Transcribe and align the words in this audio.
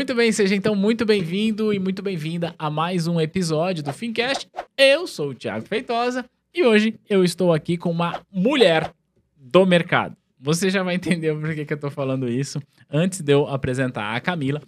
Muito 0.00 0.14
bem, 0.14 0.32
seja 0.32 0.56
então 0.56 0.74
muito 0.74 1.04
bem-vindo 1.04 1.74
e 1.74 1.78
muito 1.78 2.00
bem-vinda 2.00 2.54
a 2.58 2.70
mais 2.70 3.06
um 3.06 3.20
episódio 3.20 3.82
do 3.82 3.92
Fincast. 3.92 4.48
Eu 4.74 5.06
sou 5.06 5.28
o 5.28 5.34
Thiago 5.34 5.66
Feitosa 5.66 6.24
e 6.54 6.64
hoje 6.64 6.98
eu 7.06 7.22
estou 7.22 7.52
aqui 7.52 7.76
com 7.76 7.90
uma 7.90 8.18
mulher 8.32 8.94
do 9.36 9.66
mercado. 9.66 10.16
Você 10.40 10.70
já 10.70 10.82
vai 10.82 10.94
entender 10.94 11.34
por 11.34 11.54
que, 11.54 11.66
que 11.66 11.72
eu 11.74 11.74
estou 11.74 11.90
falando 11.90 12.30
isso. 12.30 12.62
Antes 12.90 13.20
de 13.20 13.30
eu 13.30 13.46
apresentar 13.46 14.16
a 14.16 14.20
Camila, 14.22 14.62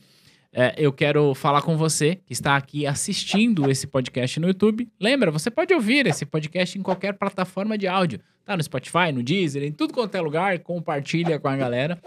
é, 0.53 0.75
eu 0.77 0.93
quero 0.93 1.35
falar 1.35 1.63
com 1.63 1.79
você 1.79 2.17
que 2.27 2.35
está 2.35 2.55
aqui 2.55 2.87
assistindo 2.87 3.71
esse 3.71 3.87
podcast 3.87 4.39
no 4.39 4.49
YouTube. 4.49 4.87
Lembra, 5.01 5.31
você 5.31 5.51
pode 5.51 5.73
ouvir 5.73 6.07
esse 6.07 6.27
podcast 6.27 6.79
em 6.79 6.83
qualquer 6.83 7.15
plataforma 7.15 7.79
de 7.79 7.89
áudio. 7.89 8.21
Tá 8.45 8.55
no 8.55 8.63
Spotify, 8.63 9.11
no 9.15 9.23
Deezer, 9.23 9.63
em 9.63 9.73
tudo 9.73 9.95
quanto 9.95 10.15
é 10.15 10.21
lugar. 10.21 10.59
Compartilha 10.59 11.41
com 11.41 11.49
a 11.49 11.57
galera. 11.57 11.99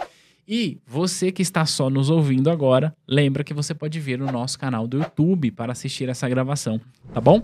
E 0.48 0.80
você 0.86 1.32
que 1.32 1.42
está 1.42 1.66
só 1.66 1.90
nos 1.90 2.10
ouvindo 2.10 2.52
agora, 2.52 2.96
lembra 3.08 3.44
que 3.44 3.54
você 3.54 3.74
pode 3.74 4.00
vir 4.00 4.20
no 4.20 4.32
nosso 4.32 4.60
canal 4.60 4.88
do 4.88 5.00
YouTube 5.00 5.50
para 5.52 5.72
assistir 5.72 6.08
essa 6.08 6.30
gravação, 6.30 6.80
tá 7.12 7.20
bom? 7.20 7.42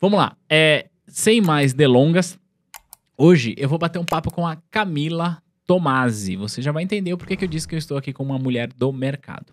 Vamos 0.00 0.18
lá. 0.18 0.36
É, 0.48 0.86
sem 1.08 1.40
mais 1.40 1.72
delongas, 1.72 2.38
hoje 3.18 3.54
eu 3.58 3.68
vou 3.68 3.78
bater 3.78 3.98
um 3.98 4.04
papo 4.04 4.30
com 4.30 4.46
a 4.46 4.56
Camila 4.70 5.42
Tomasi. 5.66 6.36
Você 6.36 6.62
já 6.62 6.70
vai 6.70 6.84
entender 6.84 7.12
o 7.12 7.18
porquê 7.18 7.36
que 7.36 7.44
eu 7.44 7.48
disse 7.48 7.66
que 7.66 7.74
eu 7.74 7.78
estou 7.78 7.96
aqui 7.96 8.12
com 8.12 8.22
uma 8.22 8.38
mulher 8.38 8.72
do 8.72 8.92
mercado. 8.92 9.52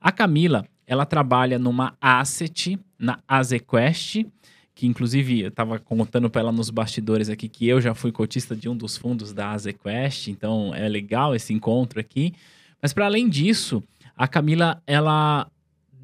A 0.00 0.10
Camila, 0.10 0.66
ela 0.84 1.06
trabalha 1.06 1.60
numa 1.60 1.94
asset, 2.00 2.76
na 2.98 3.20
Azequest, 3.28 4.26
que 4.74 4.86
inclusive 4.86 5.40
eu 5.40 5.48
estava 5.48 5.78
contando 5.78 6.30
para 6.30 6.40
ela 6.40 6.52
nos 6.52 6.70
bastidores 6.70 7.28
aqui 7.28 7.48
que 7.48 7.68
eu 7.68 7.80
já 7.80 7.94
fui 7.94 8.10
cotista 8.10 8.56
de 8.56 8.68
um 8.68 8.76
dos 8.76 8.96
fundos 8.96 9.32
da 9.32 9.50
Azequest, 9.50 10.28
então 10.28 10.74
é 10.74 10.88
legal 10.88 11.34
esse 11.34 11.52
encontro 11.52 12.00
aqui. 12.00 12.32
Mas 12.80 12.92
para 12.92 13.04
além 13.04 13.28
disso, 13.28 13.82
a 14.16 14.26
Camila, 14.26 14.82
ela 14.86 15.46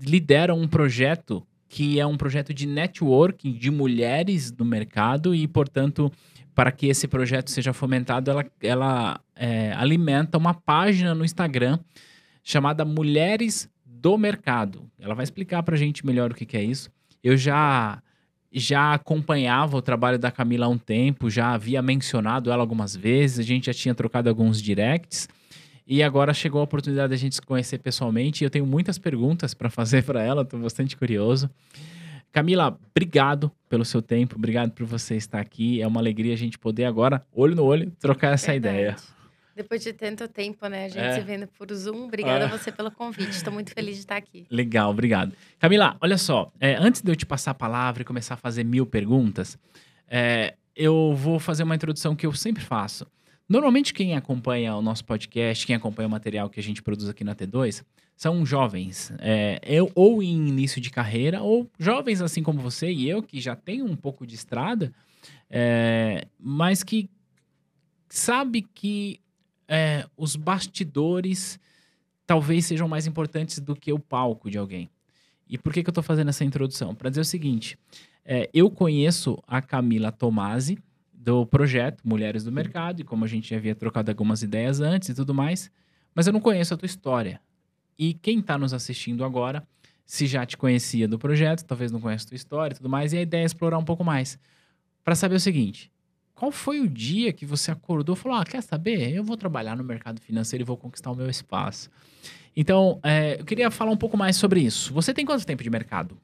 lidera 0.01 0.55
um 0.55 0.69
projeto 0.69 1.43
que 1.69 2.01
é 2.01 2.07
um 2.07 2.17
projeto 2.17 2.55
de 2.55 2.67
networking 2.67 3.53
de 3.53 3.71
mulheres 3.71 4.51
do 4.51 4.65
mercado 4.65 5.35
e, 5.35 5.47
portanto, 5.47 6.11
para 6.55 6.73
que 6.73 6.87
esse 6.87 7.07
projeto 7.07 7.51
seja 7.51 7.73
fomentado, 7.73 8.31
ela, 8.31 8.47
ela 8.63 9.21
é, 9.37 9.73
alimenta 9.73 10.39
uma 10.39 10.55
página 10.55 11.15
no 11.15 11.25
Instagram 11.25 11.79
chamada 12.43 12.85
Mulheres 12.85 13.69
do 13.85 14.17
mercado. 14.17 14.91
Ela 14.99 15.15
vai 15.15 15.25
explicar 15.25 15.63
para 15.63 15.75
a 15.75 15.79
gente 15.79 16.07
melhor 16.07 16.31
o 16.31 16.35
que, 16.35 16.47
que 16.47 16.57
é 16.57 16.65
isso. 16.65 16.91
Eu 17.23 17.37
já 17.37 18.03
já 18.53 18.95
acompanhava 18.95 19.77
o 19.77 19.83
trabalho 19.83 20.19
da 20.19 20.31
Camila 20.31 20.67
há 20.67 20.69
um 20.69 20.79
tempo, 20.79 21.29
já 21.29 21.53
havia 21.53 21.83
mencionado 21.83 22.51
ela 22.51 22.63
algumas 22.63 22.97
vezes, 22.97 23.39
a 23.39 23.43
gente 23.43 23.67
já 23.67 23.75
tinha 23.75 23.95
trocado 23.95 24.29
alguns 24.29 24.61
directs. 24.61 25.29
E 25.87 26.03
agora 26.03 26.35
chegou 26.35 26.61
a 26.61 26.65
oportunidade 26.65 27.11
da 27.11 27.17
gente 27.17 27.37
se 27.37 27.43
conhecer 27.43 27.79
pessoalmente. 27.79 28.43
E 28.43 28.45
eu 28.45 28.51
tenho 28.51 28.67
muitas 28.67 28.99
perguntas 28.99 29.55
para 29.55 29.71
fazer 29.71 30.05
para 30.05 30.23
ela, 30.23 30.43
estou 30.43 30.61
bastante 30.61 30.95
curioso. 30.97 31.49
Camila, 32.31 32.79
obrigado 32.91 33.51
pelo 33.71 33.87
seu 33.87 34.03
tempo, 34.03 34.37
obrigado 34.37 34.71
por 34.73 34.85
você 34.85 35.17
estar 35.17 35.41
aqui. 35.41 35.81
É 35.81 35.87
uma 35.87 35.99
alegria 35.99 36.35
a 36.35 36.37
gente 36.37 36.59
poder 36.59 36.85
agora, 36.85 37.25
olho 37.33 37.57
no 37.57 37.65
olho, 37.65 37.91
trocar 37.99 38.35
essa 38.35 38.53
Verdade. 38.53 38.77
ideia. 38.77 38.97
Depois 39.59 39.83
de 39.83 39.93
tanto 39.93 40.29
tempo, 40.29 40.69
né? 40.69 40.85
A 40.85 40.89
gente 40.89 41.01
É. 41.05 41.15
se 41.15 41.21
vendo 41.21 41.49
por 41.49 41.69
Zoom. 41.75 42.05
Obrigada 42.05 42.45
É. 42.45 42.47
a 42.47 42.49
você 42.49 42.71
pelo 42.71 42.93
convite. 42.93 43.31
Estou 43.31 43.53
muito 43.53 43.73
feliz 43.75 43.95
de 43.97 44.03
estar 44.03 44.17
aqui. 44.17 44.47
Legal, 44.49 44.89
obrigado. 44.89 45.33
Camila, 45.59 45.97
olha 46.01 46.17
só, 46.17 46.53
é, 46.61 46.77
antes 46.77 47.03
de 47.03 47.11
eu 47.11 47.17
te 47.17 47.27
passar 47.27 47.51
a 47.51 47.55
palavra 47.55 48.03
e 48.03 48.05
começar 48.05 48.35
a 48.35 48.37
fazer 48.37 48.63
mil 48.63 48.87
perguntas, 48.87 49.59
é, 50.07 50.55
eu 50.77 51.13
vou 51.17 51.41
fazer 51.41 51.65
uma 51.65 51.75
introdução 51.75 52.15
que 52.15 52.25
eu 52.25 52.33
sempre 52.33 52.63
faço. 52.63 53.05
Normalmente, 53.49 53.93
quem 53.93 54.15
acompanha 54.15 54.77
o 54.77 54.81
nosso 54.83 55.05
podcast, 55.05 55.67
quem 55.67 55.75
acompanha 55.75 56.07
o 56.07 56.11
material 56.11 56.49
que 56.49 56.61
a 56.61 56.63
gente 56.63 56.81
produz 56.81 57.09
aqui 57.09 57.25
na 57.25 57.35
T2, 57.35 57.83
são 58.15 58.47
jovens, 58.47 59.13
é, 59.19 59.59
eu, 59.65 59.91
ou 59.95 60.23
em 60.23 60.47
início 60.49 60.81
de 60.81 60.91
carreira, 60.91 61.43
ou 61.43 61.69
jovens 61.81 62.21
assim 62.23 62.45
como 62.45 62.61
você 62.61 62.93
e 62.93 63.09
eu, 63.11 63.23
que 63.25 63.41
já 63.41 63.57
tem 63.57 63.83
um 63.83 63.97
pouco 63.97 64.25
de 64.25 64.37
estrada, 64.37 64.93
mas 66.39 66.85
que 66.85 67.09
sabe 68.09 68.63
que 68.63 69.21
é, 69.69 70.07
os 70.17 70.35
bastidores 70.35 71.61
talvez 72.27 72.67
sejam 72.67 72.89
mais 72.89 73.07
importantes 73.07 73.61
do 73.61 73.77
que 73.77 73.93
o 73.93 73.99
palco 73.99 74.51
de 74.51 74.59
alguém. 74.59 74.91
E 75.49 75.57
por 75.57 75.73
que, 75.73 75.83
que 75.83 75.89
eu 75.89 75.93
estou 75.93 76.05
fazendo 76.05 76.29
essa 76.29 76.45
introdução? 76.45 76.95
Para 76.95 77.11
dizer 77.11 77.21
o 77.21 77.25
seguinte: 77.25 77.79
é, 78.25 78.49
eu 78.53 78.71
conheço 78.71 79.43
a 79.47 79.63
Camila 79.63 80.13
Tomasi 80.13 80.79
do 81.13 81.45
projeto 81.47 82.07
Mulheres 82.07 82.45
do 82.45 82.53
Mercado, 82.53 83.01
e 83.01 83.05
como 83.05 83.25
a 83.25 83.29
gente 83.29 83.51
já 83.51 83.57
havia 83.57 83.75
trocado 83.75 84.11
algumas 84.11 84.43
ideias 84.43 84.81
antes 84.81 85.09
e 85.09 85.15
tudo 85.15 85.35
mais, 85.35 85.71
mas 86.15 86.27
eu 86.27 86.33
não 86.33 86.41
conheço 86.41 86.75
a 86.75 86.77
tua 86.77 86.87
história. 86.87 87.41
E 87.99 88.15
quem 88.15 88.39
está 88.39 88.57
nos 88.57 88.73
assistindo 88.73 89.25
agora, 89.25 89.67
se 90.07 90.27
já 90.27 90.47
te 90.47 90.57
conhecia 90.57 91.09
do 91.09 91.19
projeto, 91.19 91.65
talvez 91.65 91.91
não 91.91 92.01
conheça 92.01 92.25
a 92.27 92.29
tua 92.29 92.37
história 92.37 92.75
e 92.75 92.77
tudo 92.77 92.89
mais, 92.89 93.13
e 93.13 93.19
a 93.19 93.23
ideia 93.23 93.43
é 93.43 93.47
explorar 93.47 93.79
um 93.79 93.85
pouco 93.85 94.05
mais. 94.05 94.39
Para 95.03 95.15
saber 95.15 95.37
o 95.37 95.41
seguinte: 95.41 95.91
qual 96.39 96.53
foi 96.53 96.81
o 96.81 96.89
dia 96.89 97.33
que 97.33 97.45
você 97.45 97.73
acordou 97.73 98.15
e 98.15 98.19
falou: 98.19 98.39
Ah, 98.39 98.45
quer 98.45 98.63
saber? 98.63 99.13
Eu 99.13 99.25
vou 99.25 99.37
trabalhar 99.37 99.77
no 99.77 99.83
mercado 99.83 100.21
financeiro 100.21 100.63
e 100.63 100.65
vou 100.65 100.77
conquistar 100.77 101.11
o 101.11 101.17
meu 101.17 101.29
espaço. 101.29 101.91
Então, 102.57 103.01
é, 103.03 103.41
eu 103.41 103.45
queria 103.45 103.71
falar 103.73 103.91
um 103.91 103.97
pouco 103.97 104.17
mais 104.17 104.37
sobre 104.37 104.61
isso. 104.61 104.95
Você 104.95 105.13
tem 105.13 105.27
quanto 105.27 105.45
tempo 105.45 105.65
de 105.65 105.69
mercado? 105.69 106.17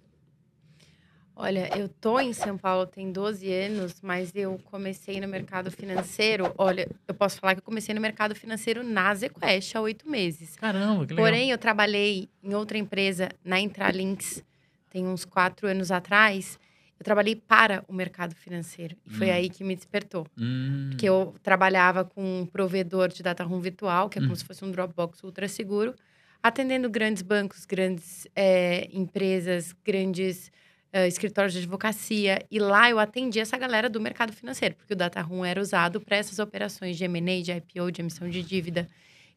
Olha, 1.34 1.69
eu 1.76 1.88
tô 1.88 2.20
em 2.20 2.32
São 2.32 2.56
Paulo 2.56 2.86
tem 2.86 3.10
12 3.10 3.53
anos, 3.53 4.00
mas 4.00 4.30
eu 4.36 4.56
comecei 4.66 5.20
no 5.20 5.26
mercado 5.26 5.69
financeiro. 5.69 6.54
Olha, 6.56 6.88
eu 7.08 7.14
posso 7.14 7.41
falar 7.41 7.54
que 7.54 7.58
eu 7.58 7.64
comecei 7.64 7.92
no 7.92 8.00
mercado 8.00 8.36
financeiro 8.36 8.84
na 8.84 9.12
Zequest 9.16 9.74
há 9.74 9.80
oito 9.80 10.08
meses. 10.08 10.54
Caramba, 10.54 11.04
que 11.04 11.12
legal. 11.12 11.26
Porém, 11.26 11.50
eu 11.50 11.58
trabalhei 11.58 12.28
em 12.41 12.54
outra 12.54 12.78
empresa, 12.78 13.30
na 13.44 13.58
Intralinks, 13.58 14.44
tem 14.91 15.04
uns 15.08 15.24
quatro 15.24 15.66
anos 15.66 15.91
atrás. 15.91 16.56
Eu 16.99 17.05
trabalhei 17.05 17.34
para 17.37 17.84
o 17.88 17.93
mercado 17.93 18.34
financeiro. 18.34 18.97
E 19.05 19.10
foi 19.10 19.28
Hum. 19.28 19.32
aí 19.34 19.49
que 19.50 19.65
me 19.65 19.75
despertou. 19.75 20.27
Hum, 20.38 20.88
Porque 20.91 21.09
eu 21.09 21.34
trabalhava 21.43 22.05
com 22.05 22.43
um 22.43 22.47
provedor 22.47 23.09
de 23.09 23.22
data 23.22 23.43
room 23.44 23.60
virtual, 23.60 24.09
que 24.09 24.19
é 24.19 24.22
como 24.22 24.32
Hum. 24.32 24.37
se 24.37 24.44
fosse 24.44 24.65
um 24.65 24.71
Dropbox 24.71 25.22
ultra 25.25 25.49
seguro, 25.49 25.94
atendendo 26.43 26.88
grandes 26.88 27.22
bancos, 27.22 27.65
grandes 27.66 28.27
eh, 28.37 28.88
empresas, 28.93 29.75
grandes 29.84 30.53
eh, 30.93 31.09
escritórios 31.09 31.53
de 31.53 31.59
advocacia. 31.60 32.44
E 32.50 32.59
lá 32.60 32.88
eu 32.88 32.99
atendia 33.00 33.43
essa 33.43 33.59
galera 33.59 33.88
do 33.91 34.00
mercado 34.00 34.33
financeiro, 34.33 34.77
porque 34.77 34.93
o 34.93 34.97
data 34.97 35.21
room 35.21 35.44
era 35.44 35.60
usado 35.60 36.00
para 36.00 36.16
essas 36.16 36.38
operações 36.38 36.97
de 36.97 37.04
M&A, 37.04 37.43
de 37.43 37.50
IPO, 37.53 37.91
de 37.91 38.00
emissão 38.03 38.28
de 38.31 38.43
dívida. 38.43 38.87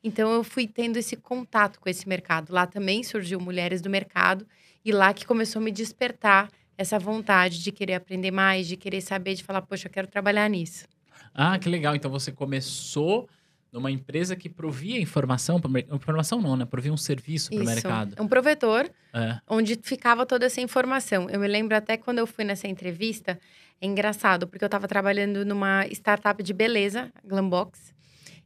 Então 0.04 0.32
eu 0.32 0.44
fui 0.44 0.68
tendo 0.68 0.98
esse 0.98 1.16
contato 1.16 1.80
com 1.80 1.90
esse 1.90 2.08
mercado. 2.08 2.54
Lá 2.54 2.68
também 2.68 3.04
surgiu 3.04 3.40
Mulheres 3.40 3.82
do 3.82 3.90
Mercado 3.90 4.46
e 4.86 4.92
lá 4.92 5.12
que 5.12 5.26
começou 5.26 5.60
a 5.60 5.66
me 5.66 5.72
despertar 5.72 6.50
essa 6.78 7.00
vontade 7.00 7.62
de 7.64 7.72
querer 7.72 7.96
aprender 7.96 8.32
mais, 8.32 8.68
de 8.68 8.78
querer 8.78 9.02
saber, 9.02 9.34
de 9.34 9.44
falar, 9.44 9.62
poxa, 9.62 9.88
eu 9.88 9.92
quero 9.92 10.08
trabalhar 10.08 10.48
nisso. 10.50 10.86
Ah, 11.34 11.58
que 11.58 11.68
legal. 11.68 11.96
Então 11.96 12.12
você 12.12 12.32
começou 12.32 13.28
numa 13.72 13.92
empresa 13.92 14.36
que 14.36 14.48
provia 14.48 15.00
informação, 15.00 15.62
informação 15.92 16.42
não, 16.42 16.56
né? 16.56 16.66
Provia 16.66 16.92
um 16.94 16.98
serviço 16.98 17.50
para 17.50 17.62
o 17.62 17.66
mercado. 17.66 18.16
Um 18.22 18.28
provedor 18.28 18.90
É. 19.14 19.40
onde 19.48 19.78
ficava 19.82 20.26
toda 20.26 20.46
essa 20.46 20.62
informação. 20.62 21.30
Eu 21.30 21.40
me 21.40 21.48
lembro 21.48 21.76
até 21.76 21.98
quando 21.98 22.20
eu 22.20 22.28
fui 22.28 22.44
nessa 22.46 22.68
entrevista, 22.68 23.40
é 23.82 23.86
engraçado, 23.86 24.48
porque 24.48 24.64
eu 24.64 24.68
estava 24.68 24.88
trabalhando 24.88 25.46
numa 25.46 25.86
startup 25.88 26.42
de 26.42 26.54
beleza, 26.54 27.12
Glambox. 27.26 27.94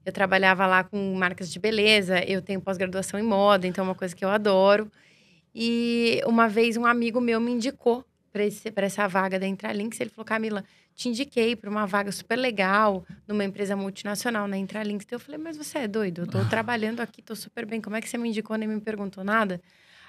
Eu 0.03 0.12
trabalhava 0.12 0.66
lá 0.66 0.84
com 0.84 1.14
marcas 1.16 1.52
de 1.52 1.59
beleza, 1.59 2.20
eu 2.25 2.41
tenho 2.41 2.59
pós-graduação 2.59 3.20
em 3.20 3.24
moda, 3.24 3.68
então 3.68 3.86
é 3.86 3.88
uma 3.88 3.96
coisa 3.96 4.16
que 4.16 4.25
eu 4.25 4.30
adoro. 4.30 4.91
E 5.53 6.22
uma 6.25 6.47
vez 6.50 6.75
um 6.78 6.86
amigo 6.86 7.22
meu 7.22 7.40
me 7.40 7.52
indicou 7.52 8.03
para 8.31 8.86
essa 8.86 9.08
vaga 9.08 9.40
da 9.40 9.47
Intralinks. 9.47 10.00
Ele 10.00 10.09
falou: 10.09 10.25
Camila, 10.25 10.64
te 10.96 11.09
indiquei 11.09 11.56
para 11.56 11.69
uma 11.69 11.86
vaga 11.86 12.12
super 12.12 12.38
legal 12.38 13.06
numa 13.28 13.44
empresa 13.44 13.75
multinacional 13.75 14.47
na 14.47 14.58
Intralinks. 14.58 15.06
Então 15.06 15.18
eu 15.18 15.19
falei: 15.19 15.40
Mas 15.40 15.58
você 15.58 15.80
é 15.80 15.88
doido? 15.88 16.22
Eu 16.22 16.28
tô 16.28 16.44
trabalhando 16.46 17.02
aqui, 17.02 17.22
tô 17.22 17.35
super 17.35 17.66
bem. 17.66 17.82
Como 17.82 17.96
é 17.96 18.02
que 18.02 18.09
você 18.09 18.17
me 18.17 18.29
indicou 18.29 18.58
nem 18.58 18.67
me 18.67 18.79
perguntou 18.79 19.23
nada? 19.23 19.61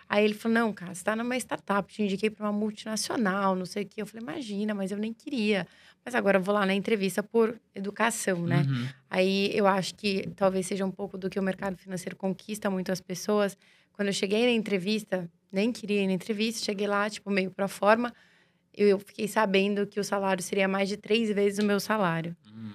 Aí 0.08 0.24
ele 0.24 0.34
falou: 0.34 0.54
Não, 0.54 0.72
cara, 0.72 0.94
você 0.94 1.02
tá 1.02 1.16
numa 1.16 1.36
startup, 1.36 1.92
te 1.92 2.02
indiquei 2.02 2.30
para 2.30 2.46
uma 2.46 2.52
multinacional, 2.52 3.56
não 3.56 3.66
sei 3.66 3.82
o 3.84 3.86
quê. 3.86 4.02
Eu 4.02 4.06
falei: 4.06 4.22
Imagina, 4.22 4.74
mas 4.74 4.92
eu 4.92 4.98
nem 4.98 5.12
queria. 5.12 5.66
Mas 6.04 6.14
agora 6.14 6.38
eu 6.38 6.42
vou 6.42 6.54
lá 6.54 6.66
na 6.66 6.74
entrevista 6.74 7.22
por 7.22 7.58
educação, 7.74 8.44
né? 8.44 8.66
Uhum. 8.68 8.88
Aí 9.08 9.50
eu 9.54 9.66
acho 9.66 9.94
que 9.94 10.28
talvez 10.34 10.66
seja 10.66 10.84
um 10.84 10.90
pouco 10.90 11.16
do 11.16 11.30
que 11.30 11.38
o 11.38 11.42
mercado 11.42 11.76
financeiro 11.76 12.16
conquista 12.16 12.68
muito 12.68 12.90
as 12.90 13.00
pessoas. 13.00 13.56
Quando 13.92 14.08
eu 14.08 14.12
cheguei 14.12 14.44
na 14.44 14.52
entrevista, 14.52 15.30
nem 15.52 15.70
queria 15.72 16.02
ir 16.02 16.06
na 16.06 16.12
entrevista, 16.12 16.64
cheguei 16.64 16.86
lá, 16.86 17.08
tipo, 17.10 17.30
meio 17.30 17.50
pra 17.50 17.68
forma, 17.68 18.12
eu 18.74 18.98
fiquei 18.98 19.28
sabendo 19.28 19.86
que 19.86 20.00
o 20.00 20.04
salário 20.04 20.42
seria 20.42 20.66
mais 20.66 20.88
de 20.88 20.96
três 20.96 21.30
vezes 21.30 21.58
o 21.58 21.64
meu 21.66 21.78
salário. 21.78 22.34
Hum. 22.48 22.70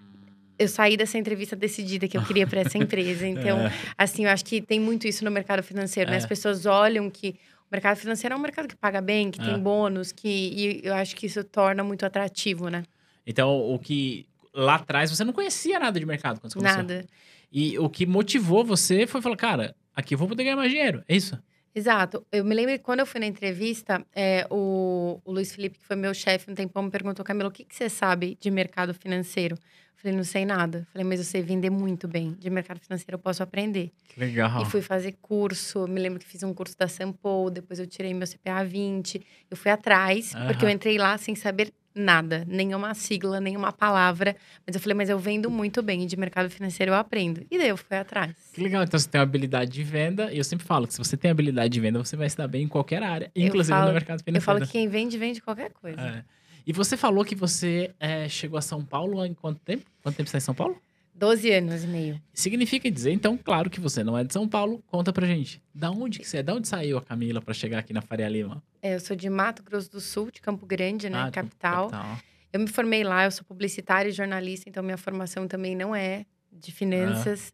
Eu 0.59 0.67
saí 0.67 0.95
dessa 0.97 1.17
entrevista 1.17 1.55
decidida 1.55 2.07
que 2.07 2.17
eu 2.17 2.23
queria 2.23 2.47
para 2.47 2.61
essa 2.61 2.77
empresa. 2.79 3.27
Então, 3.27 3.59
É. 3.59 3.71
assim, 3.97 4.25
eu 4.25 4.31
acho 4.31 4.43
que 4.45 4.61
tem 4.61 4.79
muito 4.79 5.07
isso 5.07 5.23
no 5.25 5.31
mercado 5.31 5.61
financeiro, 5.63 6.09
né? 6.09 6.17
É. 6.17 6.19
As 6.19 6.25
pessoas 6.25 6.65
olham 6.65 7.09
que 7.09 7.35
o 7.61 7.67
mercado 7.71 7.97
financeiro 7.97 8.33
é 8.33 8.37
um 8.37 8.41
mercado 8.41 8.67
que 8.67 8.75
paga 8.75 9.01
bem, 9.01 9.29
que 9.31 9.41
É. 9.41 9.45
tem 9.45 9.59
bônus, 9.59 10.11
que 10.11 10.27
e 10.27 10.81
eu 10.83 10.93
acho 10.95 11.15
que 11.15 11.25
isso 11.25 11.43
torna 11.43 11.83
muito 11.83 12.05
atrativo, 12.05 12.69
né? 12.69 12.83
Então, 13.25 13.59
o 13.73 13.77
que 13.77 14.25
lá 14.53 14.75
atrás 14.75 15.11
você 15.11 15.23
não 15.23 15.33
conhecia 15.33 15.77
nada 15.79 15.99
de 15.99 16.05
mercado 16.05 16.39
quando 16.39 16.51
você 16.53 16.57
começou. 16.59 16.77
Nada. 16.79 17.05
E 17.51 17.77
o 17.77 17.89
que 17.89 18.05
motivou 18.05 18.63
você 18.63 19.05
foi 19.05 19.21
falar, 19.21 19.35
cara, 19.37 19.75
aqui 19.95 20.13
eu 20.15 20.17
vou 20.17 20.27
poder 20.27 20.43
ganhar 20.43 20.55
mais 20.55 20.71
dinheiro. 20.71 21.03
É 21.07 21.15
isso? 21.15 21.37
Exato. 21.77 22.25
Eu 22.31 22.43
me 22.43 22.55
lembro 22.55 22.71
que 22.71 22.79
quando 22.79 23.01
eu 23.01 23.05
fui 23.05 23.19
na 23.19 23.27
entrevista, 23.27 24.03
é, 24.15 24.47
o, 24.49 25.21
o 25.23 25.31
Luiz 25.31 25.53
Felipe, 25.53 25.77
que 25.77 25.85
foi 25.85 25.95
meu 25.95 26.11
chefe 26.11 26.49
um 26.49 26.55
tempão, 26.55 26.81
me 26.81 26.89
perguntou, 26.89 27.23
Camila, 27.23 27.49
o 27.49 27.51
que, 27.51 27.63
que 27.63 27.75
você 27.75 27.87
sabe 27.87 28.35
de 28.41 28.49
mercado 28.49 28.95
financeiro? 28.95 29.55
Eu 29.55 30.01
falei, 30.01 30.17
não 30.17 30.23
sei 30.23 30.43
nada. 30.43 30.87
Falei, 30.91 31.05
mas 31.05 31.19
eu 31.19 31.25
sei 31.25 31.43
vender 31.43 31.69
muito 31.69 32.07
bem. 32.07 32.35
De 32.39 32.49
mercado 32.49 32.79
financeiro 32.79 33.13
eu 33.13 33.19
posso 33.19 33.43
aprender. 33.43 33.91
Que 34.09 34.19
legal. 34.19 34.59
E 34.63 34.65
fui 34.65 34.81
fazer 34.81 35.17
curso. 35.21 35.87
Me 35.87 35.99
lembro 35.99 36.19
que 36.19 36.25
fiz 36.25 36.41
um 36.41 36.51
curso 36.51 36.75
da 36.75 36.87
Sampo, 36.87 37.51
depois 37.51 37.79
eu 37.79 37.85
tirei 37.85 38.11
meu 38.11 38.27
CPA 38.27 38.63
20. 38.63 39.23
Eu 39.51 39.55
fui 39.55 39.69
atrás, 39.69 40.33
porque 40.47 40.65
eu 40.65 40.69
entrei 40.69 40.97
lá 40.97 41.15
sem 41.19 41.35
saber 41.35 41.71
nada, 41.97 42.45
nenhuma 42.47 42.93
sigla, 42.93 43.39
nenhuma 43.41 43.71
palavra. 43.71 44.35
Mas 44.65 44.75
eu 44.75 44.81
falei, 44.81 44.95
mas 44.95 45.09
eu 45.09 45.17
vendo 45.19 45.49
muito 45.49 45.81
bem, 45.81 46.03
e 46.03 46.05
de 46.05 46.15
mercado 46.17 46.49
financeiro 46.49 46.91
eu 46.91 46.95
aprendo. 46.95 47.45
E 47.49 47.57
daí 47.57 47.69
eu 47.69 47.77
fui 47.77 47.97
atrás. 47.97 48.33
Que 48.53 48.61
legal, 48.61 48.83
então 48.83 48.99
você 48.99 49.07
tem 49.09 49.19
uma 49.19 49.23
habilidade 49.23 49.71
de 49.71 49.83
venda, 49.83 50.31
e 50.31 50.37
eu 50.37 50.43
sempre 50.43 50.65
falo 50.65 50.87
que 50.87 50.93
se 50.93 50.99
você 50.99 51.17
tem 51.17 51.31
habilidade 51.31 51.69
de 51.69 51.79
venda, 51.79 51.99
você 51.99 52.15
vai 52.15 52.29
se 52.29 52.37
dar 52.37 52.47
bem 52.47 52.63
em 52.63 52.67
qualquer 52.67 53.03
área, 53.03 53.31
inclusive 53.35 53.75
falo- 53.77 53.87
no 53.87 53.93
mercado 53.93 54.19
financeiro. 54.23 54.37
Eu 54.37 54.41
falo 54.41 54.59
que 54.65 54.71
quem 54.71 54.87
vende, 54.87 55.17
vende 55.17 55.41
qualquer 55.41 55.71
coisa. 55.71 55.99
É. 56.01 56.23
E 56.65 56.73
você 56.73 56.97
falou 56.97 57.23
que 57.23 57.33
você 57.33 57.91
é, 57.99 58.27
chegou 58.27 58.57
a 58.57 58.61
São 58.61 58.83
Paulo 58.83 59.25
em 59.25 59.33
quanto 59.33 59.59
tempo? 59.61 59.85
Quanto 60.03 60.15
tempo 60.17 60.29
você 60.29 60.37
está 60.37 60.43
em 60.43 60.45
São 60.45 60.53
Paulo? 60.55 60.75
12 61.17 61.51
anos 61.51 61.83
e 61.83 61.87
meio. 61.87 62.21
Significa 62.31 62.89
dizer, 62.91 63.11
então, 63.11 63.35
claro 63.37 63.69
que 63.69 63.79
você 63.79 64.03
não 64.03 64.15
é 64.15 64.23
de 64.23 64.31
São 64.31 64.47
Paulo. 64.47 64.83
Conta 64.85 65.11
pra 65.11 65.25
gente. 65.25 65.61
Da 65.73 65.89
onde 65.89 66.19
que 66.19 66.27
você 66.29 66.37
é? 66.37 66.43
Da 66.43 66.53
onde 66.53 66.67
saiu 66.67 66.97
a 66.97 67.01
Camila 67.01 67.41
pra 67.41 67.53
chegar 67.53 67.79
aqui 67.79 67.91
na 67.91 68.01
Faria 68.01 68.29
Lima? 68.29 68.61
É, 68.81 68.93
eu 68.95 68.99
sou 68.99 69.15
de 69.15 69.27
Mato 69.27 69.63
Grosso 69.63 69.91
do 69.91 69.99
Sul, 69.99 70.29
de 70.29 70.39
Campo 70.39 70.65
Grande, 70.65 71.09
né? 71.09 71.17
Ah, 71.19 71.31
capital. 71.31 71.89
capital. 71.89 72.17
Eu 72.53 72.59
me 72.59 72.67
formei 72.67 73.03
lá, 73.03 73.25
eu 73.25 73.31
sou 73.31 73.43
publicitária 73.43 74.09
e 74.09 74.11
jornalista, 74.11 74.69
então 74.69 74.83
minha 74.83 74.97
formação 74.97 75.47
também 75.47 75.75
não 75.75 75.95
é 75.95 76.25
de 76.51 76.71
finanças. 76.71 77.51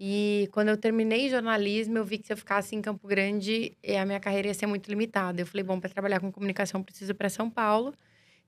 E 0.00 0.48
quando 0.50 0.68
eu 0.68 0.76
terminei 0.76 1.28
jornalismo, 1.28 1.98
eu 1.98 2.04
vi 2.04 2.18
que 2.18 2.26
se 2.26 2.32
eu 2.32 2.36
ficasse 2.36 2.74
em 2.74 2.82
Campo 2.82 3.06
Grande, 3.06 3.76
eh, 3.82 4.00
a 4.00 4.04
minha 4.04 4.18
carreira 4.18 4.48
ia 4.48 4.54
ser 4.54 4.66
muito 4.66 4.88
limitada. 4.88 5.40
Eu 5.40 5.46
falei, 5.46 5.62
bom, 5.62 5.78
para 5.78 5.90
trabalhar 5.90 6.18
com 6.18 6.32
comunicação, 6.32 6.82
preciso 6.82 7.12
ir 7.12 7.14
para 7.14 7.28
São 7.28 7.48
Paulo. 7.48 7.94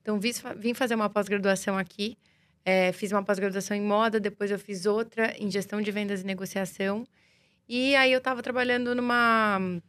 Então, 0.01 0.19
vim 0.19 0.73
fazer 0.73 0.95
uma 0.95 1.09
pós-graduação 1.09 1.77
aqui. 1.77 2.17
Eh, 2.65 2.91
fiz 2.93 3.11
uma 3.11 3.23
pós-graduação 3.23 3.77
em 3.77 3.81
moda, 3.81 4.19
depois 4.19 4.49
eu 4.49 4.57
fiz 4.57 4.87
outra 4.87 5.35
em 5.37 5.51
gestão 5.51 5.79
de 5.79 5.91
vendas 5.91 6.21
e 6.21 6.25
negociação. 6.25 7.07
E 7.69 7.95
aí 7.95 8.11
eu 8.11 8.17
estava 8.17 8.41
trabalhando 8.41 8.95
numa 8.95 9.59
hum, 9.61 9.79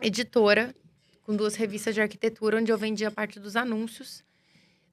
editora 0.00 0.74
com 1.22 1.36
duas 1.36 1.54
revistas 1.56 1.94
de 1.94 2.00
arquitetura, 2.00 2.56
onde 2.58 2.72
eu 2.72 2.78
vendia 2.78 3.10
parte 3.10 3.38
dos 3.38 3.54
anúncios. 3.54 4.24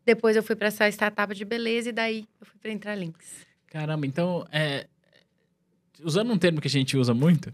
Depois 0.05 0.35
eu 0.35 0.43
fui 0.43 0.55
para 0.55 0.67
essa 0.67 0.87
startup 0.89 1.33
de 1.33 1.45
beleza 1.45 1.89
e 1.89 1.91
daí 1.93 2.27
eu 2.41 2.45
fui 2.45 2.59
para 2.59 2.71
Intralinks. 2.71 3.45
Caramba, 3.67 4.05
então, 4.05 4.45
é, 4.51 4.87
usando 6.03 6.31
um 6.33 6.37
termo 6.37 6.59
que 6.59 6.67
a 6.67 6.71
gente 6.71 6.97
usa 6.97 7.13
muito, 7.13 7.53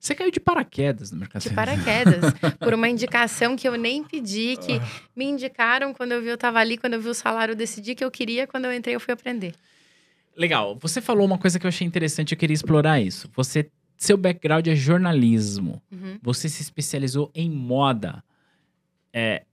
você 0.00 0.14
caiu 0.14 0.30
de 0.30 0.40
paraquedas 0.40 1.12
no 1.12 1.18
mercado 1.18 1.42
De 1.42 1.50
paraquedas, 1.50 2.32
por 2.58 2.72
uma 2.72 2.88
indicação 2.88 3.54
que 3.54 3.68
eu 3.68 3.76
nem 3.76 4.02
pedi, 4.02 4.56
que 4.56 4.80
me 5.14 5.26
indicaram 5.26 5.92
quando 5.92 6.12
eu 6.12 6.22
vi 6.22 6.28
eu 6.28 6.36
estava 6.36 6.58
ali, 6.58 6.78
quando 6.78 6.94
eu 6.94 7.02
vi 7.02 7.10
o 7.10 7.14
salário, 7.14 7.52
eu 7.52 7.56
decidi 7.56 7.94
que 7.94 8.02
eu 8.02 8.10
queria, 8.10 8.46
quando 8.46 8.64
eu 8.64 8.72
entrei 8.72 8.94
eu 8.94 9.00
fui 9.00 9.12
aprender. 9.12 9.54
Legal. 10.34 10.74
Você 10.80 11.02
falou 11.02 11.26
uma 11.26 11.36
coisa 11.36 11.58
que 11.58 11.66
eu 11.66 11.68
achei 11.68 11.86
interessante, 11.86 12.32
eu 12.32 12.38
queria 12.38 12.54
explorar 12.54 12.98
isso. 12.98 13.28
Você, 13.34 13.70
seu 13.98 14.16
background 14.16 14.66
é 14.68 14.74
jornalismo. 14.74 15.82
Uhum. 15.92 16.18
Você 16.22 16.48
se 16.48 16.62
especializou 16.62 17.30
em 17.34 17.50
moda. 17.50 18.24
É, 19.12 19.44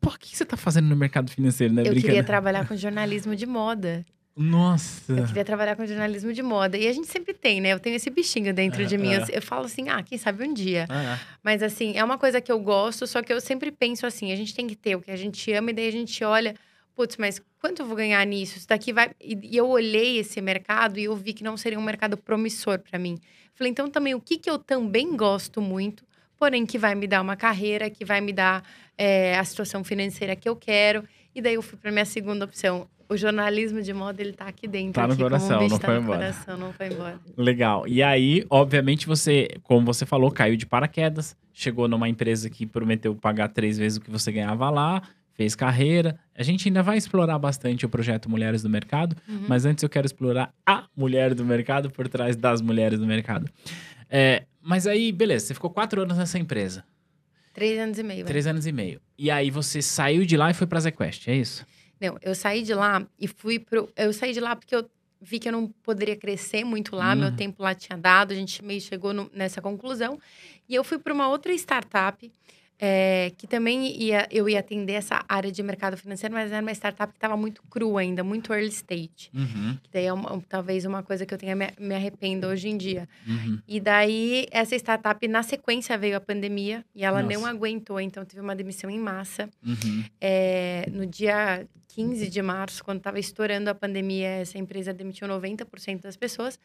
por 0.00 0.20
que 0.20 0.36
você 0.36 0.44
tá 0.44 0.56
fazendo 0.56 0.86
no 0.86 0.94
mercado 0.94 1.32
financeiro, 1.32 1.74
né? 1.74 1.82
Eu 1.84 1.94
queria 1.94 2.22
trabalhar 2.22 2.68
com 2.68 2.76
jornalismo 2.76 3.34
de 3.34 3.44
moda. 3.44 4.06
Nossa. 4.38 5.12
Eu 5.12 5.26
queria 5.26 5.44
trabalhar 5.44 5.74
com 5.74 5.84
jornalismo 5.84 6.32
de 6.32 6.42
moda. 6.42 6.78
E 6.78 6.86
a 6.86 6.92
gente 6.92 7.08
sempre 7.08 7.34
tem, 7.34 7.60
né? 7.60 7.72
Eu 7.72 7.80
tenho 7.80 7.96
esse 7.96 8.08
bichinho 8.08 8.54
dentro 8.54 8.82
É, 8.82 8.84
de 8.84 8.96
mim. 8.96 9.12
é. 9.12 9.18
Eu, 9.22 9.26
eu 9.32 9.42
falo 9.42 9.66
assim, 9.66 9.88
ah, 9.88 10.00
quem 10.02 10.16
sabe 10.16 10.44
um 10.46 10.54
dia. 10.54 10.86
Ah, 10.88 11.18
Mas 11.42 11.62
assim, 11.62 11.96
é 11.96 12.04
uma 12.04 12.16
coisa 12.16 12.40
que 12.40 12.50
eu 12.52 12.60
gosto, 12.60 13.04
só 13.06 13.20
que 13.20 13.32
eu 13.32 13.40
sempre 13.40 13.72
penso 13.72 14.06
assim, 14.06 14.30
a 14.30 14.36
gente 14.36 14.54
tem 14.54 14.66
que 14.68 14.76
ter 14.76 14.94
o 14.94 15.00
que 15.00 15.10
a 15.10 15.16
gente 15.16 15.52
ama, 15.52 15.70
e 15.70 15.74
daí 15.74 15.88
a 15.88 15.92
gente 15.92 16.22
olha, 16.22 16.54
putz, 16.94 17.16
mas 17.16 17.42
quanto 17.60 17.82
eu 17.82 17.86
vou 17.86 17.96
ganhar 17.96 18.24
nisso? 18.24 18.58
Isso 18.58 18.68
daqui 18.68 18.92
vai. 18.92 19.10
E, 19.20 19.36
e 19.42 19.56
eu 19.56 19.66
olhei 19.68 20.18
esse 20.18 20.40
mercado 20.40 21.00
e 21.00 21.04
eu 21.04 21.16
vi 21.16 21.32
que 21.32 21.42
não 21.42 21.56
seria 21.56 21.78
um 21.78 21.82
mercado 21.82 22.16
promissor 22.16 22.78
para 22.78 22.98
mim. 22.98 23.18
Falei, 23.54 23.72
então 23.72 23.90
também 23.90 24.14
o 24.14 24.20
que, 24.20 24.38
que 24.38 24.48
eu 24.48 24.56
também 24.58 25.16
gosto 25.16 25.60
muito, 25.60 26.04
porém 26.36 26.64
que 26.64 26.78
vai 26.78 26.94
me 26.94 27.08
dar 27.08 27.20
uma 27.22 27.34
carreira, 27.34 27.90
que 27.90 28.04
vai 28.04 28.20
me 28.20 28.32
dar 28.32 28.62
é, 28.96 29.36
a 29.36 29.44
situação 29.44 29.82
financeira 29.82 30.36
que 30.36 30.48
eu 30.48 30.54
quero. 30.54 31.02
E 31.34 31.42
daí 31.42 31.54
eu 31.54 31.62
fui 31.62 31.76
para 31.76 31.90
minha 31.90 32.04
segunda 32.04 32.44
opção. 32.44 32.88
O 33.08 33.16
jornalismo 33.16 33.80
de 33.80 33.92
moda, 33.94 34.20
ele 34.20 34.32
tá 34.32 34.46
aqui 34.46 34.68
dentro. 34.68 34.92
Tá 34.92 35.06
no 35.06 35.14
aqui, 35.14 35.22
um 35.22 35.24
coração, 35.24 35.58
bicho 35.60 35.70
não 35.70 35.78
tá 35.78 35.86
foi 35.88 35.96
embora. 35.98 36.18
coração, 36.18 36.56
não 36.58 36.72
foi 36.72 36.86
embora. 36.88 37.18
legal. 37.36 37.88
E 37.88 38.02
aí, 38.02 38.44
obviamente, 38.50 39.06
você, 39.06 39.48
como 39.62 39.86
você 39.86 40.04
falou, 40.04 40.30
caiu 40.30 40.56
de 40.56 40.66
paraquedas, 40.66 41.34
chegou 41.52 41.88
numa 41.88 42.08
empresa 42.08 42.50
que 42.50 42.66
prometeu 42.66 43.14
pagar 43.14 43.48
três 43.48 43.78
vezes 43.78 43.96
o 43.96 44.00
que 44.02 44.10
você 44.10 44.30
ganhava 44.30 44.68
lá, 44.68 45.02
fez 45.32 45.54
carreira. 45.54 46.18
A 46.36 46.42
gente 46.42 46.68
ainda 46.68 46.82
vai 46.82 46.98
explorar 46.98 47.38
bastante 47.38 47.86
o 47.86 47.88
projeto 47.88 48.28
Mulheres 48.28 48.62
do 48.62 48.68
Mercado, 48.68 49.16
Uhum. 49.26 49.44
mas 49.48 49.64
antes 49.64 49.82
eu 49.82 49.88
quero 49.88 50.04
explorar 50.04 50.52
a 50.66 50.84
mulher 50.94 51.32
do 51.34 51.44
mercado 51.46 51.90
por 51.90 52.08
trás 52.08 52.36
das 52.36 52.60
mulheres 52.60 52.98
do 52.98 53.06
mercado. 53.06 53.48
É, 54.10 54.44
mas 54.60 54.86
aí, 54.86 55.12
beleza, 55.12 55.46
você 55.46 55.54
ficou 55.54 55.70
quatro 55.70 56.02
anos 56.02 56.18
nessa 56.18 56.38
empresa, 56.38 56.84
Três 57.54 57.78
anos 57.78 57.98
e 57.98 58.02
meio. 58.02 58.20
é. 58.20 58.24
três 58.24 58.46
anos 58.46 58.66
e 58.66 58.72
meio. 58.72 59.00
E 59.18 59.30
aí 59.30 59.50
você 59.50 59.80
saiu 59.80 60.24
de 60.26 60.36
lá 60.36 60.50
e 60.50 60.54
foi 60.54 60.66
pra 60.66 60.78
ZQuest, 60.78 61.28
é 61.28 61.34
isso? 61.36 61.64
Não, 62.00 62.16
eu 62.22 62.34
saí 62.34 62.62
de 62.62 62.74
lá 62.74 63.06
e 63.18 63.26
fui 63.26 63.58
pro. 63.58 63.88
Eu 63.96 64.12
saí 64.12 64.32
de 64.32 64.40
lá 64.40 64.54
porque 64.54 64.74
eu 64.74 64.88
vi 65.20 65.38
que 65.38 65.48
eu 65.48 65.52
não 65.52 65.66
poderia 65.82 66.14
crescer 66.16 66.64
muito 66.64 66.94
lá, 66.94 67.14
meu 67.14 67.28
Uhum. 67.28 67.36
tempo 67.36 67.62
lá 67.62 67.74
tinha 67.74 67.98
dado, 67.98 68.32
a 68.32 68.36
gente 68.36 68.64
meio 68.64 68.80
chegou 68.80 69.12
no- 69.12 69.28
nessa 69.34 69.60
conclusão. 69.60 70.18
E 70.68 70.74
eu 70.74 70.84
fui 70.84 70.98
para 70.98 71.12
uma 71.12 71.28
outra 71.28 71.52
startup. 71.54 72.30
É, 72.80 73.32
que 73.36 73.46
também 73.46 74.00
ia, 74.00 74.28
eu 74.30 74.48
ia 74.48 74.60
atender 74.60 74.92
essa 74.92 75.24
área 75.28 75.50
de 75.50 75.62
mercado 75.62 75.96
financeiro, 75.96 76.32
mas 76.34 76.52
era 76.52 76.62
uma 76.62 76.70
startup 76.72 77.12
que 77.12 77.16
estava 77.16 77.36
muito 77.36 77.60
crua 77.68 78.00
ainda, 78.02 78.22
muito 78.22 78.52
early 78.52 78.68
stage. 78.68 79.30
Uhum, 79.34 79.76
Que 79.82 79.90
daí 79.92 80.04
é 80.04 80.12
uma- 80.12 80.40
talvez 80.48 80.84
uma 80.84 81.02
coisa 81.02 81.26
que 81.26 81.34
eu 81.34 81.38
tenha 81.38 81.56
me, 81.56 81.66
me 81.80 81.94
arrependo 81.94 82.46
hoje 82.46 82.68
em 82.68 82.76
dia. 82.76 83.08
uhum. 83.26 83.58
E 83.66 83.80
daí, 83.80 84.46
essa 84.52 84.76
startup, 84.76 85.26
na 85.26 85.42
sequência, 85.42 85.98
veio 85.98 86.16
a 86.16 86.20
pandemia 86.20 86.84
e 86.94 87.04
ela 87.04 87.20
não 87.22 87.32
Nossa. 87.40 87.50
aguentou, 87.50 88.00
então 88.00 88.24
teve 88.24 88.40
uma 88.40 88.54
demissão 88.54 88.88
em 88.88 88.98
massa. 88.98 89.48
Uhum. 89.66 90.04
É, 90.20 90.88
no 90.92 91.04
dia 91.04 91.66
15 91.88 92.28
de 92.30 92.40
março, 92.40 92.84
quando 92.84 92.98
estava 92.98 93.18
estourando 93.18 93.68
a 93.70 93.74
pandemia, 93.74 94.28
essa 94.28 94.56
empresa 94.56 94.92
demitiu 94.94 95.26
90% 95.26 96.02
das 96.02 96.16
pessoas, 96.16 96.58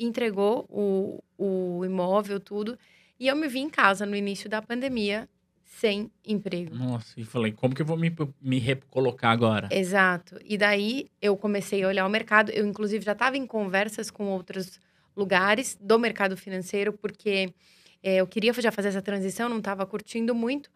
entregou 0.00 0.66
o, 0.68 1.22
o 1.38 1.84
imóvel, 1.84 2.40
tudo. 2.40 2.76
E 3.20 3.28
eu 3.28 3.36
me 3.36 3.46
vi 3.46 3.60
em 3.60 3.68
casa 3.70 4.04
no 4.06 4.16
início 4.16 4.48
da 4.48 4.60
pandemia, 4.62 5.28
sem 5.72 6.10
emprego. 6.26 6.74
Nossa, 6.74 7.18
e 7.18 7.24
falei, 7.24 7.52
como 7.52 7.74
que 7.74 7.80
eu 7.80 7.86
vou 7.86 7.96
me, 7.96 8.12
me 8.42 8.58
recolocar 8.58 9.30
agora? 9.30 9.68
Exato. 9.70 10.36
E 10.44 10.58
daí 10.58 11.08
eu 11.22 11.36
comecei 11.36 11.82
a 11.84 11.88
olhar 11.88 12.04
o 12.06 12.10
mercado. 12.10 12.50
Eu, 12.50 12.66
inclusive, 12.66 13.04
já 13.04 13.12
estava 13.12 13.36
em 13.36 13.46
conversas 13.46 14.10
com 14.10 14.26
outros 14.26 14.80
lugares 15.16 15.78
do 15.80 15.96
mercado 15.98 16.36
financeiro, 16.36 16.92
porque 16.92 17.54
é, 18.02 18.16
eu 18.16 18.26
queria 18.26 18.52
já 18.54 18.72
fazer 18.72 18.88
essa 18.88 19.00
transição, 19.00 19.48
não 19.48 19.58
estava 19.58 19.86
curtindo 19.86 20.34
muito. 20.34 20.68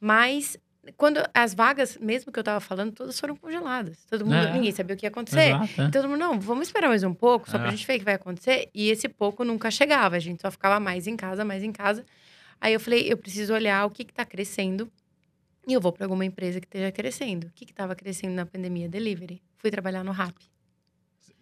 Mas 0.00 0.56
quando 0.96 1.20
as 1.34 1.52
vagas, 1.52 1.98
mesmo 2.00 2.30
que 2.30 2.38
eu 2.38 2.42
estava 2.42 2.60
falando, 2.60 2.92
todas 2.92 3.18
foram 3.18 3.34
congeladas. 3.34 4.06
Todo 4.08 4.24
mundo, 4.24 4.36
É. 4.36 4.52
ninguém 4.52 4.70
sabia 4.70 4.94
o 4.94 4.98
que 4.98 5.04
ia 5.06 5.10
acontecer. 5.10 5.48
Exato, 5.50 5.82
é. 5.82 5.90
Todo 5.90 6.08
mundo, 6.08 6.18
não, 6.20 6.38
vamos 6.38 6.68
esperar 6.68 6.88
mais 6.88 7.02
um 7.02 7.12
pouco, 7.12 7.50
só 7.50 7.58
É. 7.58 7.70
gente 7.70 7.84
ver 7.84 7.96
o 7.96 7.98
que 7.98 8.04
vai 8.04 8.14
acontecer. 8.14 8.70
E 8.72 8.90
esse 8.90 9.08
pouco 9.08 9.42
nunca 9.44 9.70
chegava, 9.72 10.14
a 10.14 10.20
gente 10.20 10.40
só 10.40 10.50
ficava 10.52 10.78
mais 10.78 11.08
em 11.08 11.16
casa, 11.16 11.44
mais 11.44 11.64
em 11.64 11.72
casa. 11.72 12.04
Aí 12.60 12.72
eu 12.72 12.80
falei, 12.80 13.10
eu 13.10 13.16
preciso 13.16 13.52
olhar 13.54 13.84
o 13.86 13.90
que 13.90 14.04
que 14.04 14.12
tá 14.12 14.24
crescendo 14.24 14.90
e 15.66 15.72
eu 15.72 15.80
vou 15.80 15.92
para 15.92 16.04
alguma 16.04 16.24
empresa 16.24 16.60
que 16.60 16.66
esteja 16.66 16.90
crescendo. 16.92 17.46
O 17.48 17.50
que 17.54 17.64
que 17.66 17.72
tava 17.74 17.94
crescendo 17.94 18.34
na 18.34 18.46
pandemia? 18.46 18.88
Delivery. 18.88 19.42
Fui 19.58 19.70
trabalhar 19.70 20.02
no 20.04 20.12
Rap. 20.12 20.34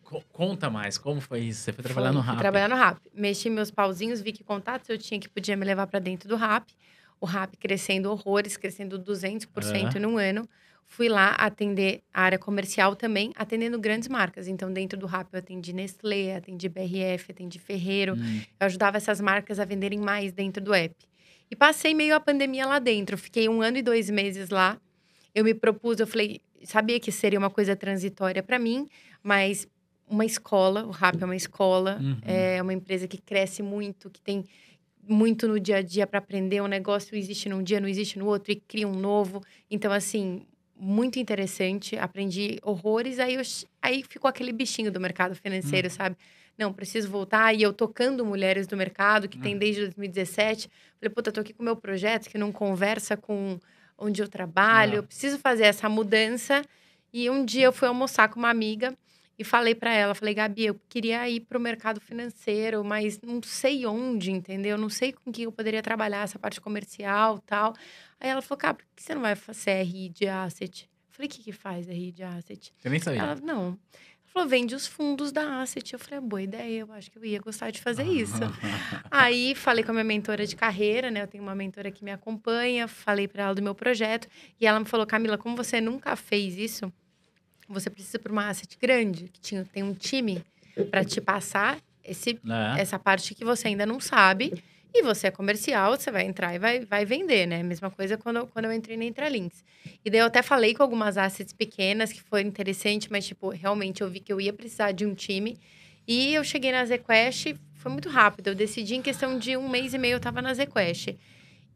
Co- 0.03 0.23
Conta 0.33 0.69
mais, 0.69 0.99
como 0.99 1.21
foi 1.21 1.41
isso? 1.41 1.61
Você 1.63 1.73
foi 1.73 1.83
trabalhar 1.85 2.09
Fui- 2.09 2.17
no 2.17 2.23
fui 2.23 2.31
Rap? 2.33 2.39
trabalhar 2.41 2.69
no 2.69 2.77
Rap. 2.77 2.99
Mexi 3.15 3.49
meus 3.51 3.71
pauzinhos, 3.71 4.21
vi 4.21 4.33
que 4.33 4.45
contatos 4.45 4.89
eu 4.89 4.99
tinha 4.99 5.19
que 5.21 5.29
podia 5.29 5.57
me 5.57 5.65
levar 5.65 5.87
para 5.87 5.99
dentro 5.99 6.29
do 6.29 6.37
Rap. 6.37 6.73
O 7.21 7.27
Rap 7.27 7.57
crescendo 7.57 8.11
horrores, 8.11 8.57
crescendo 8.57 8.99
200% 8.99 9.97
É. 9.97 9.99
num 9.99 10.19
ano. 10.19 10.49
Fui 10.87 11.09
lá 11.09 11.31
atender 11.31 12.03
a 12.13 12.23
área 12.23 12.39
comercial 12.39 12.95
também, 12.95 13.33
atendendo 13.35 13.79
grandes 13.79 14.09
marcas. 14.09 14.47
Então, 14.47 14.73
dentro 14.73 14.99
do 14.99 15.07
Rap, 15.07 15.29
eu 15.33 15.39
atendi 15.41 15.73
Nestlé, 15.73 16.37
atendi 16.37 16.69
BRF, 16.69 17.33
atendi 17.33 17.59
Ferreiro. 17.59 18.15
Hum, 18.15 18.41
Eu 18.61 18.67
ajudava 18.67 18.97
essas 18.97 19.21
marcas 19.21 19.59
a 19.59 19.65
venderem 19.65 19.99
mais 19.99 20.33
dentro 20.33 20.63
do 20.63 20.73
app. 20.73 20.95
E 21.51 21.57
passei 21.57 21.95
meio 21.95 22.15
a 22.15 22.21
pandemia 22.21 22.67
lá 22.67 22.79
dentro. 22.79 23.19
Fiquei 23.19 23.49
um 23.49 23.61
ano 23.61 23.79
e 23.79 23.83
dois 23.83 24.09
meses 24.09 24.51
lá. 24.51 24.79
Eu 25.35 25.43
me 25.45 25.53
propus, 25.53 25.99
eu 25.99 26.07
falei, 26.07 26.41
sabia 26.63 27.01
que 27.01 27.11
seria 27.11 27.39
uma 27.39 27.51
coisa 27.51 27.75
transitória 27.75 28.41
para 28.43 28.59
mim, 28.59 28.87
mas 29.23 29.67
uma 30.09 30.25
escola, 30.25 30.85
o 30.85 30.91
Rap 30.91 31.21
é 31.21 31.25
uma 31.25 31.35
escola, 31.35 31.99
Uhum. 32.01 32.17
é 32.25 32.63
uma 32.63 32.73
empresa 32.73 33.09
que 33.09 33.19
cresce 33.19 33.63
muito, 33.63 34.09
que 34.11 34.21
tem 34.21 34.45
muito 35.07 35.49
no 35.49 35.59
dia 35.59 35.77
a 35.79 35.83
dia 35.83 36.07
para 36.07 36.19
aprender. 36.19 36.61
Um 36.63 36.67
negócio 36.69 37.17
existe 37.17 37.49
num 37.49 37.63
dia, 37.63 37.81
não 37.81 37.89
existe 37.89 38.19
no 38.19 38.27
outro, 38.27 38.53
e 38.53 38.57
cria 38.57 38.87
um 38.87 38.95
novo. 38.95 39.43
Então, 39.71 39.91
assim, 39.93 40.47
muito 40.85 41.19
interessante. 41.19 41.97
Aprendi 41.97 42.59
horrores. 42.63 43.19
Aí, 43.19 43.35
eu, 43.35 43.43
aí 43.81 44.05
ficou 44.09 44.29
aquele 44.29 44.53
bichinho 44.53 44.91
do 44.93 45.01
mercado 45.01 45.35
financeiro, 45.35 45.89
sabe? 45.91 46.17
não, 46.57 46.73
preciso 46.73 47.11
voltar. 47.11 47.53
E 47.53 47.63
eu 47.63 47.73
tocando 47.73 48.25
mulheres 48.25 48.67
do 48.69 48.77
mercado, 48.77 49.29
que 49.29 49.37
Uhum. 49.39 49.43
tem 49.43 49.59
desde 49.59 49.81
2017. 49.83 50.71
Falei, 51.01 51.13
puta, 51.13 51.33
tô 51.33 51.41
aqui 51.41 51.53
com 51.53 51.63
o 51.63 51.65
meu 51.65 51.75
projeto, 51.75 52.29
que 52.31 52.39
não 52.39 52.53
conversa 52.53 53.17
com 53.17 53.59
onde 53.99 54.23
eu 54.23 54.29
trabalho. 54.29 54.95
É. 54.95 54.99
Eu 54.99 55.03
preciso 55.03 55.37
fazer 55.39 55.65
essa 55.65 55.89
mudança. 55.89 56.63
E 57.13 57.29
um 57.29 57.45
dia 57.45 57.65
eu 57.65 57.73
fui 57.73 57.89
almoçar 57.89 58.29
com 58.29 58.39
uma 58.39 58.51
amiga 58.51 58.97
e 59.39 59.45
falei 59.45 59.75
pra 59.75 59.93
ela, 59.93 60.15
falei, 60.15 60.35
Gabi, 60.35 60.67
eu 60.67 60.81
queria 60.89 61.29
ir 61.29 61.41
pro 61.41 61.59
mercado 61.59 62.01
financeiro, 62.01 62.85
mas 62.85 63.21
não 63.21 63.43
sei 63.43 63.85
onde, 63.87 64.31
entendeu? 64.31 64.79
Não 64.79 64.89
sei 64.89 65.13
com 65.13 65.33
que 65.33 65.43
eu 65.43 65.53
poderia 65.53 65.83
trabalhar 65.83 66.23
essa 66.25 66.39
parte 66.39 66.61
comercial 66.61 67.39
tal. 67.41 67.75
Aí 68.21 68.29
ela 68.31 68.41
falou, 68.43 68.59
cara, 68.59 68.75
por 68.75 68.85
que 68.95 69.03
você 69.03 69.15
não 69.15 69.23
vai 69.23 69.35
fazer 69.35 69.83
RI 69.83 70.09
de 70.09 70.27
asset? 70.29 70.89
Eu 71.09 71.15
falei, 71.17 71.29
o 71.29 71.31
que 71.31 71.43
que 71.43 71.53
faz 71.53 71.89
RI 71.89 72.13
de 72.13 72.23
asset? 72.23 72.73
Eu 72.85 72.91
nem 72.91 73.01
sabia. 73.01 73.23
Ela, 73.23 73.35
não. 73.37 73.67
Ela 73.67 73.79
falou, 74.33 74.49
vende 74.49 74.75
os 74.75 74.87
fundos 74.87 75.31
da 75.31 75.61
asset. 75.63 75.93
Eu 75.93 75.99
falei, 75.99 76.19
"É 76.19 76.21
boa 76.21 76.43
ideia, 76.43 76.81
eu 76.81 76.93
acho 76.93 77.09
que 77.11 77.19
eu 77.19 77.25
ia 77.25 77.39
gostar 77.41 77.71
de 77.71 77.81
fazer 77.81 78.03
isso. 78.05 78.35
Aí 79.11 79.55
falei 79.55 79.85
com 79.85 79.91
a 79.91 79.95
minha 79.95 80.05
mentora 80.05 80.45
de 80.47 80.57
carreira, 80.57 81.09
né? 81.11 81.23
Eu 81.23 81.29
tenho 81.29 81.43
uma 81.45 81.55
mentora 81.55 81.91
que 81.91 82.03
me 82.05 82.11
acompanha, 82.11 82.89
falei 82.89 83.29
pra 83.29 83.45
ela 83.45 83.55
do 83.55 83.63
meu 83.63 83.75
projeto 83.77 84.27
e 84.61 84.67
ela 84.67 84.81
me 84.81 84.87
falou: 84.87 85.07
"Camila, 85.07 85.39
como 85.39 85.55
você 85.57 85.81
nunca 85.81 86.17
fez 86.17 86.57
isso, 86.57 86.93
você 87.69 87.89
precisa 87.91 88.19
para 88.19 88.33
uma 88.33 88.49
asset 88.49 88.77
grande, 88.81 89.29
que 89.33 89.41
tinha, 89.41 89.65
tem 89.65 89.83
um 89.83 89.95
time 89.95 90.43
para 90.91 91.05
te 91.05 91.21
passar 91.21 91.79
esse, 92.03 92.39
É. 92.77 92.81
essa 92.81 92.99
parte 92.99 93.35
que 93.35 93.45
você 93.45 93.69
ainda 93.69 93.87
não 93.87 94.01
sabe. 94.01 94.53
E 94.97 95.03
você 95.03 95.27
é 95.27 95.31
comercial, 95.33 95.97
você 95.97 96.09
vai 96.11 96.25
entrar 96.25 96.55
e 96.55 96.59
vai, 96.59 96.85
vai 96.85 97.05
vender, 97.05 97.47
né? 97.47 97.63
Mesma 97.65 97.91
coisa 97.91 98.17
quando, 98.17 98.37
eu- 98.37 98.47
quando 98.47 98.67
eu 98.67 98.73
entrei 98.73 98.97
na 98.97 99.05
Intralinks. 99.05 99.65
E 100.05 100.09
daí 100.11 100.21
eu 100.21 100.27
até 100.27 100.41
falei 100.41 100.73
com 100.73 100.85
algumas 100.85 101.17
assets 101.19 101.53
pequenas, 101.53 102.13
que 102.13 102.23
foi 102.23 102.43
interessante, 102.43 103.11
mas, 103.11 103.27
tipo, 103.27 103.49
realmente 103.49 104.03
eu 104.03 104.09
vi 104.09 104.21
que 104.21 104.33
eu 104.33 104.41
ia 104.41 104.53
precisar 104.53 104.93
de 104.93 105.05
um 105.05 105.13
time. 105.13 105.59
E 106.07 106.33
eu 106.35 106.45
cheguei 106.45 106.71
na 106.71 106.85
ZQuest, 106.85 107.57
foi 107.75 107.91
muito 107.91 108.09
rápido. 108.09 108.49
Eu 108.49 108.55
decidi 108.55 108.95
em 108.95 109.03
questão 109.03 109.37
de 109.37 109.57
um 109.57 109.69
mês 109.69 109.95
e 109.95 109.99
meio, 109.99 110.15
eu 110.15 110.21
tava 110.21 110.41
na 110.41 110.55
ZQuest. 110.55 111.17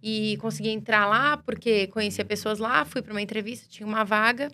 E 0.01 0.37
consegui 0.37 0.69
entrar 0.69 1.07
lá, 1.07 1.37
porque 1.39 1.89
conhecia 1.89 2.25
pessoas 2.25 2.61
lá, 2.61 2.85
fui 2.85 3.03
para 3.03 3.13
uma 3.13 3.21
entrevista, 3.23 3.67
tinha 3.69 3.85
uma 3.87 4.05
vaga. 4.05 4.49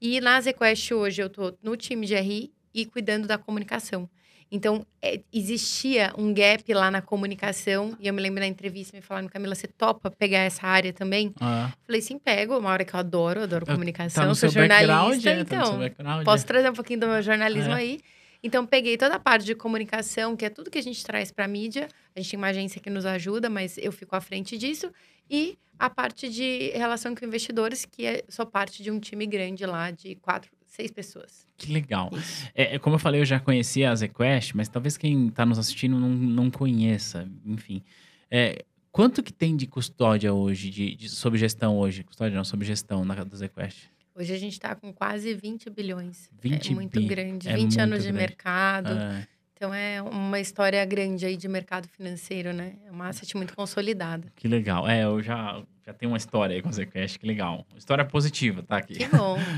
E 0.00 0.20
na 0.20 0.40
ZQuest 0.40 0.92
hoje 0.94 1.22
eu 1.22 1.28
tô 1.30 1.52
no 1.62 1.76
time 1.76 2.06
de 2.06 2.14
RI 2.14 2.52
e 2.74 2.86
cuidando 2.86 3.26
da 3.26 3.36
comunicação. 3.38 4.08
Então, 4.50 4.86
é, 5.02 5.20
existia 5.30 6.10
um 6.16 6.32
gap 6.32 6.72
lá 6.72 6.90
na 6.90 7.02
comunicação. 7.02 7.94
E 8.00 8.08
eu 8.08 8.14
me 8.14 8.22
lembro 8.22 8.40
na 8.40 8.46
entrevista 8.46 8.96
me 8.96 9.02
falando, 9.02 9.28
Camila, 9.28 9.54
você 9.54 9.66
topa 9.66 10.10
pegar 10.10 10.38
essa 10.38 10.66
área 10.66 10.90
também? 10.90 11.34
Ah, 11.38 11.70
Falei, 11.86 12.00
sim, 12.00 12.18
pego. 12.18 12.56
Uma 12.56 12.70
hora 12.70 12.82
que 12.82 12.94
eu 12.94 12.98
adoro, 13.00 13.40
eu 13.40 13.44
adoro 13.44 13.66
Tá 13.66 13.72
comunicação, 13.74 14.26
no 14.26 14.34
sou 14.34 14.48
seu 14.50 14.66
background, 14.66 15.20
jornalista. 15.20 15.30
é, 15.30 15.34
tá 15.34 15.40
no 15.42 15.46
seu 15.48 15.58
então, 15.74 15.78
background, 15.80 16.24
posso 16.24 16.44
é. 16.44 16.46
trazer 16.46 16.70
um 16.70 16.72
pouquinho 16.72 17.00
do 17.00 17.08
meu 17.08 17.20
jornalismo 17.20 17.72
É. 17.74 17.76
aí. 17.76 18.00
Então, 18.42 18.64
peguei 18.64 18.96
toda 18.96 19.16
a 19.16 19.18
parte 19.18 19.44
de 19.44 19.54
comunicação, 19.54 20.34
que 20.34 20.44
é 20.46 20.48
tudo 20.48 20.70
que 20.70 20.78
a 20.78 20.82
gente 20.82 21.04
traz 21.04 21.30
para 21.30 21.46
mídia. 21.46 21.88
A 22.16 22.20
gente 22.20 22.30
tem 22.30 22.38
uma 22.38 22.46
agência 22.46 22.80
que 22.80 22.88
nos 22.88 23.04
ajuda, 23.04 23.50
mas 23.50 23.76
eu 23.76 23.92
fico 23.92 24.16
à 24.16 24.20
frente 24.20 24.56
disso. 24.56 24.90
E 25.30 25.58
a 25.78 25.88
parte 25.88 26.28
de 26.28 26.70
relação 26.70 27.14
com 27.14 27.24
investidores, 27.24 27.84
que 27.84 28.04
é, 28.04 28.24
sou 28.28 28.44
parte 28.44 28.82
de 28.82 28.90
um 28.90 28.98
time 28.98 29.26
grande 29.26 29.64
lá, 29.64 29.90
de 29.90 30.16
quatro, 30.16 30.50
seis 30.66 30.90
pessoas. 30.90 31.46
Que 31.56 31.72
legal. 31.72 32.10
É, 32.54 32.74
é, 32.74 32.78
como 32.78 32.96
eu 32.96 33.00
falei, 33.00 33.20
eu 33.20 33.24
já 33.24 33.38
conhecia 33.38 33.90
a 33.90 33.94
ZQuest, 33.94 34.54
mas 34.54 34.68
talvez 34.68 34.96
quem 34.96 35.28
tá 35.30 35.46
nos 35.46 35.58
assistindo 35.58 35.98
não, 35.98 36.08
não 36.08 36.50
conheça. 36.50 37.28
Enfim. 37.44 37.82
É, 38.30 38.64
quanto 38.90 39.22
que 39.22 39.32
tem 39.32 39.56
de 39.56 39.66
custódia 39.66 40.32
hoje, 40.32 40.70
de, 40.70 40.94
de 40.94 41.08
sob 41.08 41.38
gestão 41.38 41.78
hoje? 41.78 42.02
Custódia 42.02 42.36
não, 42.36 42.44
sob 42.44 42.64
gestão 42.64 43.04
na 43.04 43.14
do 43.22 43.36
ZQuest? 43.36 43.90
Hoje 44.14 44.34
a 44.34 44.38
gente 44.38 44.54
está 44.54 44.74
com 44.74 44.92
quase 44.92 45.32
20 45.32 45.70
bilhões. 45.70 46.28
20 46.40 46.72
é 46.72 46.74
muito 46.74 47.00
bi. 47.00 47.06
grande. 47.06 47.48
É 47.48 47.52
20 47.52 47.60
muito 47.62 47.80
anos 47.80 48.02
de 48.02 48.08
grande. 48.08 48.18
mercado. 48.18 48.90
Ah, 48.90 49.24
Então 49.58 49.74
é 49.74 50.00
uma 50.00 50.38
história 50.38 50.84
grande 50.84 51.26
aí 51.26 51.36
de 51.36 51.48
mercado 51.48 51.88
financeiro, 51.88 52.52
né? 52.52 52.74
É 52.86 52.92
uma 52.92 53.08
asset 53.08 53.36
muito 53.36 53.56
consolidada. 53.56 54.28
que 54.36 54.46
legal. 54.46 54.88
É, 54.88 55.02
eu 55.02 55.20
já, 55.20 55.60
já 55.84 55.92
tenho 55.92 56.12
uma 56.12 56.16
história 56.16 56.54
aí 56.54 56.62
com 56.62 56.68
a 56.68 56.72
ZQuest, 56.72 57.18
que 57.18 57.26
legal. 57.26 57.66
História 57.76 58.04
positiva, 58.04 58.62
tá 58.62 58.76
aqui. 58.76 58.94
Que 58.94 59.08
bom. 59.08 59.36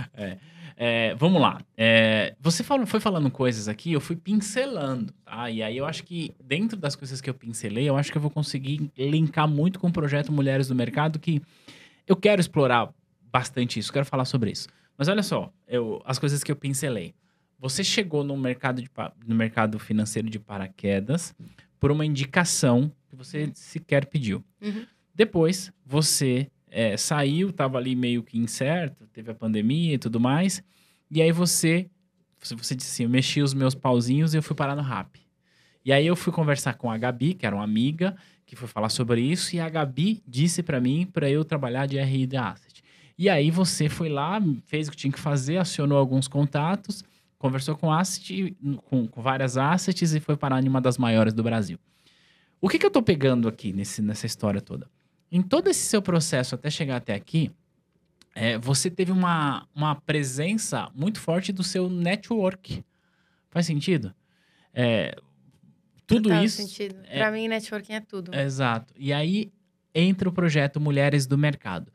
É, 0.82 1.14
vamos 1.16 1.42
lá. 1.42 1.60
É, 1.76 2.34
você 2.40 2.64
falou, 2.64 2.86
foi 2.86 3.00
falando 3.00 3.30
coisas 3.30 3.68
aqui, 3.68 3.92
eu 3.92 4.00
fui 4.00 4.16
pincelando, 4.16 5.12
tá? 5.26 5.50
E 5.50 5.62
aí 5.62 5.76
eu 5.76 5.84
acho 5.84 6.02
que 6.02 6.34
dentro 6.42 6.78
das 6.78 6.96
coisas 6.96 7.20
que 7.20 7.28
eu 7.28 7.34
pincelei, 7.34 7.86
eu 7.86 7.98
acho 7.98 8.10
que 8.10 8.16
eu 8.16 8.22
vou 8.22 8.30
conseguir 8.30 8.90
linkar 8.96 9.46
muito 9.46 9.78
com 9.78 9.88
o 9.88 9.92
projeto 9.92 10.32
Mulheres 10.32 10.68
do 10.68 10.74
Mercado, 10.74 11.18
que 11.18 11.42
eu 12.06 12.16
quero 12.16 12.40
explorar 12.40 12.88
bastante 13.30 13.78
isso, 13.78 13.92
quero 13.92 14.06
falar 14.06 14.24
sobre 14.24 14.52
isso. 14.52 14.68
Mas 14.96 15.06
olha 15.06 15.22
só, 15.22 15.52
eu, 15.68 16.00
as 16.06 16.18
coisas 16.18 16.42
que 16.42 16.50
eu 16.50 16.56
pincelei. 16.56 17.14
Você 17.60 17.84
chegou 17.84 18.24
no 18.24 18.36
mercado, 18.36 18.80
de, 18.80 18.90
no 19.26 19.34
mercado 19.34 19.78
financeiro 19.78 20.30
de 20.30 20.38
paraquedas 20.38 21.34
por 21.78 21.92
uma 21.92 22.06
indicação 22.06 22.90
que 23.08 23.14
você 23.14 23.50
sequer 23.54 24.06
pediu. 24.06 24.42
Uhum. 24.62 24.86
Depois, 25.14 25.70
você 25.84 26.50
é, 26.70 26.96
saiu, 26.96 27.50
estava 27.50 27.76
ali 27.76 27.94
meio 27.94 28.22
que 28.22 28.38
incerto, 28.38 29.06
teve 29.12 29.30
a 29.30 29.34
pandemia 29.34 29.94
e 29.94 29.98
tudo 29.98 30.18
mais. 30.18 30.62
E 31.10 31.20
aí 31.20 31.32
você, 31.32 31.86
você, 32.38 32.54
você 32.54 32.74
disse 32.74 32.90
assim, 32.92 33.02
eu 33.02 33.10
mexi 33.10 33.42
os 33.42 33.52
meus 33.52 33.74
pauzinhos 33.74 34.32
e 34.32 34.38
eu 34.38 34.42
fui 34.42 34.56
parar 34.56 34.74
no 34.74 34.82
rap. 34.82 35.20
E 35.84 35.92
aí 35.92 36.06
eu 36.06 36.16
fui 36.16 36.32
conversar 36.32 36.74
com 36.74 36.90
a 36.90 36.96
Gabi, 36.96 37.34
que 37.34 37.44
era 37.44 37.54
uma 37.54 37.64
amiga, 37.64 38.16
que 38.46 38.56
foi 38.56 38.68
falar 38.68 38.88
sobre 38.88 39.20
isso. 39.20 39.54
E 39.54 39.60
a 39.60 39.68
Gabi 39.68 40.22
disse 40.26 40.62
para 40.62 40.80
mim 40.80 41.06
para 41.12 41.28
eu 41.28 41.44
trabalhar 41.44 41.86
de 41.86 42.00
RI 42.00 42.26
de 42.26 42.36
Asset. 42.36 42.82
E 43.18 43.28
aí 43.28 43.50
você 43.50 43.88
foi 43.88 44.08
lá, 44.08 44.40
fez 44.66 44.88
o 44.88 44.90
que 44.90 44.96
tinha 44.96 45.12
que 45.12 45.20
fazer, 45.20 45.58
acionou 45.58 45.98
alguns 45.98 46.26
contatos, 46.26 47.04
conversou 47.40 47.74
com 47.74 47.90
asset, 47.90 48.54
com, 48.84 49.08
com 49.08 49.22
várias 49.22 49.56
assets 49.56 50.12
e 50.12 50.20
foi 50.20 50.36
parar 50.36 50.62
em 50.62 50.68
uma 50.68 50.78
das 50.80 50.98
maiores 50.98 51.32
do 51.32 51.42
Brasil. 51.42 51.78
O 52.60 52.68
que, 52.68 52.78
que 52.78 52.84
eu 52.84 52.90
tô 52.90 53.02
pegando 53.02 53.48
aqui 53.48 53.72
nesse, 53.72 54.02
nessa 54.02 54.26
história 54.26 54.60
toda? 54.60 54.86
Em 55.32 55.40
todo 55.40 55.68
esse 55.68 55.80
seu 55.80 56.02
processo 56.02 56.54
até 56.54 56.68
chegar 56.68 56.96
até 56.96 57.14
aqui, 57.14 57.50
é, 58.34 58.58
você 58.58 58.90
teve 58.90 59.10
uma, 59.10 59.66
uma 59.74 59.94
presença 59.94 60.90
muito 60.94 61.18
forte 61.18 61.50
do 61.50 61.62
seu 61.64 61.88
network. 61.88 62.84
Faz 63.48 63.64
sentido? 63.64 64.14
É, 64.74 65.16
tudo 66.06 66.28
Total 66.28 66.44
isso. 66.44 66.58
sentido. 66.58 66.96
é- 67.08 67.18
Pra 67.20 67.30
mim, 67.30 67.48
networking 67.48 67.94
é 67.94 68.00
tudo. 68.00 68.34
Exato. 68.34 68.92
E 68.98 69.14
aí 69.14 69.50
entra 69.94 70.28
o 70.28 70.32
projeto 70.32 70.78
Mulheres 70.78 71.26
do 71.26 71.38
Mercado. 71.38 71.90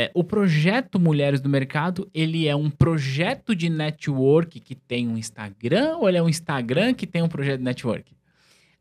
É, 0.00 0.12
o 0.14 0.22
projeto 0.22 1.00
Mulheres 1.00 1.40
do 1.40 1.48
Mercado, 1.48 2.08
ele 2.14 2.46
é 2.46 2.54
um 2.54 2.70
projeto 2.70 3.52
de 3.52 3.68
network 3.68 4.60
que 4.60 4.76
tem 4.76 5.08
um 5.08 5.18
Instagram 5.18 5.96
ou 5.96 6.08
ele 6.08 6.18
é 6.18 6.22
um 6.22 6.28
Instagram 6.28 6.94
que 6.94 7.04
tem 7.04 7.20
um 7.20 7.28
projeto 7.28 7.58
de 7.58 7.64
network? 7.64 8.16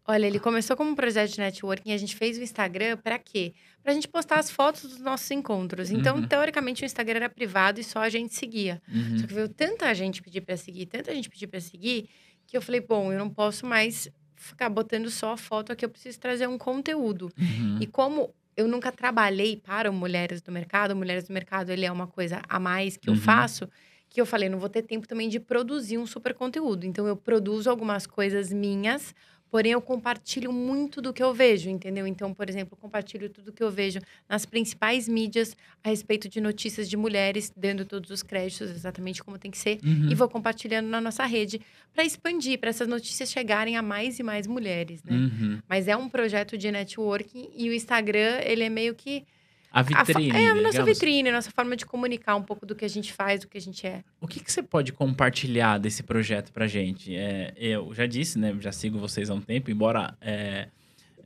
Olha, 0.06 0.28
ele 0.28 0.40
começou 0.40 0.78
como 0.78 0.92
um 0.92 0.96
projeto 0.96 1.32
de 1.32 1.40
networking 1.40 1.90
e 1.90 1.94
a 1.94 1.98
gente 1.98 2.16
fez 2.16 2.38
o 2.38 2.42
Instagram 2.44 2.98
pra 2.98 3.18
quê? 3.18 3.56
Pra 3.82 3.94
gente 3.96 4.08
postar 4.08 4.38
as 4.38 4.52
fotos 4.52 4.84
dos 4.84 5.00
nossos 5.00 5.32
encontros. 5.32 5.90
Então, 5.90 6.18
Uhum. 6.18 6.28
teoricamente, 6.28 6.84
o 6.84 6.86
Instagram 6.86 7.16
era 7.16 7.30
privado 7.30 7.80
e 7.80 7.84
só 7.84 7.98
a 8.02 8.10
gente 8.10 8.36
seguia. 8.36 8.80
Uhum. 8.88 9.18
Só 9.18 9.26
que 9.26 9.34
veio 9.34 9.50
tanta 9.50 9.92
gente 9.96 10.22
pedir 10.22 10.42
pra 10.42 10.56
seguir, 10.56 10.86
tanta 10.86 11.16
gente 11.16 11.32
pedir 11.32 11.48
pra 11.48 11.60
seguir, 11.60 12.10
que 12.46 12.56
eu 12.56 12.62
falei, 12.62 12.80
bom, 12.80 13.12
eu 13.12 13.18
não 13.18 13.30
posso 13.30 13.66
mais 13.66 14.08
ficar 14.36 14.70
botando 14.70 15.10
só 15.10 15.32
a 15.34 15.38
foto 15.38 15.72
aqui, 15.72 15.84
eu 15.84 15.90
preciso 15.90 16.20
trazer 16.20 16.46
um 16.48 16.60
conteúdo. 16.60 17.32
Uhum. 17.36 17.80
E 17.82 17.88
como 17.88 18.36
eu 18.58 18.68
nunca 18.68 18.92
trabalhei 18.92 19.56
para 19.58 19.92
Mulheres 19.92 20.42
do 20.42 20.52
Mercado, 20.52 20.96
Mulheres 20.96 21.26
do 21.28 21.34
Mercado 21.34 21.70
ele 21.72 21.86
é 21.86 21.92
uma 21.92 22.08
coisa 22.08 22.42
a 22.50 22.60
mais 22.60 22.98
que 22.98 23.10
eu 23.10 23.14
Uhum. 23.14 23.16
faço, 23.16 23.70
que 24.10 24.20
eu 24.22 24.26
falei, 24.26 24.50
não 24.50 24.60
vou 24.60 24.70
ter 24.70 24.82
tempo 24.84 25.08
também 25.08 25.30
de 25.30 25.40
produzir 25.40 25.98
um 25.98 26.06
super 26.08 26.34
conteúdo. 26.34 26.86
Então 26.86 27.08
eu 27.08 27.16
produzo 27.18 27.70
algumas 27.70 28.08
coisas 28.08 28.52
minhas, 28.52 29.14
porém 29.50 29.72
eu 29.72 29.82
compartilho 29.82 30.52
muito 30.52 31.02
do 31.02 31.14
que 31.14 31.24
eu 31.24 31.34
vejo, 31.34 31.70
entendeu? 31.70 32.06
Então, 32.06 32.34
por 32.34 32.50
exemplo, 32.50 32.78
compartilho 32.78 33.30
tudo 33.30 33.52
que 33.52 33.64
eu 33.64 33.72
vejo 33.72 34.00
nas 34.28 34.46
principais 34.46 35.08
mídias 35.08 35.56
a 35.84 35.90
respeito 35.90 36.28
de 36.28 36.42
notícias 36.42 36.90
de 36.90 36.98
mulheres, 36.98 37.52
dando 37.56 37.86
todos 37.86 38.10
os 38.10 38.22
créditos 38.24 38.70
exatamente 38.70 39.24
como 39.24 39.38
tem 39.38 39.52
que 39.52 39.58
ser. 39.58 39.80
Uhum. 39.84 40.10
E 40.10 40.16
vou 40.16 40.28
compartilhando 40.28 40.88
na 40.88 41.00
nossa 41.00 41.26
rede 41.26 41.62
para 41.94 42.04
expandir, 42.04 42.60
para 42.60 42.70
essas 42.70 42.88
notícias 42.88 43.32
chegarem 43.32 43.76
a 43.78 43.82
mais 43.82 44.20
e 44.20 44.24
mais 44.24 44.48
mulheres, 44.48 45.04
né? 45.04 45.14
Uhum. 45.14 45.60
Mas 45.68 45.88
é 45.88 45.96
um 45.96 46.10
projeto 46.10 46.58
de 46.58 46.72
networking 46.72 47.50
e 47.56 47.70
o 47.70 47.74
Instagram, 47.74 48.40
ele 48.44 48.64
é 48.64 48.70
meio 48.70 48.94
que. 48.94 49.26
A 49.72 49.82
a 49.82 49.84
fa- 49.84 50.04
vitrine, 50.04 50.32
é 50.32 50.50
a 50.50 50.56
nossa 50.56 50.72
digamos. 50.72 50.86
vitrine, 51.00 51.30
a 51.30 51.32
nossa 51.34 51.52
forma 51.52 51.76
de 51.76 51.86
comunicar 51.86 52.36
um 52.36 52.42
pouco 52.44 52.66
do 52.66 52.74
que 52.76 52.86
a 52.86 52.88
gente 52.88 53.12
faz, 53.14 53.42
do 53.42 53.48
que 53.48 53.58
a 53.58 53.62
gente 53.62 53.86
é. 53.86 54.04
O 54.22 54.28
que, 54.28 54.40
que 54.40 54.52
você 54.52 54.64
pode 54.64 54.92
compartilhar 54.94 55.78
desse 55.78 56.02
projeto 56.04 56.52
pra 56.52 56.68
gente? 56.68 57.16
É, 57.16 57.54
eu 57.58 57.94
já 57.94 58.06
disse, 58.06 58.40
né? 58.40 58.56
Já 58.60 58.72
sigo 58.72 58.98
vocês 58.98 59.30
há 59.30 59.34
um 59.34 59.42
tempo, 59.42 59.70
embora 59.70 60.16
é, 60.22 60.68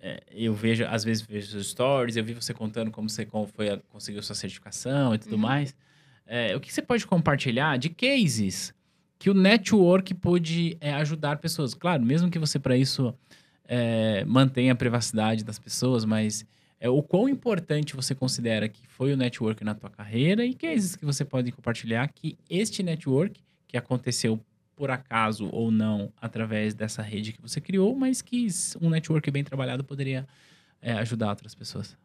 é, 0.02 0.24
eu 0.32 0.54
veja, 0.54 0.90
às 0.90 1.04
vezes 1.04 1.22
vejo 1.24 1.58
os 1.58 1.70
stories, 1.70 2.18
eu 2.18 2.24
vi 2.24 2.34
você 2.34 2.54
contando 2.54 2.90
como 2.92 3.10
você 3.10 3.26
como 3.26 3.46
foi 3.48 3.70
a- 3.70 3.80
conseguiu 3.90 4.22
sua 4.24 4.36
certificação 4.36 5.14
e 5.14 5.20
tudo 5.20 5.34
Uhum. 5.34 5.42
mais. 5.42 5.76
É, 6.26 6.56
o 6.56 6.60
que 6.60 6.74
você 6.74 6.82
pode 6.82 7.06
compartilhar 7.06 7.78
de 7.78 7.90
cases 7.90 8.74
que 9.20 9.30
o 9.30 9.34
network 9.36 10.14
pôde 10.16 10.76
é, 10.82 10.94
ajudar 10.96 11.38
pessoas? 11.38 11.74
Claro, 11.76 12.04
mesmo 12.04 12.30
que 12.32 12.40
você 12.40 12.58
para 12.58 12.76
isso 12.76 13.14
é, 13.68 14.26
mantenha 14.26 14.74
a 14.74 14.76
privacidade 14.76 15.44
das 15.44 15.60
pessoas, 15.60 16.04
mas 16.06 16.46
é, 16.82 16.90
o 16.90 17.04
quão 17.04 17.30
importante 17.30 17.96
você 17.96 18.16
considera 18.16 18.68
que 18.68 18.88
foi 18.88 19.14
o 19.14 19.18
network 19.18 19.64
na 19.64 19.76
tua 19.76 19.92
carreira 19.92 20.44
e 20.44 20.56
cases 20.56 20.96
que 20.96 21.06
você 21.06 21.24
pode 21.24 21.52
compartilhar 21.52 22.08
que 22.08 22.36
este 22.50 22.82
network 22.82 23.40
que 23.68 23.78
aconteceu 23.78 24.44
por 24.76 24.90
acaso 24.90 25.48
ou 25.52 25.70
não 25.70 26.12
através 26.20 26.74
dessa 26.74 27.04
rede 27.04 27.34
que 27.34 27.42
você 27.42 27.62
criou, 27.62 27.96
mas 27.96 28.20
que 28.20 28.48
um 28.82 28.90
network 28.90 29.30
bem 29.30 29.44
trabalhado 29.44 29.84
poderia 29.84 30.28
é, 30.82 30.94
ajudar 30.94 31.30
outras 31.30 31.54
pessoas? 31.54 31.96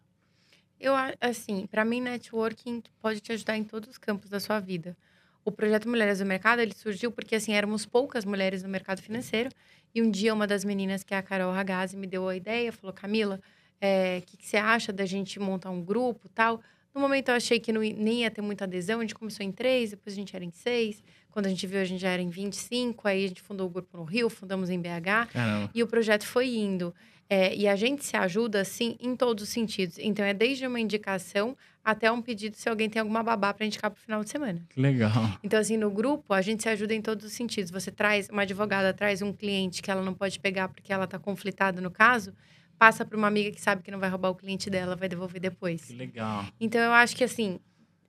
Eu, 0.79 0.93
assim, 1.23 1.67
para 1.67 1.83
mim, 1.83 2.03
networking 2.03 2.83
pode 3.01 3.21
te 3.21 3.33
ajudar 3.33 3.57
em 3.57 3.65
todos 3.65 3.89
os 3.89 3.97
campos 3.97 4.29
da 4.29 4.39
sua 4.39 4.61
vida. 4.61 4.95
O 5.43 5.51
projeto 5.51 5.89
Mulheres 5.89 6.19
do 6.19 6.27
Mercado, 6.27 6.61
ele 6.61 6.75
surgiu 6.75 7.11
porque, 7.11 7.37
assim, 7.37 7.55
éramos 7.55 7.87
poucas 7.87 8.27
mulheres 8.27 8.63
no 8.63 8.69
mercado 8.69 9.01
financeiro. 9.01 9.49
E 9.95 10.03
um 10.03 10.11
dia, 10.11 10.35
uma 10.35 10.47
das 10.47 10.65
meninas, 10.67 11.03
que 11.03 11.15
é 11.15 11.17
a 11.17 11.23
Carol 11.23 11.55
Ragazzi, 11.55 11.97
me 11.97 12.07
deu 12.07 12.29
a 12.29 12.37
ideia, 12.37 12.71
falou, 12.71 12.93
Camila, 12.93 13.41
é, 13.81 14.23
que, 14.25 14.37
que, 14.37 14.47
você 14.47 14.57
acha 14.57 14.93
da 14.93 15.05
gente 15.05 15.39
montar 15.39 15.71
um 15.71 15.83
grupo 15.83 16.29
tal? 16.29 16.61
No 16.95 17.01
momento, 17.01 17.29
eu 17.29 17.35
achei 17.35 17.61
que 17.61 17.73
não, 17.73 17.83
nem 17.83 18.23
ia 18.23 18.31
ter 18.31 18.41
muita 18.41 18.65
adesão. 18.65 19.01
A 19.01 19.03
gente 19.03 19.15
começou 19.15 19.45
em 19.45 19.53
três, 19.53 19.91
depois 19.91 20.15
a 20.15 20.17
gente 20.17 20.35
era 20.35 20.45
em 20.45 20.51
seis. 20.51 21.05
Quando 21.31 21.45
a 21.45 21.49
gente 21.51 21.67
viu, 21.67 21.79
a 21.79 21.85
gente 21.85 22.01
já 22.01 22.09
era 22.09 22.23
em 22.23 22.31
25. 22.31 23.07
Aí 23.07 23.27
a 23.27 23.29
gente 23.29 23.43
fundou 23.43 23.67
o 23.67 23.71
grupo 23.71 23.99
no 23.99 24.05
Rio, 24.05 24.31
fundamos 24.31 24.71
em 24.71 24.81
BH. 24.81 25.29
Caramba. 25.31 25.71
E 25.75 25.83
o 25.83 25.87
projeto 25.87 26.27
foi 26.27 26.49
indo. 26.49 26.95
É, 27.29 27.55
e 27.55 27.67
a 27.67 27.75
gente 27.75 28.05
se 28.05 28.17
ajuda, 28.17 28.61
assim, 28.61 28.97
em 29.01 29.17
todos 29.17 29.45
os 29.45 29.51
sentidos. 29.51 29.99
Então, 29.99 30.25
é 30.25 30.33
desde 30.33 30.67
uma 30.67 30.81
indicação 30.81 31.57
até 31.85 32.11
um 32.11 32.23
pedido 32.23 32.57
se 32.57 32.69
alguém 32.69 32.89
tem 32.89 33.01
alguma 33.01 33.23
babá 33.23 33.53
para 33.53 33.67
indicar 33.67 33.91
para 33.91 33.99
o 33.99 34.01
final 34.01 34.25
de 34.25 34.31
semana. 34.31 34.61
Legal. 34.77 35.39
Então, 35.43 35.59
assim, 35.59 35.77
no 35.77 35.91
grupo, 35.91 36.33
a 36.33 36.41
gente 36.41 36.63
se 36.63 36.69
ajuda 36.69 36.95
em 36.95 37.03
todos 37.03 37.27
os 37.27 37.33
sentidos. 37.33 37.71
Você 37.71 37.91
traz, 37.91 38.29
uma 38.29 38.43
advogada 38.43 38.95
traz 38.95 39.23
um 39.23 39.33
cliente 39.33 39.83
que 39.83 39.91
ela 39.91 40.03
não 40.03 40.15
pode 40.15 40.39
pegar 40.39 40.69
porque 40.69 40.93
ela 40.93 41.05
está 41.05 41.19
conflitada 41.19 41.81
no 41.81 41.91
caso, 41.91 42.33
passa 42.79 43.05
para 43.05 43.17
uma 43.17 43.27
amiga 43.27 43.51
que 43.51 43.61
sabe 43.61 43.83
que 43.83 43.91
não 43.91 43.99
vai 43.99 44.09
roubar 44.09 44.31
o 44.31 44.35
cliente 44.35 44.71
dela, 44.71 44.97
vai 44.97 45.09
devolver 45.09 45.41
depois. 45.41 45.85
Que 45.87 45.95
legal. 45.95 46.45
Então, 46.61 46.81
eu 46.81 46.93
acho 46.93 47.17
que, 47.17 47.25
assim, 47.25 47.59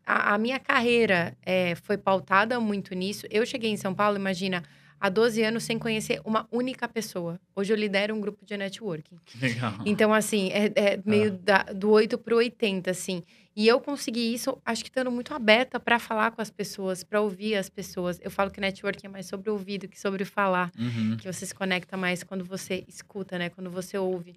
a, 0.05 0.33
a 0.33 0.37
minha 0.37 0.59
carreira 0.59 1.37
é, 1.45 1.75
foi 1.75 1.97
pautada 1.97 2.59
muito 2.59 2.95
nisso. 2.95 3.27
Eu 3.29 3.45
cheguei 3.45 3.69
em 3.69 3.77
São 3.77 3.93
Paulo, 3.93 4.17
imagina 4.17 4.63
há 4.99 5.09
12 5.09 5.43
anos 5.43 5.63
sem 5.63 5.77
conhecer 5.77 6.21
uma 6.23 6.47
única 6.51 6.87
pessoa. 6.87 7.39
Hoje 7.55 7.73
eu 7.73 7.77
lidero 7.77 8.15
um 8.15 8.21
grupo 8.21 8.45
de 8.45 8.57
networking. 8.57 9.17
Legal. 9.39 9.73
Então, 9.85 10.13
assim, 10.13 10.49
é, 10.51 10.71
é 10.75 10.99
meio 11.05 11.33
ah. 11.33 11.39
da, 11.43 11.63
do 11.73 11.91
8 11.91 12.17
para 12.17 12.33
o 12.33 12.37
80, 12.37 12.89
assim. 12.89 13.23
E 13.57 13.67
eu 13.67 13.81
consegui 13.81 14.35
isso, 14.35 14.55
acho 14.63 14.83
que 14.83 14.89
estando 14.91 15.09
muito 15.09 15.33
aberta 15.33 15.79
para 15.79 15.97
falar 15.97 16.29
com 16.29 16.39
as 16.39 16.51
pessoas, 16.51 17.03
para 17.03 17.19
ouvir 17.19 17.55
as 17.55 17.67
pessoas. 17.67 18.19
Eu 18.21 18.29
falo 18.29 18.51
que 18.51 18.61
networking 18.61 19.07
é 19.07 19.09
mais 19.09 19.25
sobre 19.25 19.49
ouvir 19.49 19.79
do 19.79 19.87
que 19.87 19.99
sobre 19.99 20.23
falar. 20.25 20.71
Uhum. 20.77 21.17
Que 21.17 21.25
você 21.25 21.43
se 21.43 21.55
conecta 21.55 21.97
mais 21.97 22.21
quando 22.21 22.45
você 22.45 22.85
escuta, 22.87 23.35
né? 23.39 23.49
Quando 23.49 23.71
você 23.71 23.97
ouve. 23.97 24.35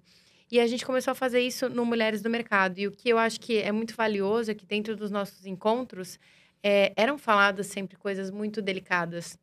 E 0.51 0.59
a 0.59 0.65
gente 0.65 0.83
começou 0.83 1.11
a 1.11 1.13
fazer 1.13 1.39
isso 1.39 1.69
no 1.69 1.85
Mulheres 1.85 2.23
do 2.23 2.31
Mercado. 2.31 2.79
E 2.79 2.87
o 2.87 2.91
que 2.91 3.09
eu 3.09 3.19
acho 3.19 3.39
que 3.39 3.59
é 3.59 3.71
muito 3.71 3.95
valioso 3.95 4.49
é 4.49 4.55
que 4.55 4.65
dentro 4.65 4.95
dos 4.95 5.11
nossos 5.11 5.45
encontros 5.45 6.17
é, 6.63 6.91
eram 6.95 7.15
faladas 7.15 7.67
sempre 7.67 7.97
coisas 7.97 8.31
muito 8.31 8.59
delicadas 8.59 9.37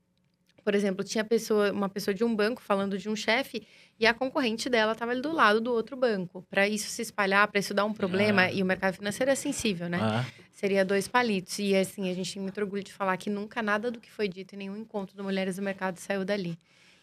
por 0.68 0.74
exemplo, 0.74 1.02
tinha 1.02 1.24
pessoa, 1.24 1.72
uma 1.72 1.88
pessoa 1.88 2.12
de 2.12 2.22
um 2.22 2.36
banco 2.36 2.60
falando 2.60 2.98
de 2.98 3.08
um 3.08 3.16
chefe 3.16 3.66
e 3.98 4.06
a 4.06 4.14
concorrente 4.14 4.68
dela 4.70 4.92
estava 4.92 5.12
ali 5.12 5.20
do 5.20 5.32
lado 5.32 5.60
do 5.60 5.72
outro 5.72 5.96
banco. 5.96 6.46
Para 6.48 6.68
isso 6.68 6.88
se 6.88 7.02
espalhar, 7.02 7.48
para 7.48 7.58
isso 7.58 7.74
dar 7.74 7.84
um 7.84 7.92
problema, 7.92 8.42
ah. 8.42 8.52
e 8.52 8.62
o 8.62 8.66
mercado 8.66 8.94
financeiro 8.94 9.30
é 9.30 9.34
sensível, 9.34 9.88
né? 9.88 9.98
Ah. 10.00 10.24
Seria 10.52 10.84
dois 10.84 11.08
palitos. 11.08 11.58
E 11.58 11.74
assim, 11.74 12.10
a 12.10 12.14
gente 12.14 12.32
tem 12.32 12.42
muito 12.42 12.60
orgulho 12.60 12.84
de 12.84 12.92
falar 12.92 13.16
que 13.16 13.28
nunca 13.28 13.60
nada 13.60 13.90
do 13.90 14.00
que 14.00 14.10
foi 14.10 14.28
dito 14.28 14.54
em 14.54 14.58
nenhum 14.58 14.76
encontro 14.76 15.16
do 15.16 15.24
Mulheres 15.24 15.56
do 15.56 15.62
Mercado 15.62 15.98
saiu 15.98 16.24
dali. 16.24 16.56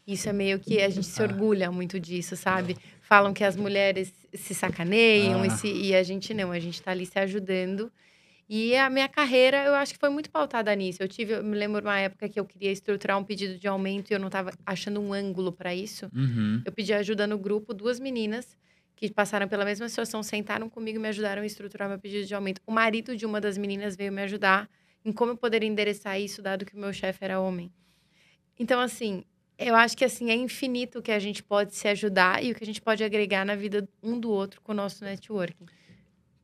Isso 0.07 0.29
é 0.29 0.33
meio 0.33 0.59
que 0.59 0.81
a 0.81 0.89
gente 0.89 1.07
se 1.07 1.21
ah. 1.21 1.25
orgulha 1.25 1.71
muito 1.71 1.99
disso, 1.99 2.35
sabe? 2.35 2.77
Falam 3.01 3.33
que 3.33 3.43
as 3.43 3.55
mulheres 3.55 4.13
se 4.33 4.53
sacaneiam 4.53 5.43
e, 5.43 5.47
ah. 5.47 5.51
se, 5.51 5.67
e 5.67 5.95
a 5.95 6.03
gente 6.03 6.33
não, 6.33 6.51
a 6.51 6.59
gente 6.59 6.75
está 6.75 6.91
ali 6.91 7.05
se 7.05 7.19
ajudando 7.19 7.91
e 8.47 8.75
a 8.75 8.89
minha 8.89 9.09
carreira, 9.09 9.63
eu 9.63 9.73
acho 9.73 9.93
que 9.93 9.99
foi 9.99 10.09
muito 10.09 10.29
pautada 10.29 10.73
nisso. 10.75 11.01
Eu 11.01 11.07
tive, 11.07 11.33
eu 11.33 11.43
me 11.43 11.57
lembro 11.57 11.81
uma 11.81 11.99
época 11.99 12.29
que 12.29 12.39
eu 12.39 12.45
queria 12.45 12.71
estruturar 12.71 13.17
um 13.17 13.23
pedido 13.23 13.57
de 13.57 13.67
aumento 13.67 14.11
e 14.11 14.13
eu 14.13 14.19
não 14.19 14.27
estava 14.27 14.51
achando 14.65 15.01
um 15.01 15.13
ângulo 15.13 15.51
para 15.51 15.73
isso. 15.73 16.09
Uhum. 16.13 16.61
Eu 16.63 16.71
pedi 16.71 16.93
ajuda 16.93 17.25
no 17.25 17.37
grupo, 17.37 17.73
duas 17.73 17.99
meninas 17.99 18.55
que 18.95 19.11
passaram 19.11 19.47
pela 19.47 19.65
mesma 19.65 19.89
situação, 19.89 20.21
sentaram 20.21 20.69
comigo 20.69 20.97
e 20.99 21.01
me 21.01 21.09
ajudaram 21.09 21.41
a 21.41 21.45
estruturar 21.45 21.89
meu 21.89 21.99
pedido 21.99 22.25
de 22.25 22.35
aumento. 22.35 22.61
O 22.65 22.71
marido 22.71 23.17
de 23.17 23.25
uma 23.25 23.41
das 23.41 23.57
meninas 23.57 23.95
veio 23.95 24.11
me 24.11 24.21
ajudar 24.21 24.69
em 25.03 25.11
como 25.11 25.31
eu 25.31 25.37
poderia 25.37 25.67
endereçar 25.67 26.19
isso, 26.19 26.41
dado 26.41 26.65
que 26.65 26.75
o 26.75 26.79
meu 26.79 26.93
chefe 26.93 27.23
era 27.23 27.39
homem. 27.39 27.71
Então, 28.57 28.79
assim, 28.79 29.23
eu 29.57 29.75
acho 29.75 29.97
que 29.97 30.05
assim 30.05 30.29
é 30.29 30.35
infinito 30.35 30.99
o 30.99 31.01
que 31.01 31.11
a 31.11 31.19
gente 31.19 31.43
pode 31.43 31.75
se 31.75 31.87
ajudar 31.87 32.43
e 32.43 32.51
o 32.51 32.55
que 32.55 32.63
a 32.63 32.65
gente 32.65 32.81
pode 32.81 33.03
agregar 33.03 33.45
na 33.45 33.55
vida 33.55 33.87
um 34.01 34.19
do 34.19 34.29
outro 34.29 34.61
com 34.61 34.71
o 34.71 34.75
nosso 34.75 35.03
networking. 35.03 35.65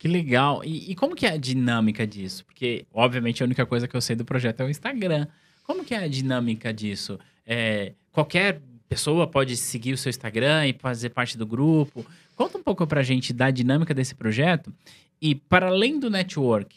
Que 0.02 0.08
legal. 0.08 0.64
E, 0.64 0.90
e, 0.90 0.94
como 0.96 1.14
que 1.14 1.24
é 1.24 1.30
a 1.30 1.36
dinâmica 1.36 2.04
disso? 2.04 2.44
Porque, 2.44 2.84
obviamente, 2.92 3.40
a 3.40 3.46
única 3.46 3.64
coisa 3.64 3.86
que 3.86 3.96
eu 3.96 4.00
sei 4.00 4.16
do 4.16 4.24
projeto 4.24 4.58
é 4.58 4.64
o 4.64 4.68
Instagram. 4.68 5.28
Como 5.62 5.84
que 5.84 5.94
é 5.94 5.98
a 5.98 6.08
dinâmica 6.08 6.74
disso? 6.74 7.20
É, 7.46 7.92
qualquer 8.10 8.60
pessoa 8.88 9.28
pode 9.28 9.56
seguir 9.56 9.92
o 9.92 9.96
seu 9.96 10.10
Instagram 10.10 10.66
e 10.66 10.72
fazer 10.72 11.10
parte 11.10 11.38
do 11.38 11.46
grupo. 11.46 12.04
Conta 12.34 12.58
um 12.58 12.62
pouco 12.64 12.84
pra 12.84 13.04
gente 13.04 13.32
da 13.32 13.48
dinâmica 13.52 13.94
desse 13.94 14.12
projeto. 14.12 14.74
E, 15.20 15.36
para 15.36 15.68
além 15.68 16.00
do 16.00 16.10
network, 16.10 16.74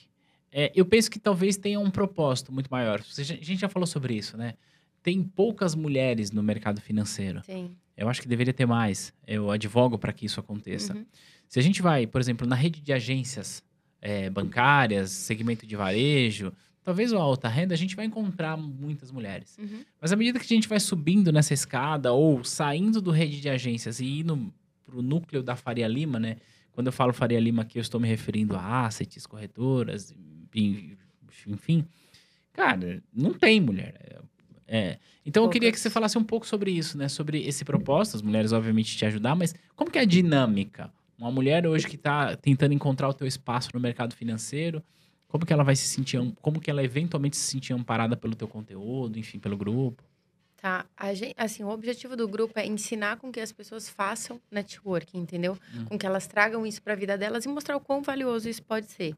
é, 0.52 0.72
eu 0.76 0.86
penso 0.86 1.10
que 1.10 1.18
talvez 1.18 1.58
tenha 1.58 1.80
um 1.80 1.90
propósito 1.90 2.54
muito 2.54 2.68
maior. 2.70 3.02
A 3.18 3.24
gente 3.24 3.58
já 3.58 3.68
falou 3.68 3.88
sobre 3.88 4.14
isso, 4.14 4.38
né? 4.38 4.54
Tem 5.02 5.24
poucas 5.24 5.74
mulheres 5.74 6.30
no 6.30 6.44
mercado 6.44 6.80
financeiro. 6.80 7.42
Sim. 7.44 7.76
Eu 7.98 8.08
acho 8.08 8.22
que 8.22 8.28
deveria 8.28 8.54
ter 8.54 8.68
mais. 8.68 9.12
Eu 9.26 9.50
advogo 9.50 9.98
para 9.98 10.14
que 10.14 10.28
isso 10.28 10.40
aconteça. 10.40 10.94
Uhum. 10.94 11.06
Se 11.48 11.60
a 11.60 11.62
gente 11.62 11.82
vai, 11.82 12.06
por 12.08 12.20
exemplo, 12.20 12.48
na 12.48 12.56
rede 12.56 12.82
de 12.82 12.92
agências 12.92 13.64
é, 14.02 14.30
bancárias, 14.30 15.12
segmento 15.12 15.66
de 15.66 15.76
varejo, 15.76 16.52
talvez 16.84 17.12
o 17.12 17.18
alta 17.18 17.48
renda, 17.48 17.74
a 17.74 17.78
gente 17.78 17.96
vai 17.96 18.06
encontrar 18.06 18.56
muitas 18.56 19.12
mulheres. 19.12 19.58
Uhum. 19.58 19.84
Mas 20.00 20.14
à 20.14 20.16
medida 20.16 20.40
que 20.40 20.46
a 20.46 20.56
gente 20.56 20.68
vai 20.68 20.80
subindo 20.80 21.32
nessa 21.32 21.54
escada 21.54 22.14
ou 22.14 22.44
saindo 22.44 23.02
do 23.02 23.12
rede 23.12 23.42
de 23.42 23.50
agências 23.50 24.00
e 24.00 24.20
indo 24.20 24.54
para 24.86 24.98
o 24.98 25.02
núcleo 25.02 25.42
da 25.42 25.56
Faria 25.56 25.88
Lima, 25.88 26.20
né? 26.20 26.38
Quando 26.72 26.88
eu 26.88 26.94
falo 26.94 27.14
Faria 27.14 27.40
Lima 27.40 27.64
aqui, 27.64 27.80
eu 27.80 27.82
estou 27.82 28.00
me 28.00 28.08
referindo 28.08 28.56
a 28.56 28.86
assets, 28.86 29.26
corretoras, 29.26 30.14
enfim. 31.48 31.86
Cara, 32.54 33.02
não 33.14 33.34
tem 33.34 33.60
mulher. 33.60 34.22
É. 34.68 34.98
Então 35.26 35.44
eu 35.44 35.50
queria 35.50 35.72
que 35.72 35.80
você 35.80 35.90
falasse 35.90 36.18
um 36.18 36.24
pouco 36.24 36.46
sobre 36.46 36.72
isso, 36.72 36.98
né? 36.98 37.08
Sobre 37.08 37.46
esse 37.46 37.64
propósito, 37.66 38.16
as 38.16 38.22
mulheres 38.22 38.52
obviamente 38.52 38.96
te 38.96 39.06
ajudar, 39.06 39.36
mas 39.36 39.56
como 39.76 39.90
que 39.90 39.98
é 39.98 40.02
a 40.02 40.06
dinâmica? 40.06 40.92
Uma 41.18 41.32
mulher 41.32 41.66
hoje 41.66 41.88
que 41.88 41.96
está 41.96 42.36
tentando 42.36 42.74
encontrar 42.74 43.08
o 43.08 43.14
teu 43.14 43.26
espaço 43.26 43.70
no 43.74 43.80
mercado 43.80 44.14
financeiro, 44.16 44.84
como 45.28 45.46
que 45.46 45.54
ela 45.54 45.64
vai 45.64 45.76
se 45.76 45.88
sentir, 45.88 46.20
como 46.42 46.60
que 46.60 46.70
ela 46.70 46.84
eventualmente 46.84 47.38
se 47.38 47.44
sentir 47.52 47.74
amparada 47.74 48.16
pelo 48.16 48.36
teu 48.36 48.48
conteúdo, 48.48 49.18
enfim, 49.18 49.40
pelo 49.40 49.58
grupo? 49.58 50.04
Tá, 50.58 50.86
gente, 51.14 51.36
assim, 51.38 51.64
o 51.64 51.70
objetivo 51.70 52.16
do 52.16 52.28
grupo 52.28 52.58
é 52.58 52.66
ensinar 52.66 53.18
com 53.18 53.32
que 53.32 53.40
as 53.40 53.52
pessoas 53.52 53.88
façam 53.88 54.42
networking, 54.50 55.20
entendeu? 55.20 55.58
Hum. 55.74 55.86
Com 55.86 55.98
que 55.98 56.06
elas 56.06 56.26
tragam 56.26 56.66
isso 56.66 56.82
para 56.82 56.94
a 56.94 56.96
vida 56.96 57.18
delas 57.18 57.46
e 57.46 57.48
mostrar 57.48 57.78
o 57.78 57.80
quão 57.80 58.02
valioso 58.02 58.50
isso 58.50 58.64
pode 58.64 58.88
ser. 58.88 59.16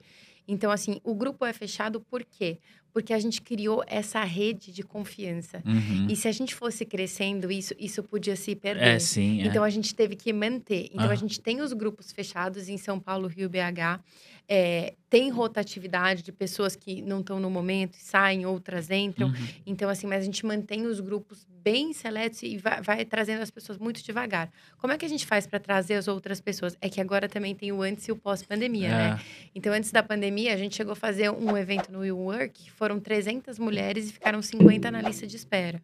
Então, 0.47 0.71
assim, 0.71 0.99
o 1.03 1.13
grupo 1.13 1.45
é 1.45 1.51
fechado 1.51 1.99
por 1.99 2.23
quê? 2.23 2.59
Porque 2.93 3.13
a 3.13 3.19
gente 3.19 3.41
criou 3.41 3.83
essa 3.85 4.23
rede 4.23 4.71
de 4.71 4.81
confiança. 4.81 5.61
Uhum. 5.65 6.07
E 6.09 6.15
se 6.15 6.27
a 6.27 6.31
gente 6.31 6.55
fosse 6.55 6.85
crescendo 6.85 7.51
isso, 7.51 7.75
isso 7.77 8.01
podia 8.01 8.35
se 8.35 8.55
perder. 8.55 8.87
É, 8.87 8.99
sim. 8.99 9.41
É. 9.41 9.45
Então, 9.45 9.63
a 9.63 9.69
gente 9.69 9.93
teve 9.93 10.15
que 10.15 10.31
manter. 10.31 10.89
Então, 10.93 11.09
a 11.09 11.15
gente 11.15 11.39
tem 11.39 11.61
os 11.61 11.73
grupos 11.73 12.11
fechados 12.11 12.69
em 12.69 12.77
São 12.77 12.99
Paulo, 12.99 13.27
Rio, 13.27 13.49
BH. 13.49 14.01
É, 14.49 14.95
tem 15.09 15.29
rotatividade 15.29 16.23
de 16.23 16.31
pessoas 16.31 16.75
que 16.75 17.01
não 17.01 17.19
estão 17.19 17.39
no 17.39 17.49
momento, 17.49 17.97
saem, 17.99 18.45
outras 18.45 18.89
entram. 18.89 19.27
Uhum. 19.27 19.47
Então, 19.65 19.89
assim, 19.89 20.07
mas 20.07 20.21
a 20.21 20.25
gente 20.25 20.45
mantém 20.45 20.85
os 20.85 21.01
grupos 21.01 21.45
bem 21.67 21.91
seletos 21.91 22.41
e 22.43 22.57
vai, 22.57 22.81
vai, 22.81 23.03
trazendo 23.03 23.41
as 23.41 23.51
pessoas 23.51 23.77
muito 23.77 24.01
devagar. 24.01 24.49
Como 24.77 24.93
é 24.93 24.97
que 24.97 25.05
a 25.05 25.09
gente 25.09 25.25
faz 25.25 25.45
para 25.45 25.59
trazer 25.59 25.95
as 25.95 26.07
outras 26.07 26.39
pessoas? 26.39 26.77
É 26.79 26.87
que 26.87 27.01
agora 27.01 27.27
também 27.27 27.53
tem 27.53 27.73
o 27.73 27.81
antes 27.81 28.07
e 28.07 28.11
o 28.13 28.15
pós-pandemia, 28.15 28.87
né? 28.87 28.95
é. 28.95 29.09
né? 29.09 29.21
Então, 29.53 29.73
antes 29.73 29.91
da 29.91 30.01
pandemia, 30.01 30.53
a 30.53 30.57
gente 30.57 30.77
chegou 30.77 30.93
a 30.93 30.95
fazer 30.95 31.29
um 31.29 31.57
evento 31.57 31.91
no 31.91 31.99
WeWork, 31.99 32.71
foram 32.71 33.01
300 33.01 33.59
mulheres 33.59 34.09
e 34.09 34.13
ficaram 34.13 34.41
50 34.41 34.89
na 34.89 35.01
lista 35.01 35.27
de 35.27 35.35
espera. 35.35 35.83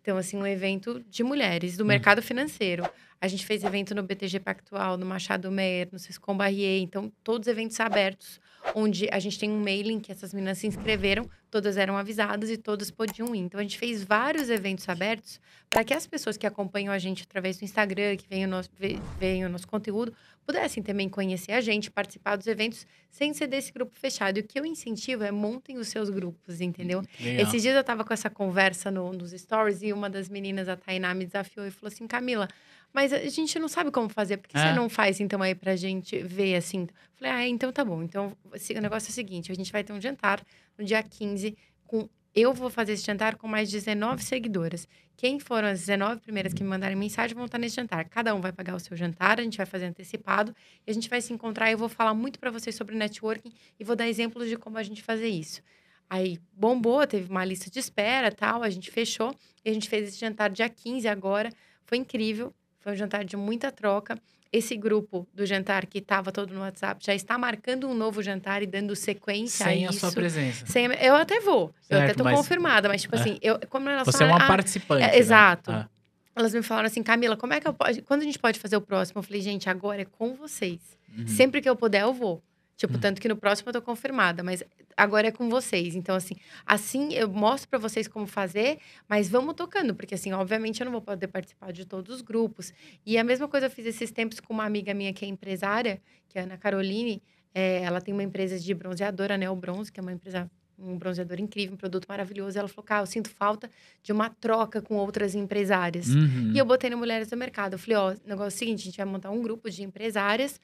Então, 0.00 0.16
assim, 0.16 0.36
um 0.36 0.46
evento 0.46 1.04
de 1.10 1.24
mulheres 1.24 1.76
do 1.76 1.82
hum. 1.82 1.88
mercado 1.88 2.22
financeiro. 2.22 2.88
A 3.20 3.26
gente 3.26 3.44
fez 3.44 3.64
evento 3.64 3.92
no 3.96 4.04
BTG 4.04 4.38
Pactual, 4.38 4.96
no 4.96 5.04
Machado 5.04 5.50
Meyer, 5.50 5.88
no 5.90 5.98
Ciscom 5.98 6.36
Barrier. 6.36 6.80
Então, 6.82 7.12
todos 7.24 7.48
eventos 7.48 7.80
abertos, 7.80 8.40
onde 8.74 9.08
a 9.10 9.18
gente 9.18 9.38
tem 9.38 9.50
um 9.50 9.60
mailing 9.60 10.00
que 10.00 10.12
essas 10.12 10.32
meninas 10.32 10.58
se 10.58 10.66
inscreveram, 10.66 11.28
todas 11.50 11.76
eram 11.76 11.96
avisadas 11.96 12.50
e 12.50 12.56
todas 12.56 12.90
podiam 12.90 13.34
ir. 13.34 13.40
Então, 13.40 13.58
a 13.58 13.62
gente 13.62 13.78
fez 13.78 14.04
vários 14.04 14.48
eventos 14.48 14.88
abertos 14.88 15.40
para 15.68 15.84
que 15.84 15.94
as 15.94 16.06
pessoas 16.06 16.36
que 16.36 16.46
acompanham 16.46 16.92
a 16.92 16.98
gente 16.98 17.22
através 17.22 17.58
do 17.58 17.64
Instagram, 17.64 18.16
que 18.16 18.28
veem 18.28 18.44
o 18.44 18.48
nosso, 18.48 18.70
veem 19.18 19.44
o 19.44 19.48
nosso 19.48 19.68
conteúdo, 19.68 20.12
pudessem 20.44 20.82
também 20.82 21.08
conhecer 21.08 21.52
a 21.52 21.60
gente, 21.60 21.90
participar 21.90 22.36
dos 22.36 22.46
eventos, 22.46 22.86
sem 23.10 23.32
ser 23.32 23.46
desse 23.46 23.72
grupo 23.72 23.94
fechado. 23.94 24.38
E 24.38 24.40
o 24.40 24.44
que 24.44 24.58
eu 24.58 24.66
incentivo 24.66 25.22
é 25.22 25.30
montem 25.30 25.78
os 25.78 25.88
seus 25.88 26.10
grupos, 26.10 26.60
entendeu? 26.60 27.02
Legal. 27.20 27.46
Esses 27.46 27.62
dias 27.62 27.74
eu 27.74 27.80
estava 27.80 28.04
com 28.04 28.12
essa 28.12 28.30
conversa 28.30 28.90
no, 28.90 29.12
nos 29.12 29.30
stories 29.30 29.82
e 29.82 29.92
uma 29.92 30.10
das 30.10 30.28
meninas, 30.28 30.68
a 30.68 30.76
Tainá, 30.76 31.14
me 31.14 31.24
desafiou 31.24 31.66
e 31.66 31.70
falou 31.70 31.92
assim: 31.92 32.06
Camila 32.06 32.48
mas 32.92 33.12
a 33.12 33.28
gente 33.28 33.58
não 33.58 33.68
sabe 33.68 33.90
como 33.90 34.08
fazer. 34.08 34.36
Por 34.36 34.48
que 34.48 34.56
é. 34.56 34.60
você 34.60 34.72
não 34.72 34.88
faz, 34.88 35.20
então, 35.20 35.42
aí 35.42 35.54
pra 35.54 35.76
gente 35.76 36.22
ver, 36.22 36.56
assim? 36.56 36.88
Falei, 37.16 37.32
ah, 37.32 37.48
então 37.48 37.72
tá 37.72 37.84
bom. 37.84 38.02
Então, 38.02 38.36
o 38.44 38.80
negócio 38.80 39.08
é 39.08 39.10
o 39.10 39.14
seguinte: 39.14 39.52
a 39.52 39.54
gente 39.54 39.70
vai 39.70 39.84
ter 39.84 39.92
um 39.92 40.00
jantar 40.00 40.44
no 40.78 40.84
dia 40.84 41.02
15 41.02 41.56
com 41.86 42.08
eu 42.34 42.54
vou 42.54 42.70
fazer 42.70 42.92
esse 42.92 43.04
jantar 43.04 43.36
com 43.36 43.48
mais 43.48 43.70
19 43.70 44.22
seguidoras. 44.22 44.86
Quem 45.16 45.38
foram 45.38 45.68
as 45.68 45.80
19 45.80 46.20
primeiras 46.20 46.52
que 46.52 46.62
me 46.62 46.68
mandarem 46.68 46.96
mensagem 46.96 47.34
vão 47.34 47.44
estar 47.44 47.58
nesse 47.58 47.76
jantar. 47.76 48.08
Cada 48.08 48.34
um 48.34 48.40
vai 48.40 48.52
pagar 48.52 48.74
o 48.74 48.80
seu 48.80 48.96
jantar, 48.96 49.40
a 49.40 49.42
gente 49.42 49.56
vai 49.56 49.66
fazer 49.66 49.86
antecipado 49.86 50.54
e 50.86 50.90
a 50.90 50.94
gente 50.94 51.10
vai 51.10 51.20
se 51.20 51.32
encontrar. 51.32 51.68
E 51.68 51.72
eu 51.72 51.78
vou 51.78 51.88
falar 51.88 52.14
muito 52.14 52.38
para 52.38 52.50
vocês 52.50 52.74
sobre 52.74 52.96
networking 52.96 53.52
e 53.78 53.84
vou 53.84 53.96
dar 53.96 54.08
exemplos 54.08 54.48
de 54.48 54.56
como 54.56 54.78
a 54.78 54.82
gente 54.82 55.02
fazer 55.02 55.28
isso. 55.28 55.60
Aí 56.08 56.38
bombou, 56.52 57.06
teve 57.06 57.30
uma 57.30 57.44
lista 57.44 57.70
de 57.70 57.78
espera 57.78 58.32
tal, 58.32 58.62
a 58.62 58.70
gente 58.70 58.90
fechou 58.90 59.34
e 59.64 59.70
a 59.70 59.72
gente 59.72 59.88
fez 59.88 60.08
esse 60.08 60.18
jantar 60.18 60.50
dia 60.50 60.68
15 60.68 61.06
agora. 61.08 61.52
Foi 61.84 61.98
incrível, 61.98 62.54
foi 62.80 62.92
um 62.92 62.96
jantar 62.96 63.24
de 63.24 63.36
muita 63.36 63.70
troca 63.70 64.18
esse 64.52 64.76
grupo 64.76 65.28
do 65.32 65.46
jantar 65.46 65.86
que 65.86 65.98
estava 65.98 66.32
todo 66.32 66.52
no 66.52 66.60
WhatsApp 66.60 67.04
já 67.06 67.14
está 67.14 67.38
marcando 67.38 67.88
um 67.88 67.94
novo 67.94 68.20
jantar 68.20 68.62
e 68.62 68.66
dando 68.66 68.96
sequência 68.96 69.64
sem 69.64 69.86
a 69.86 69.88
a 69.88 69.92
isso. 69.92 70.00
sua 70.00 70.10
presença. 70.12 70.66
Sem 70.66 70.86
a- 70.88 70.94
eu 70.94 71.14
até 71.14 71.38
vou. 71.40 71.66
eu 71.88 71.98
Certo, 71.98 72.04
até 72.04 72.14
tô 72.14 72.24
mas- 72.24 72.36
confirmada, 72.36 72.88
mas 72.88 73.02
tipo 73.02 73.14
É. 73.14 73.20
assim, 73.20 73.38
eu 73.40 73.60
como 73.68 73.88
elas 73.88 74.04
Você 74.06 74.24
é 74.24 74.26
uma 74.26 74.38
"Ah, 74.42 74.46
participante. 74.48 75.04
é, 75.04 75.06
né? 75.12 75.18
exato. 75.18 75.70
Ah, 75.70 75.88
elas 76.34 76.52
me 76.52 76.62
falaram 76.62 76.86
assim, 76.86 77.02
Camila, 77.02 77.36
como 77.36 77.52
é 77.52 77.60
que 77.60 77.68
eu 77.68 77.72
pode, 77.74 78.02
quando 78.02 78.22
a 78.22 78.24
gente 78.24 78.38
pode 78.40 78.58
fazer 78.58 78.76
o 78.76 78.80
próximo? 78.80 79.18
Eu 79.20 79.22
falei, 79.22 79.40
gente, 79.40 79.68
agora 79.70 80.02
é 80.02 80.04
com 80.04 80.34
vocês. 80.34 80.80
uhum. 81.16 81.26
Sempre 81.28 81.60
que 81.60 81.68
eu 81.68 81.76
puder, 81.76 82.02
eu 82.02 82.12
vou. 82.12 82.42
Tipo, 82.80 82.94
Uhum. 82.94 83.00
tanto 83.00 83.20
que 83.20 83.28
no 83.28 83.36
próximo 83.36 83.68
eu 83.68 83.74
tô 83.74 83.82
confirmada, 83.82 84.42
mas 84.42 84.64
agora 84.96 85.28
é 85.28 85.30
com 85.30 85.50
vocês. 85.50 85.94
Então, 85.94 86.16
assim, 86.16 86.34
assim 86.64 87.12
eu 87.12 87.28
mostro 87.28 87.68
pra 87.68 87.78
vocês 87.78 88.08
como 88.08 88.26
fazer, 88.26 88.78
mas 89.06 89.28
vamos 89.28 89.54
tocando, 89.54 89.94
porque 89.94 90.14
assim, 90.14 90.32
obviamente 90.32 90.80
eu 90.80 90.86
não 90.86 90.92
vou 90.92 91.02
poder 91.02 91.26
participar 91.26 91.74
de 91.74 91.84
todos 91.84 92.14
os 92.16 92.22
grupos. 92.22 92.72
E 93.04 93.18
a 93.18 93.22
mesma 93.22 93.46
coisa 93.46 93.66
eu 93.66 93.70
fiz 93.70 93.84
esses 93.84 94.10
tempos 94.10 94.40
com 94.40 94.54
uma 94.54 94.64
amiga 94.64 94.94
minha 94.94 95.12
que 95.12 95.26
é 95.26 95.28
empresária, 95.28 96.00
que 96.26 96.38
é 96.38 96.40
a 96.40 96.44
Ana 96.44 96.56
Caroline. 96.56 97.22
É, 97.54 97.82
ela 97.82 98.00
tem 98.00 98.14
uma 98.14 98.22
empresa 98.22 98.58
de 98.58 98.72
bronzeadora, 98.72 99.36
né? 99.36 99.50
O 99.50 99.56
Bronze, 99.56 99.92
que 99.92 100.00
é 100.00 100.02
uma 100.02 100.12
empresa, 100.12 100.50
um 100.78 100.96
bronzeador 100.96 101.38
incrível, 101.38 101.74
um 101.74 101.76
produto 101.76 102.06
maravilhoso. 102.08 102.58
Ela 102.58 102.68
falou, 102.68 102.84
cara, 102.84 103.02
eu 103.02 103.06
sinto 103.06 103.28
falta 103.28 103.68
de 104.02 104.10
uma 104.10 104.30
troca 104.30 104.80
com 104.80 104.94
outras 104.96 105.34
empresárias. 105.34 106.08
Uhum. 106.08 106.52
E 106.54 106.58
eu 106.58 106.64
botei 106.64 106.88
no 106.88 106.96
Mulheres 106.96 107.28
do 107.28 107.36
Mercado. 107.36 107.74
Eu 107.74 107.78
falei, 107.78 107.96
ó, 107.98 108.12
o 108.12 108.16
negócio 108.26 108.44
é 108.44 108.56
o 108.56 108.58
seguinte, 108.58 108.80
a 108.80 108.84
gente 108.84 108.96
vai 108.96 109.04
montar 109.04 109.30
um 109.30 109.42
grupo 109.42 109.68
de 109.68 109.82
empresárias. 109.82 110.58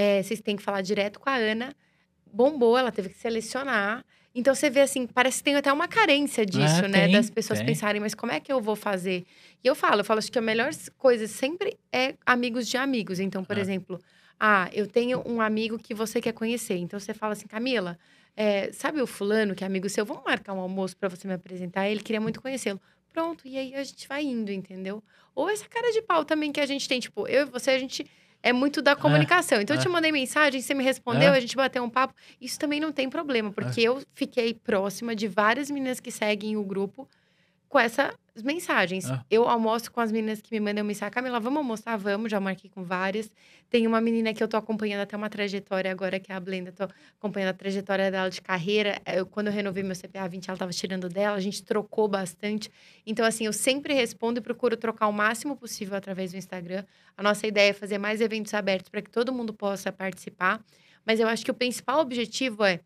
É, 0.00 0.22
vocês 0.22 0.40
têm 0.40 0.54
que 0.56 0.62
falar 0.62 0.80
direto 0.80 1.18
com 1.18 1.28
a 1.28 1.34
Ana. 1.34 1.74
Bombou, 2.32 2.76
ela 2.78 2.92
teve 2.92 3.08
que 3.08 3.16
selecionar. 3.18 4.04
Então 4.34 4.54
você 4.54 4.70
vê 4.70 4.82
assim, 4.82 5.06
parece 5.06 5.38
que 5.38 5.44
tem 5.44 5.56
até 5.56 5.72
uma 5.72 5.88
carência 5.88 6.46
disso, 6.46 6.84
É, 6.84 6.88
né? 6.88 7.04
tem, 7.06 7.12
das 7.12 7.28
pessoas 7.30 7.58
tem. 7.58 7.66
pensarem, 7.66 8.00
mas 8.00 8.14
como 8.14 8.30
é 8.30 8.38
que 8.38 8.52
eu 8.52 8.60
vou 8.60 8.76
fazer? 8.76 9.24
E 9.64 9.66
eu 9.66 9.74
falo, 9.74 10.00
eu 10.00 10.04
falo, 10.04 10.18
acho 10.18 10.30
que 10.30 10.38
a 10.38 10.42
melhor 10.42 10.70
coisa 10.96 11.26
sempre 11.26 11.76
é 11.92 12.14
amigos 12.24 12.68
de 12.68 12.76
amigos. 12.76 13.18
Então, 13.18 13.42
por 13.42 13.56
Ah. 13.56 13.60
exemplo, 13.60 13.98
ah, 14.38 14.68
eu 14.72 14.86
tenho 14.86 15.20
um 15.26 15.40
amigo 15.40 15.78
que 15.78 15.94
você 15.94 16.20
quer 16.20 16.32
conhecer. 16.32 16.76
Então 16.76 17.00
você 17.00 17.12
fala 17.12 17.32
assim, 17.32 17.48
Camila, 17.48 17.98
é, 18.36 18.70
sabe 18.72 19.00
o 19.02 19.06
fulano 19.06 19.54
que 19.56 19.64
é 19.64 19.66
amigo 19.66 19.88
seu? 19.88 20.04
Vamos 20.04 20.22
marcar 20.24 20.52
um 20.52 20.60
almoço 20.60 20.96
para 20.96 21.08
você 21.08 21.26
me 21.26 21.34
apresentar? 21.34 21.88
Ele 21.88 22.00
queria 22.00 22.20
muito 22.20 22.40
conhecê-lo. 22.40 22.80
Pronto, 23.12 23.48
e 23.48 23.58
aí 23.58 23.74
a 23.74 23.82
gente 23.82 24.06
vai 24.06 24.22
indo, 24.22 24.52
entendeu? 24.52 25.02
Ou 25.34 25.48
essa 25.50 25.66
cara 25.66 25.90
de 25.90 26.02
pau 26.02 26.24
também 26.24 26.52
que 26.52 26.60
a 26.60 26.66
gente 26.66 26.86
tem, 26.86 27.00
tipo, 27.00 27.26
eu 27.26 27.42
e 27.42 27.50
você, 27.50 27.70
a 27.72 27.78
gente 27.78 28.06
é 28.42 28.52
muito 28.52 28.80
da 28.80 28.94
comunicação. 28.94 29.60
Então, 29.60 29.76
eu 29.76 29.80
é. 29.80 29.82
te 29.82 29.88
mandei 29.88 30.12
mensagem, 30.12 30.60
você 30.60 30.74
me 30.74 30.84
respondeu, 30.84 31.32
É. 31.32 31.36
a 31.36 31.40
gente 31.40 31.56
bateu 31.56 31.82
um 31.82 31.90
papo. 31.90 32.14
Isso 32.40 32.58
também 32.58 32.80
não 32.80 32.92
tem 32.92 33.08
problema, 33.08 33.50
porque 33.50 33.80
eu 33.80 34.02
fiquei 34.14 34.54
próxima 34.54 35.14
de 35.14 35.26
várias 35.26 35.70
meninas 35.70 36.00
que 36.00 36.10
seguem 36.10 36.56
o 36.56 36.64
grupo 36.64 37.08
com 37.68 37.78
essas 37.78 38.14
mensagens. 38.42 39.10
É. 39.10 39.20
Eu 39.30 39.48
almoço 39.48 39.90
com 39.92 40.00
as 40.00 40.10
meninas 40.10 40.40
que 40.40 40.52
me 40.52 40.60
mandam 40.60 40.84
mensagem. 40.84 41.12
Camila, 41.12 41.38
vamos 41.38 41.58
almoçar? 41.58 41.96
Vamos, 41.98 42.30
já 42.30 42.40
marquei 42.40 42.70
com 42.70 42.82
várias. 42.82 43.30
Tem 43.68 43.86
uma 43.86 44.00
menina 44.00 44.32
que 44.32 44.42
eu 44.42 44.48
tô 44.48 44.56
acompanhando 44.56 45.02
até 45.02 45.16
uma 45.16 45.28
trajetória 45.28 45.90
agora, 45.90 46.18
que 46.18 46.32
é 46.32 46.34
a 46.34 46.40
Blenda. 46.40 46.72
Tô 46.72 46.88
acompanhando 47.18 47.50
a 47.50 47.52
trajetória 47.52 48.10
dela 48.10 48.30
de 48.30 48.40
carreira. 48.40 49.00
Eu, 49.06 49.26
quando 49.26 49.48
eu 49.48 49.52
renovei 49.52 49.82
meu 49.82 49.94
CPA 49.94 50.26
20, 50.28 50.48
ela 50.48 50.58
tava 50.58 50.72
tirando 50.72 51.08
dela. 51.08 51.36
A 51.36 51.40
gente 51.40 51.62
trocou 51.62 52.08
bastante. 52.08 52.70
Então, 53.06 53.26
assim, 53.26 53.44
eu 53.46 53.52
sempre 53.52 53.92
respondo 53.92 54.38
e 54.38 54.42
procuro 54.42 54.76
trocar 54.76 55.08
o 55.08 55.12
máximo 55.12 55.56
possível 55.56 55.96
através 55.96 56.32
do 56.32 56.38
Instagram. 56.38 56.84
A 57.16 57.22
nossa 57.22 57.46
ideia 57.46 57.70
é 57.70 57.72
fazer 57.74 57.98
mais 57.98 58.20
eventos 58.20 58.54
abertos 58.54 58.88
para 58.88 59.02
que 59.02 59.10
todo 59.10 59.32
mundo 59.32 59.52
possa 59.52 59.92
participar. 59.92 60.64
Mas 61.04 61.20
eu 61.20 61.28
acho 61.28 61.44
que 61.44 61.50
o 61.50 61.54
principal 61.54 62.00
objetivo 62.00 62.64
é 62.64 62.80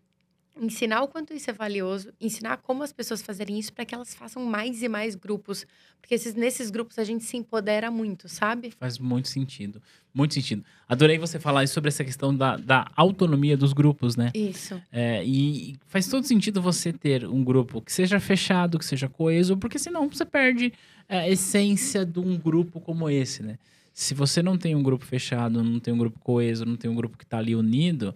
ensinar 0.61 1.03
o 1.03 1.09
quanto 1.09 1.33
isso 1.33 1.49
é 1.51 1.53
valioso, 1.53 2.13
ensinar 2.21 2.59
como 2.59 2.83
as 2.83 2.93
pessoas 2.93 3.23
fazerem 3.23 3.59
isso 3.59 3.73
para 3.73 3.85
que 3.85 3.95
elas 3.95 4.15
façam 4.15 4.45
mais 4.45 4.83
e 4.83 4.89
mais 4.89 5.15
grupos. 5.15 5.67
Porque 6.01 6.15
esses- 6.15 6.35
nesses 6.35 6.71
grupos 6.71 6.99
a 6.99 7.05
gente 7.05 7.25
se 7.25 7.37
empodera 7.37 7.91
muito, 7.91 8.29
sabe? 8.29 8.71
Faz 8.79 8.99
muito 8.99 9.29
sentido. 9.29 9.81
Muito 10.13 10.35
sentido. 10.35 10.63
Adorei 10.89 11.17
você 11.19 11.39
falar 11.39 11.67
sobre 11.69 11.89
essa 11.89 12.05
questão 12.05 12.37
da, 12.37 12.57
da 12.57 12.87
autonomia 12.95 13.57
dos 13.57 13.73
grupos, 13.73 14.15
né? 14.15 14.31
Isso. 14.35 14.81
É, 14.93 15.25
e 15.25 15.77
faz 15.87 16.07
todo 16.09 16.25
sentido 16.27 16.61
você 16.61 16.93
ter 16.93 17.27
um 17.27 17.43
grupo 17.43 17.81
que 17.81 17.93
seja 17.93 18.21
fechado, 18.21 18.79
que 18.79 18.85
seja 18.85 19.09
coeso, 19.09 19.57
porque 19.57 19.79
senão 19.79 20.09
você 20.09 20.25
perde 20.25 20.73
é, 21.09 21.21
a 21.21 21.29
essência 21.31 22.05
de 22.05 22.19
um 22.21 22.37
grupo 22.37 22.79
como 22.81 23.09
esse, 23.09 23.43
né? 23.43 23.59
Se 23.95 24.13
você 24.15 24.43
não 24.43 24.57
tem 24.59 24.75
um 24.75 24.83
grupo 24.83 25.05
fechado, 25.05 25.63
não 25.63 25.79
tem 25.81 25.93
um 25.95 25.99
grupo 25.99 26.19
coeso, 26.21 26.65
não 26.65 26.77
tem 26.77 26.91
um 26.91 26.95
grupo 26.95 27.17
que 27.17 27.27
tá 27.27 27.39
ali 27.39 27.55
unido, 27.55 28.15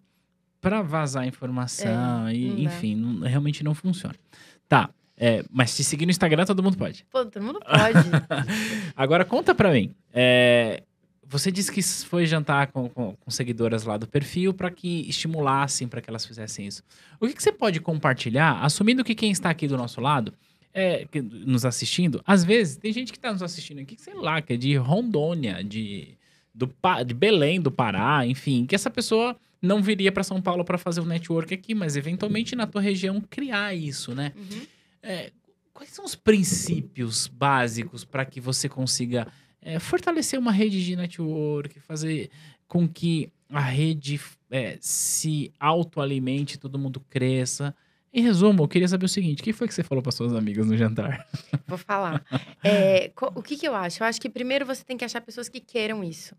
para 0.60 0.82
vazar 0.82 1.26
informação, 1.26 2.26
É, 2.28 2.34
e, 2.34 2.48
não 2.48 2.58
enfim, 2.58 2.94
não- 2.96 3.20
realmente 3.26 3.62
não 3.62 3.74
funciona. 3.74 4.14
Tá, 4.68 4.90
é, 5.16 5.44
mas 5.50 5.76
te 5.76 5.84
seguir 5.84 6.06
no 6.06 6.10
Instagram 6.10 6.44
todo 6.44 6.62
mundo 6.62 6.76
pode. 6.76 7.04
Pô, 7.10 7.24
todo 7.24 7.42
mundo 7.42 7.60
pode. 7.60 7.66
Agora 8.96 9.24
conta 9.24 9.54
pra 9.54 9.70
mim. 9.72 9.94
é, 10.12 10.82
você 11.28 11.50
disse 11.50 11.72
que 11.72 11.82
foi 11.82 12.24
jantar 12.24 12.68
com, 12.68 12.88
com- 12.88 13.16
com 13.16 13.30
seguidoras 13.32 13.82
lá 13.82 13.96
do 13.96 14.06
perfil 14.06 14.54
para 14.54 14.70
que 14.70 15.00
estimulassem 15.08 15.88
para 15.88 16.00
que 16.00 16.08
elas 16.08 16.24
fizessem 16.24 16.66
isso. 16.68 16.84
O 17.20 17.26
que, 17.26 17.34
que 17.34 17.42
você 17.42 17.50
pode 17.50 17.80
compartilhar, 17.80 18.60
assumindo 18.62 19.02
que 19.02 19.12
quem 19.12 19.32
está 19.32 19.50
aqui 19.50 19.66
do 19.66 19.76
nosso 19.76 20.00
lado, 20.00 20.32
é, 20.72 21.04
que- 21.10 21.20
nos 21.20 21.64
assistindo, 21.64 22.22
às 22.24 22.44
vezes 22.44 22.76
tem 22.76 22.92
gente 22.92 23.10
que 23.10 23.18
está 23.18 23.32
nos 23.32 23.42
assistindo 23.42 23.80
aqui, 23.80 23.96
que 23.96 24.02
sei 24.02 24.14
lá, 24.14 24.40
que 24.40 24.52
é 24.52 24.56
de 24.56 24.76
Rondônia, 24.76 25.64
de, 25.64 26.14
do, 26.54 26.72
de 27.04 27.12
Belém 27.14 27.60
do 27.60 27.72
Pará, 27.72 28.24
enfim, 28.24 28.64
que 28.64 28.74
essa 28.76 28.88
pessoa 28.90 29.36
não 29.60 29.82
viria 29.82 30.12
para 30.12 30.22
São 30.22 30.40
Paulo 30.40 30.64
para 30.64 30.78
fazer 30.78 31.00
o 31.00 31.04
network 31.04 31.52
aqui, 31.52 31.74
mas 31.74 31.96
eventualmente 31.96 32.54
na 32.54 32.66
tua 32.66 32.80
região 32.80 33.20
criar 33.20 33.74
isso, 33.74 34.14
né? 34.14 34.32
Uhum. 34.36 34.66
É, 35.02 35.32
quais 35.72 35.90
são 35.90 36.04
os 36.04 36.14
princípios 36.14 37.26
básicos 37.26 38.04
para 38.04 38.24
que 38.24 38.40
você 38.40 38.68
consiga 38.68 39.26
é, 39.60 39.78
fortalecer 39.78 40.38
uma 40.38 40.52
rede 40.52 40.84
de 40.84 40.96
network, 40.96 41.80
fazer 41.80 42.30
com 42.66 42.88
que 42.88 43.30
a 43.50 43.60
rede 43.60 44.20
é, 44.50 44.78
se 44.80 45.52
autoalimente, 45.58 46.58
todo 46.58 46.78
mundo 46.78 47.00
cresça? 47.08 47.74
Em 48.12 48.22
resumo, 48.22 48.62
eu 48.62 48.68
queria 48.68 48.88
saber 48.88 49.04
o 49.04 49.08
seguinte: 49.08 49.42
o 49.42 49.44
que 49.44 49.52
foi 49.52 49.68
que 49.68 49.74
você 49.74 49.82
falou 49.82 50.02
para 50.02 50.10
suas 50.10 50.32
amigas 50.32 50.66
no 50.66 50.76
jantar? 50.76 51.26
Vou 51.68 51.76
falar. 51.76 52.24
É, 52.64 53.12
o 53.34 53.42
que, 53.42 53.56
que 53.56 53.68
eu 53.68 53.74
acho? 53.74 54.02
Eu 54.02 54.06
acho 54.06 54.18
que 54.18 54.30
primeiro 54.30 54.64
você 54.64 54.82
tem 54.82 54.96
que 54.96 55.04
achar 55.04 55.20
pessoas 55.20 55.48
que 55.48 55.60
queiram 55.60 56.02
isso. 56.02 56.34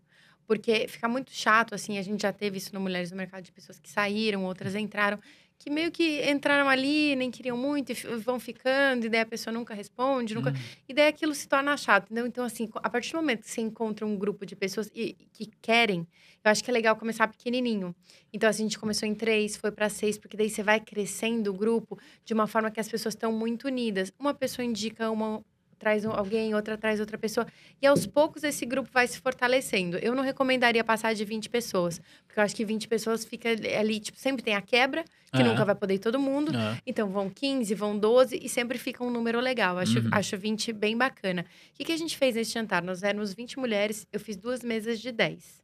Porque 0.48 0.88
fica 0.88 1.06
muito 1.08 1.30
chato, 1.32 1.74
assim, 1.74 1.98
a 1.98 2.02
gente 2.02 2.22
já 2.22 2.32
teve 2.32 2.56
isso 2.58 2.72
no 2.74 2.80
Mulheres 2.80 3.10
do 3.10 3.16
Mercado, 3.16 3.44
de 3.44 3.52
pessoas 3.52 3.78
que 3.78 3.90
saíram, 3.90 4.44
outras 4.46 4.74
entraram, 4.74 5.20
que 5.58 5.70
meio 5.70 5.90
que 5.92 6.22
entraram 6.30 6.68
ali, 6.68 7.14
nem 7.16 7.30
queriam 7.30 7.56
muito, 7.56 7.90
e 7.92 7.94
vão 8.16 8.40
ficando, 8.40 9.04
e 9.06 9.08
daí 9.10 9.20
a 9.20 9.26
pessoa 9.26 9.52
nunca 9.52 9.74
responde, 9.74 10.34
nunca... 10.34 10.50
Hum, 10.50 10.54
E 10.88 10.94
daí 10.94 11.08
aquilo 11.08 11.34
se 11.34 11.46
torna 11.48 11.76
chato, 11.76 12.04
entendeu? 12.06 12.26
Então, 12.26 12.44
assim, 12.44 12.68
a 12.76 12.88
partir 12.88 13.12
do 13.12 13.16
momento 13.18 13.42
que 13.42 13.50
você 13.50 13.60
encontra 13.60 14.06
um 14.06 14.16
grupo 14.16 14.46
de 14.46 14.56
pessoas 14.56 14.88
e- 14.94 15.14
que 15.32 15.50
querem, 15.60 16.06
eu 16.44 16.50
acho 16.50 16.64
que 16.64 16.70
é 16.70 16.72
legal 16.74 16.96
começar 16.96 17.28
pequenininho. 17.28 17.94
Então, 18.32 18.48
assim, 18.48 18.62
a 18.62 18.66
gente 18.66 18.78
começou 18.78 19.08
em 19.08 19.14
três, 19.14 19.56
foi 19.56 19.70
para 19.72 19.88
seis, 19.88 20.16
porque 20.18 20.36
daí 20.36 20.48
você 20.48 20.62
vai 20.62 20.80
crescendo 20.80 21.50
o 21.50 21.54
grupo 21.54 21.98
de 22.24 22.32
uma 22.34 22.46
forma 22.46 22.70
que 22.70 22.80
as 22.80 22.88
pessoas 22.88 23.14
estão 23.14 23.32
muito 23.32 23.66
unidas. 23.66 24.12
Uma 24.18 24.32
pessoa 24.34 24.64
indica 24.64 25.10
uma 25.10 25.44
traz 25.78 26.04
um- 26.04 26.10
alguém, 26.10 26.54
outra 26.54 26.76
traz 26.76 26.98
outra 27.00 27.16
pessoa. 27.16 27.46
E 27.80 27.86
aos 27.86 28.06
poucos 28.06 28.42
esse 28.44 28.66
grupo 28.66 28.90
vai 28.92 29.06
se 29.06 29.18
fortalecendo. 29.20 29.96
Eu 29.98 30.14
não 30.14 30.22
recomendaria 30.22 30.82
passar 30.82 31.14
de 31.14 31.24
20 31.24 31.48
pessoas, 31.48 32.00
porque 32.26 32.40
eu 32.40 32.44
acho 32.44 32.54
que 32.56 32.64
20 32.64 32.88
pessoas 32.88 33.24
fica 33.24 33.48
ali, 33.78 34.00
tipo, 34.00 34.18
sempre 34.18 34.42
tem 34.42 34.54
a 34.54 34.60
quebra, 34.60 35.04
que 35.32 35.40
É. 35.40 35.44
nunca 35.44 35.64
vai 35.64 35.74
poder 35.74 35.94
ir 35.94 35.98
todo 35.98 36.18
mundo. 36.18 36.54
é. 36.56 36.78
Então 36.86 37.08
vão 37.10 37.28
15, 37.30 37.74
vão 37.74 37.98
12 37.98 38.38
e 38.42 38.48
sempre 38.48 38.78
fica 38.78 39.04
um 39.04 39.10
número 39.10 39.38
legal. 39.40 39.78
Acho, 39.78 39.98
Uhum. 40.00 40.08
acho 40.12 40.36
20 40.36 40.72
bem 40.72 40.96
bacana. 40.96 41.44
O 41.70 41.74
que, 41.74 41.84
que 41.84 41.92
a 41.92 41.96
gente 41.96 42.16
fez 42.16 42.34
nesse 42.34 42.52
jantar? 42.52 42.82
Nós 42.82 43.02
éramos 43.02 43.32
20 43.34 43.58
mulheres, 43.58 44.06
eu 44.12 44.18
fiz 44.18 44.36
duas 44.36 44.62
mesas 44.62 44.98
de 45.00 45.12
10. 45.12 45.62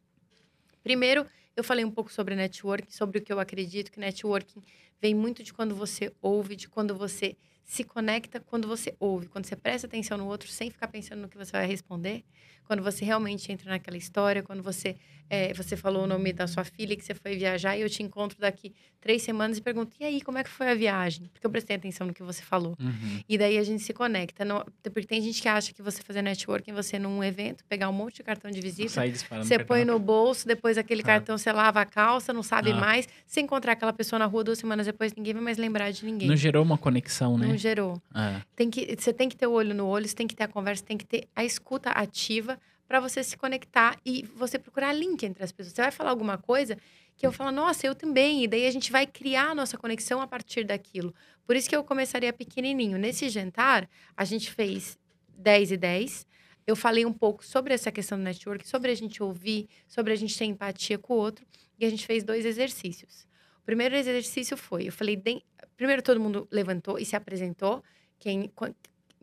Primeiro, 0.82 1.26
eu 1.56 1.64
falei 1.64 1.84
um 1.84 1.90
pouco 1.90 2.12
sobre 2.12 2.34
networking, 2.34 2.90
sobre 2.90 3.18
o 3.18 3.22
que 3.22 3.32
eu 3.32 3.40
acredito 3.40 3.90
que 3.90 3.98
networking 3.98 4.62
vem 5.00 5.14
muito 5.14 5.42
de 5.42 5.52
quando 5.52 5.74
você 5.74 6.12
ouve, 6.20 6.56
de 6.56 6.68
quando 6.68 6.94
você 6.94 7.36
se 7.64 7.84
conecta, 7.84 8.40
quando 8.40 8.68
você 8.68 8.94
ouve, 9.00 9.28
quando 9.28 9.46
você 9.46 9.56
presta 9.56 9.86
atenção 9.86 10.18
no 10.18 10.26
outro 10.26 10.48
sem 10.48 10.70
ficar 10.70 10.88
pensando 10.88 11.22
no 11.22 11.28
que 11.28 11.36
você 11.36 11.52
vai 11.52 11.66
responder, 11.66 12.24
quando 12.66 12.82
você 12.82 13.04
realmente 13.04 13.50
entra 13.52 13.70
naquela 13.70 13.96
história, 13.96 14.42
quando 14.42 14.62
você 14.62 14.96
é, 15.30 15.54
você 15.54 15.74
falou 15.74 16.04
o 16.04 16.06
nome 16.06 16.34
da 16.34 16.46
sua 16.46 16.64
filha 16.64 16.94
que 16.94 17.02
você 17.02 17.14
foi 17.14 17.34
viajar 17.34 17.74
e 17.78 17.80
eu 17.80 17.88
te 17.88 18.02
encontro 18.02 18.38
daqui 18.38 18.74
três 19.00 19.22
semanas 19.22 19.56
e 19.56 19.62
pergunto 19.62 19.96
e 19.98 20.04
aí 20.04 20.20
como 20.20 20.36
é 20.36 20.44
que 20.44 20.50
foi 20.50 20.70
a 20.70 20.74
viagem? 20.74 21.30
Porque 21.32 21.46
eu 21.46 21.50
prestei 21.50 21.76
atenção 21.76 22.06
no 22.06 22.12
que 22.12 22.22
você 22.22 22.42
falou. 22.42 22.76
Uhum. 22.78 23.20
E 23.26 23.38
daí 23.38 23.56
a 23.56 23.62
gente 23.62 23.82
se 23.82 23.94
conecta. 23.94 24.44
Não- 24.44 24.64
porque 24.82 25.06
tem 25.06 25.22
gente 25.22 25.40
que 25.40 25.48
acha 25.48 25.72
que 25.72 25.80
você 25.80 26.02
fazer 26.02 26.20
networking, 26.20 26.72
você 26.74 26.98
num 26.98 27.24
evento, 27.24 27.64
pegar 27.64 27.88
um 27.88 27.92
monte 27.92 28.16
de 28.16 28.22
cartão 28.22 28.50
de 28.50 28.60
visita, 28.60 29.00
você 29.42 29.58
põe 29.64 29.82
no 29.84 29.98
bolso, 29.98 30.46
depois 30.46 30.76
aquele 30.76 31.00
Ah. 31.00 31.06
cartão 31.06 31.38
você 31.38 31.50
lava 31.52 31.80
a 31.80 31.86
calça, 31.86 32.30
não 32.30 32.42
sabe 32.42 32.72
Ah. 32.72 32.76
mais. 32.76 33.08
Se 33.26 33.40
encontrar 33.40 33.72
aquela 33.72 33.94
pessoa 33.94 34.18
na 34.18 34.26
rua 34.26 34.44
duas 34.44 34.58
semanas 34.58 34.84
depois, 34.84 35.14
ninguém 35.14 35.32
vai 35.32 35.42
mais 35.42 35.56
lembrar 35.56 35.90
de 35.90 36.04
ninguém. 36.04 36.28
Não 36.28 36.36
gerou 36.36 36.62
uma 36.62 36.76
conexão, 36.76 37.38
né? 37.38 37.46
Não 37.46 37.56
gerou. 37.56 38.00
É. 38.14 38.42
Tem 38.54 38.68
que, 38.70 38.94
você 38.98 39.10
tem 39.12 39.28
que 39.30 39.36
ter 39.36 39.46
o 39.46 39.52
olho 39.52 39.74
no 39.74 39.86
olho, 39.86 40.06
você 40.06 40.14
tem 40.14 40.26
que 40.26 40.36
ter 40.36 40.44
a 40.44 40.48
conversa, 40.48 40.84
tem 40.84 40.98
que 40.98 41.06
ter 41.06 41.26
a 41.34 41.42
escuta 41.44 41.88
ativa 41.90 42.53
para 42.86 43.00
você 43.00 43.22
se 43.24 43.36
conectar 43.36 43.98
e 44.04 44.24
você 44.34 44.58
procurar 44.58 44.92
link 44.92 45.22
entre 45.24 45.42
as 45.42 45.52
pessoas. 45.52 45.74
Você 45.74 45.82
vai 45.82 45.90
falar 45.90 46.10
alguma 46.10 46.38
coisa 46.38 46.76
que 47.16 47.26
eu 47.26 47.32
falo, 47.32 47.50
nossa, 47.50 47.86
eu 47.86 47.94
também. 47.94 48.44
E 48.44 48.48
daí 48.48 48.66
a 48.66 48.70
gente 48.70 48.90
vai 48.90 49.06
criar 49.06 49.50
a 49.50 49.54
nossa 49.54 49.78
conexão 49.78 50.20
a 50.20 50.26
partir 50.26 50.64
daquilo. 50.64 51.14
Por 51.46 51.56
isso 51.56 51.68
que 51.68 51.76
eu 51.76 51.84
começaria 51.84 52.32
pequenininho. 52.32 52.98
Nesse 52.98 53.28
jantar, 53.28 53.88
a 54.16 54.24
gente 54.24 54.50
fez 54.50 54.98
10 55.36 55.72
e 55.72 55.76
10. 55.76 56.26
Eu 56.66 56.74
falei 56.74 57.04
um 57.04 57.12
pouco 57.12 57.44
sobre 57.44 57.74
essa 57.74 57.92
questão 57.92 58.18
do 58.18 58.24
network, 58.24 58.66
sobre 58.66 58.90
a 58.90 58.94
gente 58.94 59.22
ouvir, 59.22 59.68
sobre 59.86 60.12
a 60.12 60.16
gente 60.16 60.36
ter 60.36 60.46
empatia 60.46 60.98
com 60.98 61.14
o 61.14 61.16
outro. 61.16 61.44
E 61.78 61.84
a 61.84 61.90
gente 61.90 62.06
fez 62.06 62.24
dois 62.24 62.44
exercícios. 62.44 63.26
O 63.62 63.64
primeiro 63.64 63.94
exercício 63.96 64.56
foi, 64.56 64.88
eu 64.88 64.92
falei, 64.92 65.22
primeiro 65.76 66.02
todo 66.02 66.20
mundo 66.20 66.46
levantou 66.50 66.98
e 66.98 67.04
se 67.04 67.16
apresentou. 67.16 67.82
Quem, 68.18 68.50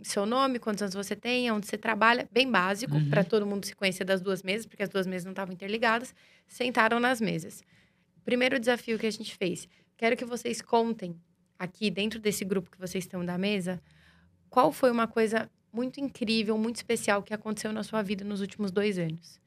seu 0.04 0.26
nome, 0.26 0.60
quantos 0.60 0.82
anos 0.82 0.96
você 0.96 1.16
tem, 1.16 1.52
onde 1.52 1.68
você 1.68 1.78
trabalha, 1.78 2.28
bem 2.32 2.50
básico, 2.50 2.96
uhum. 2.96 3.10
para 3.10 3.24
todo 3.24 3.46
mundo 3.46 3.66
se 3.66 3.76
conhecer 3.76 4.04
das 4.04 4.22
duas 4.22 4.44
mesas, 4.44 4.66
porque 4.66 4.84
as 4.84 4.90
duas 4.90 5.06
mesas 5.08 5.26
não 5.26 5.32
estavam 5.32 5.54
interligadas. 5.54 6.14
Sentaram 6.48 7.00
nas 7.00 7.22
mesas. 7.22 7.64
Primeiro 8.24 8.60
desafio 8.60 9.00
que 9.00 9.08
a 9.08 9.12
gente 9.12 9.36
fez. 9.36 9.68
Quero 9.98 10.18
que 10.18 10.26
vocês 10.26 10.62
contem 10.62 11.16
aqui, 11.58 11.92
dentro 11.92 12.20
desse 12.20 12.44
grupo 12.44 12.70
que 12.72 12.80
vocês 12.80 13.04
estão 13.04 13.24
da 13.24 13.38
mesa, 13.38 13.82
qual 14.50 14.72
foi 14.72 14.92
uma 14.92 15.08
coisa 15.08 15.50
muito 15.72 16.00
incrível, 16.00 16.58
muito 16.58 16.78
especial 16.78 17.24
que 17.24 17.34
aconteceu 17.34 17.72
na 17.72 17.84
sua 17.84 18.02
vida 18.02 18.26
nos 18.26 18.42
últimos 18.42 18.72
dois 18.72 18.98
anos. 18.98 19.40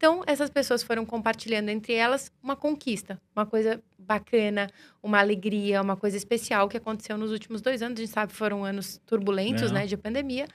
Então, 0.00 0.22
essas 0.26 0.48
pessoas 0.48 0.82
foram 0.82 1.04
compartilhando 1.04 1.68
entre 1.68 1.92
elas 1.92 2.32
uma 2.42 2.56
conquista, 2.56 3.20
uma 3.36 3.44
coisa 3.44 3.82
bacana, 3.98 4.66
uma 5.02 5.18
alegria, 5.18 5.82
uma 5.82 5.94
coisa 5.94 6.16
especial 6.16 6.70
que 6.70 6.78
aconteceu 6.78 7.18
nos 7.18 7.30
últimos 7.30 7.60
dois 7.60 7.82
anos. 7.82 8.00
A 8.00 8.02
gente 8.02 8.10
sabe 8.10 8.32
que 8.32 8.38
foram 8.38 8.64
anos 8.64 8.98
turbulentos, 9.04 9.70
né, 9.70 9.84
de 9.84 9.98
pandemia. 9.98 10.48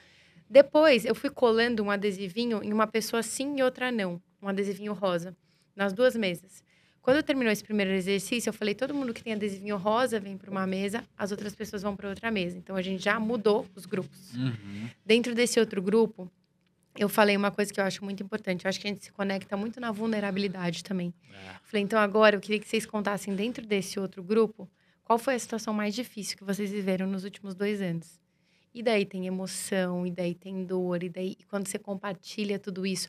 Depois, 0.49 1.05
eu 1.05 1.13
fui 1.13 1.29
colando 1.29 1.83
um 1.83 1.91
adesivinho 1.91 2.63
em 2.63 2.73
uma 2.73 2.87
pessoa 2.87 3.21
sim 3.21 3.59
e 3.59 3.61
outra 3.61 3.91
não, 3.91 4.19
um 4.41 4.47
adesivinho 4.47 4.93
rosa, 4.93 5.37
nas 5.75 5.93
duas 5.93 6.15
mesas. 6.15 6.63
Quando 6.99 7.21
terminou 7.21 7.53
esse 7.53 7.63
primeiro 7.63 7.91
exercício, 7.91 8.49
eu 8.49 8.53
falei: 8.53 8.73
todo 8.73 8.95
mundo 8.95 9.13
que 9.13 9.23
tem 9.23 9.33
adesivinho 9.33 9.77
rosa 9.77 10.19
vem 10.19 10.39
para 10.39 10.49
uma 10.49 10.65
mesa, 10.65 11.03
as 11.15 11.29
outras 11.29 11.53
pessoas 11.53 11.83
vão 11.83 11.95
para 11.95 12.09
outra 12.09 12.31
mesa. 12.31 12.57
Então 12.57 12.75
a 12.75 12.81
gente 12.81 13.03
já 13.03 13.19
mudou 13.19 13.67
os 13.75 13.85
grupos. 13.85 14.33
Uhum. 14.33 14.89
Dentro 15.05 15.35
desse 15.35 15.59
outro 15.59 15.83
grupo, 15.83 16.31
eu 16.97 17.09
falei 17.09 17.35
uma 17.35 17.51
coisa 17.51 17.73
que 17.73 17.79
eu 17.79 17.83
acho 17.83 18.03
muito 18.03 18.23
importante. 18.23 18.65
Eu 18.65 18.69
acho 18.69 18.79
que 18.79 18.87
a 18.87 18.91
gente 18.91 19.03
se 19.03 19.11
conecta 19.11 19.55
muito 19.57 19.79
na 19.79 19.91
vulnerabilidade 19.91 20.83
também. 20.83 21.13
É. 21.29 21.55
Falei: 21.63 21.83
então 21.83 21.99
agora 21.99 22.35
eu 22.35 22.39
queria 22.39 22.59
que 22.59 22.67
vocês 22.67 22.85
contassem 22.85 23.35
dentro 23.35 23.65
desse 23.65 23.99
outro 23.99 24.23
grupo 24.23 24.69
qual 25.03 25.19
foi 25.19 25.35
a 25.35 25.39
situação 25.39 25.73
mais 25.73 25.93
difícil 25.93 26.35
que 26.37 26.43
vocês 26.43 26.71
viveram 26.71 27.05
nos 27.07 27.23
últimos 27.23 27.53
dois 27.53 27.81
anos. 27.81 28.19
E 28.73 28.83
daí 28.83 29.05
tem 29.05 29.25
emoção, 29.27 30.05
e 30.05 30.11
daí 30.11 30.35
tem 30.35 30.65
dor, 30.65 31.01
e 31.03 31.07
daí 31.09 31.37
quando 31.47 31.67
você 31.67 31.79
compartilha 31.79 32.59
tudo 32.59 32.85
isso, 32.85 33.07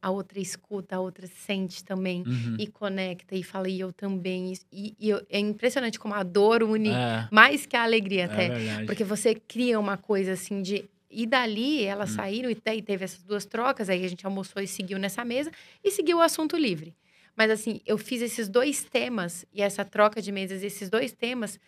a 0.00 0.10
outra 0.10 0.38
escuta, 0.38 0.96
a 0.96 1.00
outra 1.00 1.26
sente 1.26 1.82
também 1.82 2.22
uhum. 2.26 2.56
e 2.58 2.66
conecta 2.66 3.34
e 3.34 3.42
fala, 3.42 3.68
e 3.68 3.80
eu 3.80 3.92
também. 3.92 4.52
E, 4.70 4.94
e 4.98 5.08
eu, 5.08 5.24
é 5.30 5.38
impressionante 5.38 5.98
como 5.98 6.14
a 6.14 6.22
dor 6.22 6.62
une 6.62 6.90
é. 6.90 7.26
mais 7.30 7.64
que 7.64 7.76
a 7.76 7.82
alegria 7.82 8.26
até. 8.26 8.46
É 8.46 8.84
porque 8.84 9.04
você 9.04 9.34
cria 9.34 9.78
uma 9.80 9.96
coisa 9.96 10.32
assim 10.32 10.62
de. 10.62 10.84
E 11.12 11.26
dali 11.26 11.84
elas 11.84 12.10
uhum. 12.10 12.16
saíram 12.16 12.50
e 12.50 12.54
daí 12.54 12.82
teve 12.82 13.04
essas 13.04 13.22
duas 13.22 13.44
trocas, 13.44 13.88
aí 13.88 14.04
a 14.04 14.08
gente 14.08 14.24
almoçou 14.24 14.62
e 14.62 14.66
seguiu 14.66 14.98
nessa 14.98 15.24
mesa 15.24 15.52
e 15.84 15.90
seguiu 15.90 16.18
o 16.18 16.20
assunto 16.20 16.56
livre. 16.56 16.94
Mas 17.36 17.50
assim, 17.50 17.80
eu 17.86 17.96
fiz 17.98 18.22
esses 18.22 18.48
dois 18.48 18.84
temas 18.84 19.44
e 19.52 19.62
essa 19.62 19.84
troca 19.84 20.20
de 20.20 20.32
mesas, 20.32 20.62
esses 20.62 20.90
dois 20.90 21.12
temas 21.12 21.58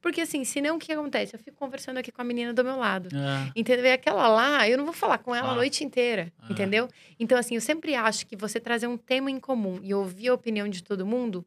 porque 0.00 0.22
assim, 0.22 0.44
senão 0.44 0.76
o 0.76 0.78
que 0.78 0.92
acontece? 0.92 1.34
Eu 1.34 1.38
fico 1.38 1.56
conversando 1.56 1.98
aqui 1.98 2.10
com 2.10 2.22
a 2.22 2.24
menina 2.24 2.54
do 2.54 2.64
meu 2.64 2.76
lado. 2.76 3.08
É. 3.14 3.52
Entendeu? 3.54 3.84
E 3.84 3.92
aquela 3.92 4.28
lá, 4.28 4.68
eu 4.68 4.78
não 4.78 4.84
vou 4.84 4.94
falar 4.94 5.18
com 5.18 5.34
ela 5.34 5.48
ah. 5.48 5.52
a 5.52 5.54
noite 5.54 5.84
inteira. 5.84 6.32
É. 6.48 6.52
Entendeu? 6.52 6.88
Então, 7.18 7.36
assim, 7.36 7.54
eu 7.54 7.60
sempre 7.60 7.94
acho 7.94 8.26
que 8.26 8.34
você 8.34 8.58
trazer 8.58 8.86
um 8.86 8.96
tema 8.96 9.30
em 9.30 9.38
comum 9.38 9.78
e 9.82 9.92
ouvir 9.92 10.28
a 10.28 10.34
opinião 10.34 10.68
de 10.68 10.82
todo 10.82 11.04
mundo 11.04 11.44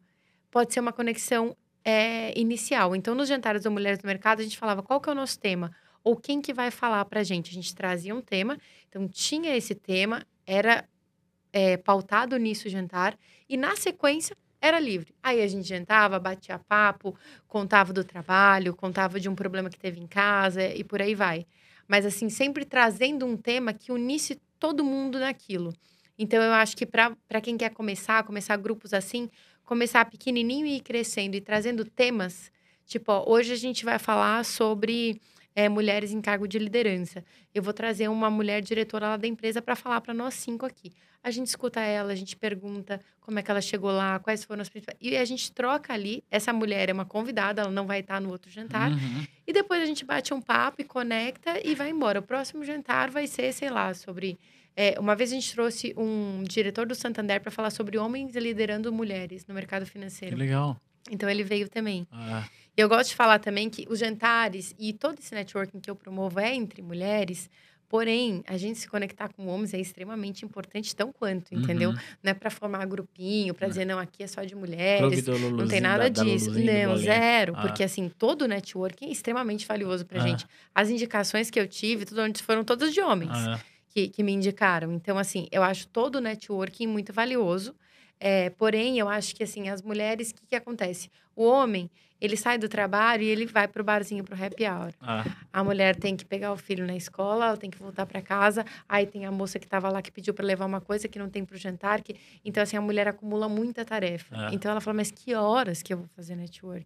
pode 0.51 0.71
ser 0.71 0.79
uma 0.79 0.93
conexão 0.93 1.57
é, 1.83 2.37
inicial. 2.39 2.95
Então, 2.95 3.15
nos 3.15 3.27
jantares 3.27 3.63
da 3.63 3.69
Mulheres 3.71 3.97
do 3.97 4.05
Mercado, 4.05 4.41
a 4.41 4.43
gente 4.43 4.57
falava 4.57 4.83
qual 4.83 5.01
que 5.01 5.09
é 5.09 5.11
o 5.11 5.15
nosso 5.15 5.39
tema. 5.39 5.71
Ou 6.03 6.15
quem 6.15 6.41
que 6.41 6.53
vai 6.53 6.69
falar 6.69 7.05
pra 7.05 7.23
gente. 7.23 7.51
A 7.51 7.53
gente 7.53 7.73
trazia 7.73 8.13
um 8.13 8.21
tema. 8.21 8.57
Então, 8.89 9.07
tinha 9.07 9.55
esse 9.55 9.73
tema, 9.73 10.25
era 10.45 10.87
é, 11.51 11.77
pautado 11.77 12.35
nisso 12.37 12.67
o 12.67 12.71
jantar. 12.71 13.17
E, 13.47 13.55
na 13.55 13.75
sequência, 13.75 14.35
era 14.63 14.79
livre. 14.79 15.13
Aí 15.21 15.41
a 15.41 15.47
gente 15.47 15.67
jantava, 15.67 16.17
batia 16.17 16.57
papo, 16.57 17.13
contava 17.49 17.91
do 17.91 18.01
trabalho, 18.01 18.73
contava 18.73 19.19
de 19.19 19.27
um 19.27 19.35
problema 19.35 19.69
que 19.69 19.77
teve 19.77 19.99
em 19.99 20.07
casa 20.07 20.65
e 20.65 20.85
por 20.85 21.01
aí 21.01 21.13
vai. 21.13 21.45
Mas 21.85 22.05
assim, 22.05 22.29
sempre 22.29 22.63
trazendo 22.63 23.25
um 23.25 23.35
tema 23.35 23.73
que 23.73 23.91
unisse 23.91 24.41
todo 24.57 24.81
mundo 24.81 25.19
naquilo. 25.19 25.73
Então 26.17 26.41
eu 26.41 26.53
acho 26.53 26.77
que 26.77 26.85
para 26.85 27.41
quem 27.41 27.57
quer 27.57 27.71
começar, 27.71 28.23
começar 28.23 28.55
grupos 28.55 28.93
assim, 28.93 29.29
começar 29.65 30.05
pequenininho 30.05 30.65
e 30.65 30.77
ir 30.77 30.81
crescendo 30.81 31.35
e 31.35 31.41
trazendo 31.41 31.83
temas, 31.83 32.49
tipo, 32.85 33.11
ó, 33.11 33.25
hoje 33.27 33.51
a 33.51 33.57
gente 33.57 33.83
vai 33.83 33.99
falar 33.99 34.45
sobre 34.45 35.19
é, 35.55 35.69
mulheres 35.69 36.11
em 36.11 36.21
cargo 36.21 36.47
de 36.47 36.57
liderança. 36.59 37.23
Eu 37.53 37.61
vou 37.61 37.73
trazer 37.73 38.07
uma 38.07 38.29
mulher 38.29 38.61
diretora 38.61 39.09
lá 39.09 39.17
da 39.17 39.27
empresa 39.27 39.61
para 39.61 39.75
falar 39.75 40.01
para 40.01 40.13
nós 40.13 40.33
cinco 40.33 40.65
aqui. 40.65 40.91
A 41.23 41.31
gente 41.31 41.47
escuta 41.47 41.79
ela, 41.79 42.11
a 42.11 42.15
gente 42.15 42.35
pergunta 42.35 42.99
como 43.21 43.39
é 43.39 43.41
que 43.41 43.49
ela 43.49 43.61
chegou 43.61 43.91
lá, 43.91 44.19
quais 44.19 44.43
foram 44.43 44.61
as 44.61 44.67
principais. 44.67 44.97
E 44.99 45.15
a 45.15 45.23
gente 45.23 45.51
troca 45.53 45.93
ali. 45.93 46.21
Essa 46.29 46.51
mulher 46.51 46.89
é 46.89 46.93
uma 46.93 47.05
convidada, 47.05 47.61
ela 47.61 47.71
não 47.71 47.87
vai 47.87 48.01
estar 48.01 48.19
no 48.19 48.29
outro 48.29 48.51
jantar. 48.51 48.91
Uhum. 48.91 49.25
E 49.47 49.53
depois 49.53 49.81
a 49.81 49.85
gente 49.85 50.03
bate 50.03 50.33
um 50.33 50.41
papo 50.41 50.81
e 50.81 50.83
conecta 50.83 51.65
e 51.65 51.73
vai 51.75 51.89
embora. 51.89 52.19
O 52.19 52.23
próximo 52.23 52.65
jantar 52.65 53.09
vai 53.09 53.25
ser, 53.25 53.53
sei 53.53 53.69
lá, 53.69 53.93
sobre. 53.93 54.37
É, 54.75 54.99
uma 54.99 55.15
vez 55.15 55.31
a 55.31 55.35
gente 55.35 55.53
trouxe 55.53 55.93
um 55.95 56.43
diretor 56.43 56.85
do 56.85 56.95
Santander 56.95 57.39
para 57.39 57.51
falar 57.51 57.69
sobre 57.69 57.97
homens 57.97 58.35
liderando 58.35 58.91
mulheres 58.91 59.45
no 59.45 59.53
mercado 59.53 59.85
financeiro. 59.85 60.35
Que 60.35 60.41
legal. 60.41 60.75
Então 61.09 61.29
ele 61.29 61.43
veio 61.43 61.69
também. 61.69 62.07
Ah. 62.11 62.43
Eu 62.75 62.89
gosto 62.89 63.09
de 63.09 63.15
falar 63.15 63.39
também 63.39 63.69
que 63.69 63.85
os 63.89 63.99
jantares 63.99 64.73
e 64.79 64.93
todo 64.93 65.19
esse 65.19 65.33
networking 65.33 65.79
que 65.79 65.89
eu 65.89 65.95
promovo 65.95 66.39
é 66.39 66.53
entre 66.53 66.81
mulheres, 66.81 67.49
Porém, 67.93 68.43
a 68.47 68.57
gente 68.57 68.79
se 68.79 68.87
conectar 68.87 69.29
com 69.31 69.45
homens 69.45 69.71
é 69.71 69.79
extremamente 69.79 70.43
importante, 70.43 70.95
tão 70.95 71.13
quanto, 71.13 71.53
entendeu? 71.53 71.91
Uhum. 71.91 71.95
Não 72.23 72.31
é 72.31 72.33
para 72.33 72.49
formar 72.49 72.83
grupinho, 72.87 73.53
para 73.53 73.67
é. 73.67 73.69
dizer, 73.69 73.85
não, 73.85 73.99
aqui 73.99 74.23
é 74.23 74.25
só 74.25 74.43
de 74.43 74.55
mulheres. 74.55 75.23
Não 75.27 75.67
tem 75.67 75.79
nada 75.79 76.09
da, 76.09 76.23
disso. 76.23 76.49
Da 76.49 76.59
não, 76.59 76.97
zero. 76.97 77.53
Ah. 77.55 77.61
Porque, 77.61 77.83
assim, 77.83 78.09
todo 78.09 78.45
o 78.45 78.47
networking 78.47 79.05
é 79.05 79.11
extremamente 79.11 79.67
valioso 79.67 80.07
pra 80.07 80.23
ah. 80.23 80.27
gente. 80.27 80.43
As 80.73 80.89
indicações 80.89 81.51
que 81.51 81.59
eu 81.59 81.67
tive, 81.67 82.03
tudo 82.03 82.23
onde 82.23 82.41
foram 82.41 82.63
todas 82.63 82.91
de 82.91 82.99
homens 82.99 83.29
ah. 83.31 83.59
que, 83.89 84.07
que 84.07 84.23
me 84.23 84.31
indicaram. 84.31 84.91
Então, 84.91 85.15
assim, 85.15 85.47
eu 85.51 85.61
acho 85.61 85.87
todo 85.89 86.15
o 86.15 86.19
networking 86.19 86.87
muito 86.87 87.13
valioso. 87.13 87.75
É, 88.19 88.49
porém, 88.51 88.99
eu 88.99 89.09
acho 89.09 89.35
que, 89.35 89.43
assim, 89.43 89.69
as 89.69 89.81
mulheres, 89.81 90.31
o 90.31 90.35
que, 90.35 90.47
que 90.47 90.55
acontece? 90.55 91.09
O 91.35 91.45
homem, 91.45 91.89
ele 92.21 92.37
sai 92.37 92.57
do 92.57 92.69
trabalho 92.69 93.21
e 93.21 93.27
ele 93.27 93.45
vai 93.45 93.67
pro 93.67 93.83
barzinho, 93.83 94.23
pro 94.23 94.41
happy 94.41 94.63
hour. 94.63 94.93
Ah. 95.01 95.25
A 95.51 95.61
mulher 95.61 95.93
tem 95.95 96.15
que 96.15 96.23
pegar 96.23 96.53
o 96.53 96.57
filho 96.57 96.87
na 96.87 96.95
escola, 96.95 97.47
ela 97.47 97.57
tem 97.57 97.69
que 97.69 97.77
voltar 97.77 98.05
para 98.05 98.21
casa. 98.21 98.65
Aí 98.87 99.05
tem 99.05 99.25
a 99.25 99.31
moça 99.31 99.59
que 99.59 99.65
estava 99.65 99.89
lá 99.89 100.01
que 100.01 100.09
pediu 100.09 100.33
para 100.33 100.45
levar 100.45 100.65
uma 100.65 100.79
coisa 100.79 101.07
que 101.09 101.19
não 101.19 101.29
tem 101.29 101.43
pro 101.43 101.57
jantar. 101.57 102.01
Que... 102.01 102.15
Então, 102.45 102.63
assim, 102.63 102.77
a 102.77 102.81
mulher 102.81 103.09
acumula 103.09 103.49
muita 103.49 103.83
tarefa. 103.83 104.33
Ah. 104.37 104.49
Então, 104.53 104.71
ela 104.71 104.79
fala, 104.79 104.95
mas 104.95 105.11
que 105.11 105.35
horas 105.35 105.83
que 105.83 105.93
eu 105.93 105.97
vou 105.97 106.07
fazer 106.15 106.35
network? 106.35 106.85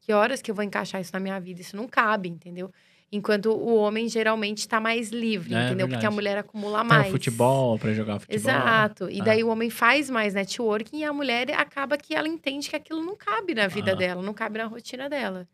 Que 0.00 0.12
horas 0.14 0.40
que 0.40 0.50
eu 0.50 0.54
vou 0.54 0.64
encaixar 0.64 1.00
isso 1.00 1.12
na 1.12 1.20
minha 1.20 1.38
vida? 1.38 1.60
Isso 1.60 1.76
não 1.76 1.86
cabe, 1.86 2.30
entendeu? 2.30 2.72
Enquanto 3.12 3.50
o 3.50 3.76
homem 3.76 4.08
geralmente 4.08 4.58
está 4.58 4.80
mais 4.80 5.10
livre, 5.10 5.54
é, 5.54 5.66
entendeu? 5.66 5.86
Verdade. 5.86 5.92
Porque 5.94 6.06
a 6.06 6.10
mulher 6.10 6.38
acumula 6.38 6.82
mais. 6.82 7.02
Tem 7.02 7.10
o 7.10 7.12
futebol 7.12 7.78
para 7.78 7.92
jogar 7.92 8.18
futebol. 8.18 8.36
Exato. 8.36 9.08
E 9.08 9.20
ah. 9.20 9.24
daí 9.24 9.44
o 9.44 9.48
homem 9.48 9.70
faz 9.70 10.10
mais 10.10 10.34
networking 10.34 10.98
e 10.98 11.04
a 11.04 11.12
mulher 11.12 11.50
acaba 11.52 11.96
que 11.96 12.14
ela 12.14 12.26
entende 12.26 12.68
que 12.68 12.76
aquilo 12.76 13.02
não 13.02 13.16
cabe 13.16 13.54
na 13.54 13.68
vida 13.68 13.92
ah. 13.92 13.94
dela, 13.94 14.22
não 14.22 14.34
cabe 14.34 14.58
na 14.58 14.66
rotina 14.66 15.08
dela. 15.08 15.46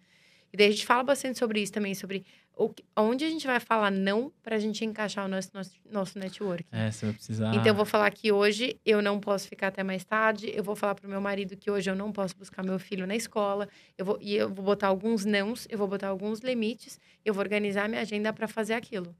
E 0.53 0.57
daí 0.57 0.69
a 0.69 0.71
gente 0.71 0.85
fala 0.85 1.03
bastante 1.03 1.39
sobre 1.39 1.61
isso 1.61 1.73
também, 1.73 1.95
sobre 1.95 2.25
o, 2.57 2.71
onde 2.97 3.25
a 3.25 3.31
gente 3.31 3.47
vai 3.47 3.59
falar 3.59 3.91
não 3.91 4.31
para 4.43 4.57
a 4.57 4.59
gente 4.59 4.85
encaixar 4.85 5.25
o 5.25 5.29
nosso, 5.29 5.49
nosso, 5.55 5.71
nosso 5.91 6.19
network. 6.19 6.67
É, 6.71 6.91
você 6.91 7.07
vai 7.07 7.15
precisar. 7.15 7.55
Então 7.55 7.67
eu 7.67 7.75
vou 7.75 7.87
falar 7.87 8.11
que 8.11 8.31
hoje 8.31 8.79
eu 8.85 9.01
não 9.01 9.19
posso 9.19 9.49
ficar 9.49 9.69
até 9.69 9.83
mais 9.83 10.05
tarde. 10.05 10.53
Eu 10.55 10.63
vou 10.63 10.77
falar 10.77 10.95
pro 10.95 11.09
meu 11.09 11.21
marido 11.21 11.57
que 11.57 11.71
hoje 11.71 11.91
eu 11.91 11.95
não 11.95 12.13
posso 12.13 12.37
buscar 12.37 12.63
meu 12.63 12.79
filho 12.79 13.07
na 13.07 13.17
escola. 13.17 13.69
Eu 13.97 14.05
vou, 14.05 14.19
e 14.21 14.35
eu 14.35 14.49
vou 14.53 14.65
botar 14.65 14.89
alguns 14.89 15.25
nãos, 15.25 15.67
eu 15.71 15.79
vou 15.79 15.89
botar 15.89 16.09
alguns 16.09 16.41
limites. 16.41 17.01
Eu 17.25 17.33
vou 17.33 17.43
organizar 17.43 17.89
minha 17.89 18.03
agenda 18.03 18.33
para 18.33 18.47
fazer 18.47 18.75
aquilo. 18.75 19.15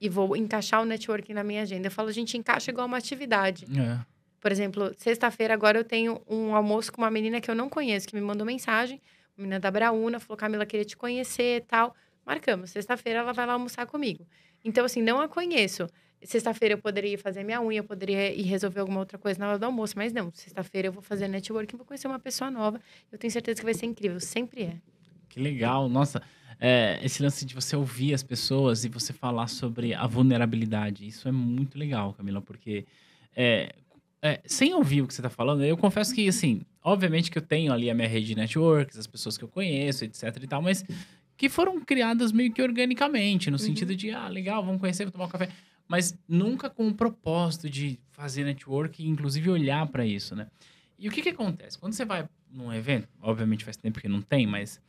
E 0.00 0.08
vou 0.08 0.36
encaixar 0.36 0.80
o 0.80 0.84
networking 0.84 1.32
na 1.32 1.42
minha 1.42 1.62
agenda. 1.62 1.88
Eu 1.88 1.90
falo, 1.90 2.08
a 2.08 2.12
gente 2.12 2.38
encaixa 2.38 2.70
igual 2.70 2.86
uma 2.86 2.98
atividade. 2.98 3.64
É. 3.64 3.98
Por 4.40 4.52
exemplo, 4.52 4.94
sexta-feira 4.96 5.52
agora 5.52 5.78
eu 5.78 5.84
tenho 5.84 6.22
um 6.26 6.54
almoço 6.54 6.92
com 6.92 7.02
uma 7.02 7.10
menina 7.10 7.40
que 7.40 7.50
eu 7.50 7.54
não 7.54 7.68
conheço, 7.68 8.06
que 8.06 8.14
me 8.14 8.22
mandou 8.22 8.46
mensagem 8.46 9.00
menina 9.40 9.60
da 9.60 9.70
Brauna, 9.70 10.20
falou: 10.20 10.36
Camila, 10.36 10.66
queria 10.66 10.84
te 10.84 10.96
conhecer 10.96 11.56
e 11.56 11.60
tal. 11.60 11.94
Marcamos. 12.24 12.70
Sexta-feira 12.70 13.20
ela 13.20 13.32
vai 13.32 13.46
lá 13.46 13.54
almoçar 13.54 13.86
comigo. 13.86 14.26
Então, 14.64 14.84
assim, 14.84 15.02
não 15.02 15.20
a 15.20 15.28
conheço. 15.28 15.88
Sexta-feira 16.22 16.74
eu 16.74 16.78
poderia 16.78 17.18
fazer 17.18 17.42
minha 17.42 17.62
unha, 17.62 17.80
eu 17.80 17.84
poderia 17.84 18.30
ir 18.30 18.42
resolver 18.42 18.80
alguma 18.80 19.00
outra 19.00 19.16
coisa 19.16 19.40
na 19.40 19.48
hora 19.48 19.58
do 19.58 19.64
almoço, 19.64 19.94
mas 19.96 20.12
não. 20.12 20.30
Sexta-feira 20.34 20.88
eu 20.88 20.92
vou 20.92 21.02
fazer 21.02 21.28
networking, 21.28 21.76
vou 21.76 21.86
conhecer 21.86 22.06
uma 22.08 22.18
pessoa 22.18 22.50
nova. 22.50 22.78
Eu 23.10 23.18
tenho 23.18 23.30
certeza 23.30 23.58
que 23.58 23.64
vai 23.64 23.72
ser 23.72 23.86
incrível. 23.86 24.20
Sempre 24.20 24.64
é. 24.64 24.76
Que 25.30 25.40
legal. 25.40 25.88
Nossa, 25.88 26.22
é, 26.60 27.00
esse 27.02 27.22
lance 27.22 27.46
de 27.46 27.54
você 27.54 27.74
ouvir 27.74 28.12
as 28.12 28.22
pessoas 28.22 28.84
e 28.84 28.88
você 28.88 29.14
falar 29.14 29.46
sobre 29.46 29.94
a 29.94 30.06
vulnerabilidade. 30.06 31.06
Isso 31.06 31.26
é 31.26 31.32
muito 31.32 31.78
legal, 31.78 32.12
Camila, 32.12 32.42
porque 32.42 32.84
é, 33.34 33.72
é, 34.22 34.40
sem 34.44 34.74
ouvir 34.74 35.00
o 35.00 35.06
que 35.06 35.14
você 35.14 35.20
está 35.20 35.30
falando, 35.30 35.64
eu 35.64 35.76
confesso 35.76 36.14
que, 36.14 36.28
assim, 36.28 36.60
obviamente 36.82 37.30
que 37.30 37.38
eu 37.38 37.42
tenho 37.42 37.72
ali 37.72 37.90
a 37.90 37.94
minha 37.94 38.08
rede 38.08 38.28
de 38.28 38.34
networks, 38.34 38.98
as 38.98 39.06
pessoas 39.06 39.36
que 39.36 39.44
eu 39.44 39.48
conheço, 39.48 40.04
etc 40.04 40.36
e 40.42 40.46
tal, 40.46 40.62
mas 40.62 40.84
que 41.36 41.48
foram 41.48 41.80
criadas 41.80 42.32
meio 42.32 42.52
que 42.52 42.60
organicamente, 42.60 43.50
no 43.50 43.56
uhum. 43.56 43.64
sentido 43.64 43.96
de, 43.96 44.10
ah, 44.10 44.28
legal, 44.28 44.64
vamos 44.64 44.80
conhecer, 44.80 45.04
vamos 45.04 45.12
tomar 45.12 45.24
um 45.24 45.28
café. 45.28 45.48
Mas 45.88 46.16
nunca 46.28 46.68
com 46.68 46.86
o 46.86 46.94
propósito 46.94 47.68
de 47.68 47.98
fazer 48.12 48.44
network 48.44 49.02
e, 49.02 49.08
inclusive, 49.08 49.50
olhar 49.50 49.86
para 49.86 50.04
isso, 50.04 50.36
né? 50.36 50.46
E 50.98 51.08
o 51.08 51.10
que 51.10 51.22
que 51.22 51.30
acontece? 51.30 51.78
Quando 51.78 51.94
você 51.94 52.04
vai 52.04 52.28
num 52.52 52.72
evento, 52.72 53.08
obviamente 53.22 53.64
faz 53.64 53.76
tempo 53.76 53.98
que 54.00 54.06
não 54.06 54.20
tem, 54.20 54.46
mas 54.46 54.80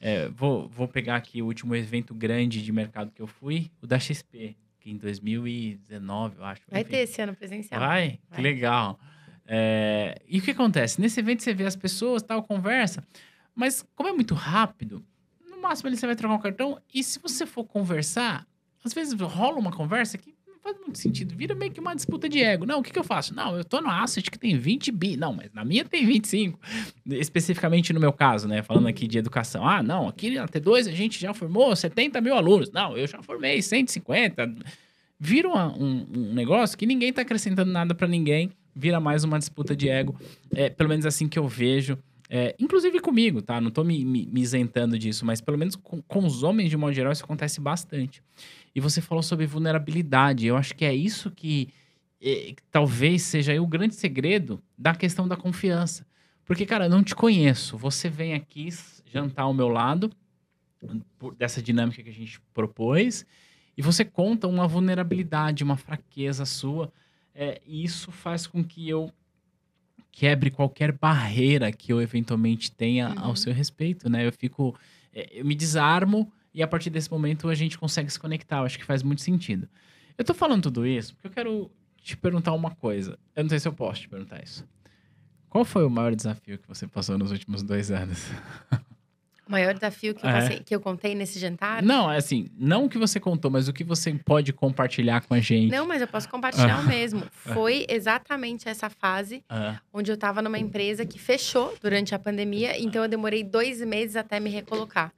é, 0.00 0.28
vou, 0.28 0.68
vou 0.68 0.88
pegar 0.88 1.16
aqui 1.16 1.40
o 1.40 1.46
último 1.46 1.76
evento 1.76 2.12
grande 2.12 2.62
de 2.62 2.72
mercado 2.72 3.12
que 3.12 3.22
eu 3.22 3.26
fui, 3.26 3.70
o 3.80 3.86
da 3.86 3.98
XP, 3.98 4.56
que 4.80 4.90
em 4.90 4.96
2019, 4.96 6.38
eu 6.38 6.44
acho. 6.44 6.62
Vai 6.68 6.80
enfim. 6.80 6.90
ter 6.90 6.96
esse 6.98 7.22
ano 7.22 7.36
presencial. 7.36 7.80
Vai? 7.80 8.18
Vai. 8.28 8.36
Que 8.36 8.42
legal. 8.42 8.98
É, 9.52 10.22
e 10.28 10.38
o 10.38 10.42
que 10.42 10.52
acontece? 10.52 11.00
Nesse 11.00 11.18
evento 11.18 11.42
você 11.42 11.52
vê 11.52 11.66
as 11.66 11.74
pessoas, 11.74 12.22
tal, 12.22 12.40
conversa, 12.40 13.02
mas 13.52 13.84
como 13.96 14.08
é 14.08 14.12
muito 14.12 14.32
rápido, 14.32 15.04
no 15.50 15.60
máximo 15.60 15.88
ali 15.88 15.96
você 15.96 16.06
vai 16.06 16.14
trocar 16.14 16.36
um 16.36 16.38
cartão 16.38 16.80
e 16.94 17.02
se 17.02 17.18
você 17.18 17.44
for 17.44 17.64
conversar, 17.64 18.46
às 18.84 18.94
vezes 18.94 19.12
rola 19.20 19.58
uma 19.58 19.72
conversa 19.72 20.16
que 20.16 20.32
faz 20.62 20.76
muito 20.78 20.98
sentido. 20.98 21.34
Vira 21.34 21.52
meio 21.52 21.72
que 21.72 21.80
uma 21.80 21.96
disputa 21.96 22.28
de 22.28 22.40
ego. 22.40 22.64
Não, 22.64 22.78
o 22.78 22.82
que, 22.82 22.92
que 22.92 22.98
eu 22.98 23.02
faço? 23.02 23.34
Não, 23.34 23.56
eu 23.56 23.64
tô 23.64 23.80
no 23.80 23.90
asset 23.90 24.30
que 24.30 24.38
tem 24.38 24.56
20 24.56 24.92
bi. 24.92 25.16
Não, 25.16 25.32
mas 25.32 25.50
na 25.52 25.64
minha 25.64 25.84
tem 25.84 26.06
25. 26.06 26.58
Especificamente 27.06 27.92
no 27.92 27.98
meu 27.98 28.12
caso, 28.12 28.46
né? 28.46 28.62
Falando 28.62 28.86
aqui 28.86 29.08
de 29.08 29.18
educação. 29.18 29.66
Ah, 29.66 29.82
não, 29.82 30.06
aqui 30.06 30.30
na 30.30 30.46
T2 30.46 30.88
a 30.88 30.92
gente 30.92 31.20
já 31.20 31.34
formou 31.34 31.74
70 31.74 32.20
mil 32.20 32.34
alunos. 32.34 32.70
Não, 32.70 32.96
eu 32.96 33.06
já 33.06 33.22
formei 33.22 33.60
150. 33.60 34.54
Vira 35.18 35.48
uma, 35.48 35.76
um, 35.76 36.06
um, 36.14 36.34
negócio 36.34 36.78
que 36.78 36.86
ninguém 36.86 37.12
tá 37.12 37.22
acrescentando 37.22 37.70
nada 37.70 37.94
para 37.94 38.06
ninguém. 38.06 38.50
Vira 38.74 39.00
mais 39.00 39.24
uma 39.24 39.38
disputa 39.38 39.74
de 39.74 39.88
ego. 39.88 40.18
É, 40.52 40.70
pelo 40.70 40.88
menos 40.88 41.06
assim 41.06 41.28
que 41.28 41.38
eu 41.38 41.48
vejo. 41.48 41.98
É, 42.28 42.54
inclusive 42.60 43.00
comigo, 43.00 43.42
tá? 43.42 43.60
Não 43.60 43.70
tô 43.70 43.82
me, 43.82 44.04
me, 44.04 44.24
me 44.26 44.40
isentando 44.40 44.96
disso, 44.98 45.26
mas 45.26 45.40
pelo 45.40 45.58
menos 45.58 45.74
com, 45.74 46.00
com 46.02 46.24
os 46.24 46.44
homens, 46.44 46.70
de 46.70 46.76
modo 46.76 46.92
geral, 46.92 47.12
isso 47.12 47.24
acontece 47.24 47.60
bastante. 47.60 48.22
E 48.74 48.80
você 48.80 49.00
falou 49.00 49.22
sobre 49.22 49.46
vulnerabilidade. 49.46 50.46
Eu 50.46 50.56
acho 50.56 50.74
que 50.76 50.84
é 50.84 50.94
isso 50.94 51.30
que 51.30 51.68
é, 52.22 52.54
talvez 52.70 53.22
seja 53.22 53.60
o 53.60 53.66
grande 53.66 53.96
segredo 53.96 54.62
da 54.78 54.94
questão 54.94 55.26
da 55.26 55.36
confiança. 55.36 56.06
Porque, 56.44 56.66
cara, 56.66 56.86
eu 56.86 56.90
não 56.90 57.02
te 57.02 57.14
conheço. 57.14 57.76
Você 57.78 58.08
vem 58.08 58.34
aqui 58.34 58.68
jantar 59.06 59.42
ao 59.42 59.54
meu 59.54 59.68
lado, 59.68 60.10
dessa 61.36 61.62
dinâmica 61.62 62.02
que 62.02 62.08
a 62.08 62.12
gente 62.12 62.40
propôs, 62.54 63.26
e 63.76 63.82
você 63.82 64.04
conta 64.04 64.46
uma 64.46 64.66
vulnerabilidade, 64.66 65.64
uma 65.64 65.76
fraqueza 65.76 66.44
sua. 66.44 66.92
É, 67.42 67.58
e 67.66 67.82
isso 67.82 68.12
faz 68.12 68.46
com 68.46 68.62
que 68.62 68.86
eu 68.86 69.10
quebre 70.12 70.50
qualquer 70.50 70.92
barreira 70.92 71.72
que 71.72 71.90
eu 71.90 72.02
eventualmente 72.02 72.70
tenha 72.70 73.08
uhum. 73.08 73.18
ao 73.18 73.34
seu 73.36 73.50
respeito, 73.50 74.10
né? 74.10 74.26
Eu 74.26 74.32
fico. 74.32 74.78
É, 75.10 75.40
eu 75.40 75.44
me 75.46 75.54
desarmo 75.54 76.30
e 76.52 76.62
a 76.62 76.68
partir 76.68 76.90
desse 76.90 77.10
momento 77.10 77.48
a 77.48 77.54
gente 77.54 77.78
consegue 77.78 78.10
se 78.10 78.20
conectar. 78.20 78.58
Eu 78.58 78.64
acho 78.64 78.78
que 78.78 78.84
faz 78.84 79.02
muito 79.02 79.22
sentido. 79.22 79.66
Eu 80.18 80.24
tô 80.24 80.34
falando 80.34 80.64
tudo 80.64 80.86
isso 80.86 81.14
porque 81.14 81.28
eu 81.28 81.32
quero 81.32 81.70
te 82.02 82.14
perguntar 82.14 82.52
uma 82.52 82.72
coisa. 82.72 83.18
Eu 83.34 83.42
não 83.44 83.48
sei 83.48 83.58
se 83.58 83.66
eu 83.66 83.72
posso 83.72 84.02
te 84.02 84.08
perguntar 84.10 84.44
isso. 84.44 84.68
Qual 85.48 85.64
foi 85.64 85.86
o 85.86 85.88
maior 85.88 86.14
desafio 86.14 86.58
que 86.58 86.68
você 86.68 86.86
passou 86.86 87.16
nos 87.16 87.32
últimos 87.32 87.62
dois 87.62 87.90
anos? 87.90 88.18
O 89.50 89.52
maior 89.52 89.74
desafio 89.74 90.14
que, 90.14 90.24
é. 90.24 90.40
você, 90.40 90.60
que 90.60 90.72
eu 90.72 90.80
contei 90.80 91.12
nesse 91.12 91.36
jantar? 91.40 91.82
Não, 91.82 92.08
é 92.08 92.18
assim, 92.18 92.48
não 92.56 92.84
o 92.84 92.88
que 92.88 92.96
você 92.96 93.18
contou, 93.18 93.50
mas 93.50 93.66
o 93.66 93.72
que 93.72 93.82
você 93.82 94.14
pode 94.14 94.52
compartilhar 94.52 95.22
com 95.22 95.34
a 95.34 95.40
gente. 95.40 95.72
Não, 95.72 95.88
mas 95.88 96.00
eu 96.00 96.06
posso 96.06 96.28
compartilhar 96.28 96.78
o 96.78 96.86
mesmo. 96.86 97.24
Foi 97.34 97.84
exatamente 97.88 98.68
essa 98.68 98.88
fase 98.88 99.42
onde 99.92 100.08
eu 100.08 100.14
estava 100.14 100.40
numa 100.40 100.56
empresa 100.56 101.04
que 101.04 101.18
fechou 101.18 101.74
durante 101.82 102.14
a 102.14 102.18
pandemia, 102.18 102.80
então 102.80 103.02
eu 103.02 103.08
demorei 103.08 103.42
dois 103.42 103.80
meses 103.80 104.14
até 104.14 104.38
me 104.38 104.48
recolocar. 104.48 105.12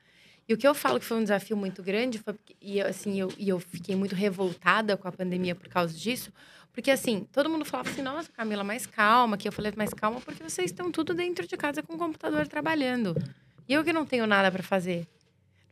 E 0.49 0.55
o 0.55 0.57
que 0.57 0.66
eu 0.66 0.75
falo 0.75 0.99
que 0.99 1.05
foi 1.05 1.18
um 1.18 1.23
desafio 1.23 1.57
muito 1.57 1.83
grande, 1.83 2.18
foi 2.18 2.33
porque, 2.33 2.57
e 2.61 2.81
assim, 2.81 3.21
eu, 3.21 3.31
e 3.38 3.51
eu 3.51 3.61
fiquei 3.61 3.95
muito 3.95 4.14
revoltada 4.14 4.97
com 4.97 5.07
a 5.07 5.12
pandemia 5.12 5.55
por 5.55 5.68
causa 5.68 5.95
disso, 5.95 6.33
porque 6.73 6.90
assim, 6.90 7.27
todo 7.31 7.51
mundo 7.51 7.64
falava 7.64 7.90
assim, 7.90 8.03
nossa, 8.03 8.33
Camila, 8.33 8.64
mais 8.64 8.87
calma, 8.87 9.37
que 9.37 9.47
eu 9.47 9.53
falei 9.53 9.73
mais 9.77 9.92
calma, 9.92 10.21
porque 10.21 10.42
vocês 10.42 10.71
estão 10.71 10.90
tudo 10.90 11.12
dentro 11.12 11.47
de 11.47 11.57
casa 11.57 11.83
com 11.83 11.95
o 11.95 11.99
computador 11.99 12.49
trabalhando. 12.49 13.14
E 13.68 13.75
eu 13.75 13.85
que 13.85 13.92
não 13.92 14.05
tenho 14.05 14.27
nada 14.27 14.51
para 14.51 14.62
fazer. 14.62 15.07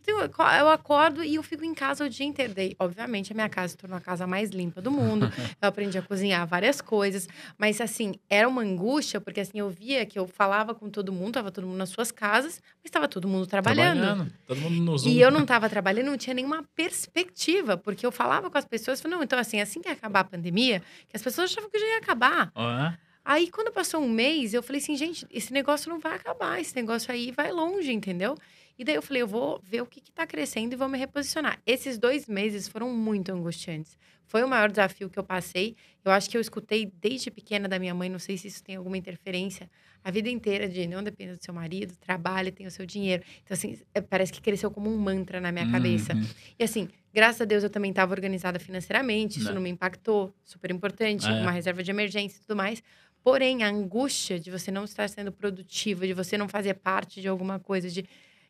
Eu 0.06 0.68
acordo 0.68 1.22
e 1.22 1.36
eu 1.36 1.42
fico 1.42 1.64
em 1.64 1.74
casa 1.74 2.04
o 2.04 2.08
dia 2.08 2.26
inteiro. 2.26 2.54
Daí, 2.54 2.74
obviamente, 2.78 3.32
a 3.32 3.34
minha 3.34 3.48
casa 3.48 3.68
se 3.68 3.76
tornou 3.76 3.96
a 3.96 4.00
casa 4.00 4.26
mais 4.26 4.50
limpa 4.50 4.80
do 4.80 4.90
mundo. 4.90 5.30
eu 5.60 5.68
aprendi 5.68 5.98
a 5.98 6.02
cozinhar 6.02 6.46
várias 6.46 6.80
coisas. 6.80 7.28
Mas, 7.56 7.80
assim, 7.80 8.14
era 8.28 8.48
uma 8.48 8.62
angústia, 8.62 9.20
porque, 9.20 9.40
assim, 9.40 9.58
eu 9.58 9.70
via 9.70 10.04
que 10.06 10.18
eu 10.18 10.26
falava 10.26 10.74
com 10.74 10.88
todo 10.88 11.12
mundo, 11.12 11.34
tava 11.34 11.50
todo 11.50 11.66
mundo 11.66 11.76
nas 11.76 11.90
suas 11.90 12.10
casas, 12.10 12.60
mas 12.76 12.86
estava 12.86 13.06
todo 13.06 13.28
mundo 13.28 13.46
trabalhando. 13.46 14.00
trabalhando. 14.00 14.32
Todo 14.46 14.60
mundo 14.60 14.82
no 14.82 14.98
Zoom. 14.98 15.10
E 15.10 15.20
eu 15.20 15.30
não 15.30 15.42
estava 15.42 15.68
trabalhando, 15.68 16.06
não 16.06 16.16
tinha 16.16 16.34
nenhuma 16.34 16.64
perspectiva, 16.74 17.76
porque 17.76 18.04
eu 18.04 18.10
falava 18.10 18.50
com 18.50 18.58
as 18.58 18.64
pessoas, 18.64 19.00
falei, 19.00 19.16
não, 19.16 19.22
então, 19.22 19.38
assim, 19.38 19.60
assim 19.60 19.80
que 19.80 19.88
acabar 19.88 20.20
a 20.20 20.24
pandemia, 20.24 20.82
que 21.08 21.16
as 21.16 21.22
pessoas 21.22 21.50
achavam 21.50 21.70
que 21.70 21.78
já 21.78 21.86
ia 21.86 21.98
acabar. 21.98 22.50
Uhum. 22.56 23.09
Aí, 23.30 23.48
quando 23.48 23.70
passou 23.70 24.00
um 24.00 24.08
mês, 24.08 24.54
eu 24.54 24.60
falei 24.60 24.82
assim, 24.82 24.96
gente, 24.96 25.24
esse 25.30 25.52
negócio 25.52 25.88
não 25.88 26.00
vai 26.00 26.16
acabar, 26.16 26.60
esse 26.60 26.74
negócio 26.74 27.12
aí 27.12 27.30
vai 27.30 27.52
longe, 27.52 27.92
entendeu? 27.92 28.36
E 28.76 28.82
daí 28.82 28.96
eu 28.96 29.02
falei, 29.02 29.22
eu 29.22 29.28
vou 29.28 29.60
ver 29.62 29.82
o 29.82 29.86
que 29.86 30.00
está 30.00 30.26
crescendo 30.26 30.72
e 30.72 30.76
vou 30.76 30.88
me 30.88 30.98
reposicionar. 30.98 31.60
Esses 31.64 31.96
dois 31.96 32.26
meses 32.26 32.66
foram 32.66 32.90
muito 32.90 33.30
angustiantes. 33.30 33.96
Foi 34.26 34.42
o 34.42 34.48
maior 34.48 34.68
desafio 34.68 35.08
que 35.08 35.16
eu 35.16 35.22
passei. 35.22 35.76
Eu 36.04 36.10
acho 36.10 36.28
que 36.28 36.36
eu 36.36 36.40
escutei 36.40 36.92
desde 37.00 37.30
pequena 37.30 37.68
da 37.68 37.78
minha 37.78 37.94
mãe, 37.94 38.08
não 38.08 38.18
sei 38.18 38.36
se 38.36 38.48
isso 38.48 38.64
tem 38.64 38.74
alguma 38.74 38.98
interferência, 38.98 39.70
a 40.02 40.10
vida 40.10 40.28
inteira 40.28 40.68
de 40.68 40.88
não 40.88 41.00
dependa 41.00 41.36
do 41.36 41.44
seu 41.44 41.54
marido, 41.54 41.94
trabalhe, 42.00 42.50
tem 42.50 42.66
o 42.66 42.70
seu 42.70 42.84
dinheiro. 42.84 43.22
Então, 43.44 43.54
assim, 43.54 43.78
é, 43.94 44.00
parece 44.00 44.32
que 44.32 44.40
cresceu 44.40 44.72
como 44.72 44.92
um 44.92 44.98
mantra 44.98 45.40
na 45.40 45.52
minha 45.52 45.66
uhum. 45.66 45.72
cabeça. 45.72 46.14
E 46.58 46.64
assim, 46.64 46.88
graças 47.14 47.42
a 47.42 47.44
Deus 47.44 47.62
eu 47.62 47.70
também 47.70 47.90
estava 47.90 48.12
organizada 48.12 48.58
financeiramente, 48.58 49.38
isso 49.38 49.48
não. 49.48 49.56
não 49.56 49.62
me 49.62 49.70
impactou, 49.70 50.34
super 50.44 50.70
importante, 50.72 51.26
é. 51.26 51.30
uma 51.30 51.52
reserva 51.52 51.80
de 51.82 51.90
emergência 51.92 52.38
e 52.38 52.40
tudo 52.40 52.56
mais. 52.56 52.82
Porém, 53.22 53.62
a 53.62 53.68
angústia 53.68 54.40
de 54.40 54.50
você 54.50 54.70
não 54.70 54.84
estar 54.84 55.08
sendo 55.08 55.30
produtiva, 55.30 56.06
de 56.06 56.14
você 56.14 56.38
não 56.38 56.48
fazer 56.48 56.74
parte 56.74 57.20
de 57.20 57.28
alguma 57.28 57.58
coisa, 57.58 57.88
de 57.88 58.04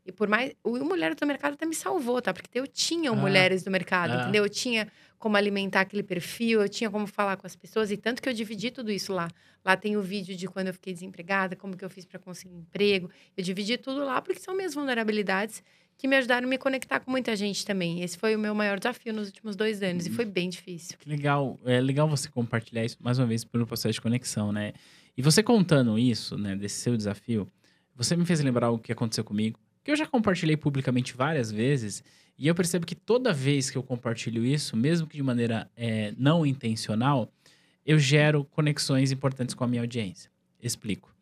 e 0.05 0.13
por 0.13 0.29
mais. 0.29 0.53
O 0.63 0.79
Mulheres 0.85 1.17
do 1.17 1.27
Mercado 1.27 1.55
até 1.55 1.67
me 1.67 1.75
salvou, 1.75 2.21
tá? 2.21 2.33
Porque 2.33 2.59
eu 2.59 2.67
tinha 2.67 3.13
o 3.13 3.15
ah, 3.15 3.19
Mulheres 3.19 3.63
do 3.63 3.71
Mercado, 3.71 4.13
ah. 4.13 4.23
entendeu? 4.23 4.45
Eu 4.45 4.51
tinha 4.51 4.91
como 5.19 5.37
alimentar 5.37 5.83
aquele 5.83 6.03
perfil, 6.03 6.63
eu 6.63 6.69
tinha 6.69 6.91
como 6.91 7.07
falar 7.07 7.37
com 7.37 7.47
as 7.47 7.55
pessoas, 7.55 7.91
e 7.91 7.97
tanto 7.97 8.23
que 8.23 8.29
eu 8.29 8.33
dividi 8.33 8.71
tudo 8.71 8.91
isso 8.91 9.13
lá. 9.13 9.29
Lá 9.63 9.77
tem 9.77 9.97
o 9.97 10.03
vídeo 10.03 10.35
de 10.35 10.49
quando 10.49 10.69
eu 10.69 10.73
fiquei 10.73 10.95
desempregada, 10.95 11.55
como 11.55 11.77
que 11.77 11.85
eu 11.85 11.91
fiz 11.91 12.07
para 12.07 12.19
conseguir 12.19 12.55
emprego. 12.55 13.11
Eu 13.37 13.45
dividi 13.45 13.77
tudo 13.77 14.03
lá 14.03 14.23
porque 14.23 14.41
são 14.41 14.57
minhas 14.57 14.75
vulnerabilidades 14.75 15.63
que 16.01 16.09
me 16.09 16.17
ajudaram 16.17 16.47
a 16.47 16.51
me 16.51 16.59
conectar 16.59 17.01
com 17.01 17.11
muita 17.11 17.37
gente 17.37 17.65
também. 17.65 18.03
Esse 18.03 18.17
foi 18.17 18.35
o 18.35 18.39
meu 18.39 18.55
maior 18.55 18.79
desafio 18.79 19.13
nos 19.13 19.29
últimos 19.29 19.55
dois 19.55 19.83
anos 19.83 20.07
e 20.07 20.11
foi 20.11 20.25
bem 20.25 20.49
difícil. 20.49 20.97
Que 20.99 21.09
legal. 21.09 21.59
É 21.65 21.81
legal 21.81 22.09
você 22.09 22.29
compartilhar 22.29 22.85
isso 22.85 22.97
mais 23.01 23.19
uma 23.19 23.27
vez 23.27 23.45
pelo 23.45 23.67
processo 23.67 23.95
de 23.95 24.01
conexão, 24.01 24.51
né? 24.51 24.73
E 25.17 25.23
você 25.23 25.43
contando 25.43 25.99
isso, 25.99 26.39
né, 26.39 26.57
desse 26.57 26.81
seu 26.81 26.97
desafio, 26.97 27.47
você 27.95 28.17
me 28.17 28.25
fez 28.25 28.41
lembrar 28.41 28.71
o 28.71 28.79
que 28.79 28.93
aconteceu 28.93 29.23
comigo 29.23 29.59
que 29.83 29.91
eu 29.91 29.97
já 29.97 30.07
compartilhei 30.07 30.57
publicamente 30.57 31.15
várias 31.15 31.51
vezes, 31.51 32.05
e 32.39 32.47
eu 32.47 32.55
percebo 32.55 32.87
que 32.87 32.95
toda 32.95 33.33
vez 33.33 33.71
que 33.71 33.77
eu 33.77 33.83
compartilho 33.83 34.45
isso, 34.45 34.77
mesmo 34.77 35.07
que 35.07 35.17
de 35.17 35.23
maneira 35.23 35.71
é, 35.77 36.15
não 36.17 36.45
intencional, 36.45 37.31
eu 37.85 37.99
gero 37.99 38.45
conexões 38.45 39.11
importantes 39.11 39.55
com 39.55 39.65
a 39.65 39.67
minha 39.67 39.83
audiência. 39.83 40.31
Explico. 40.63 41.15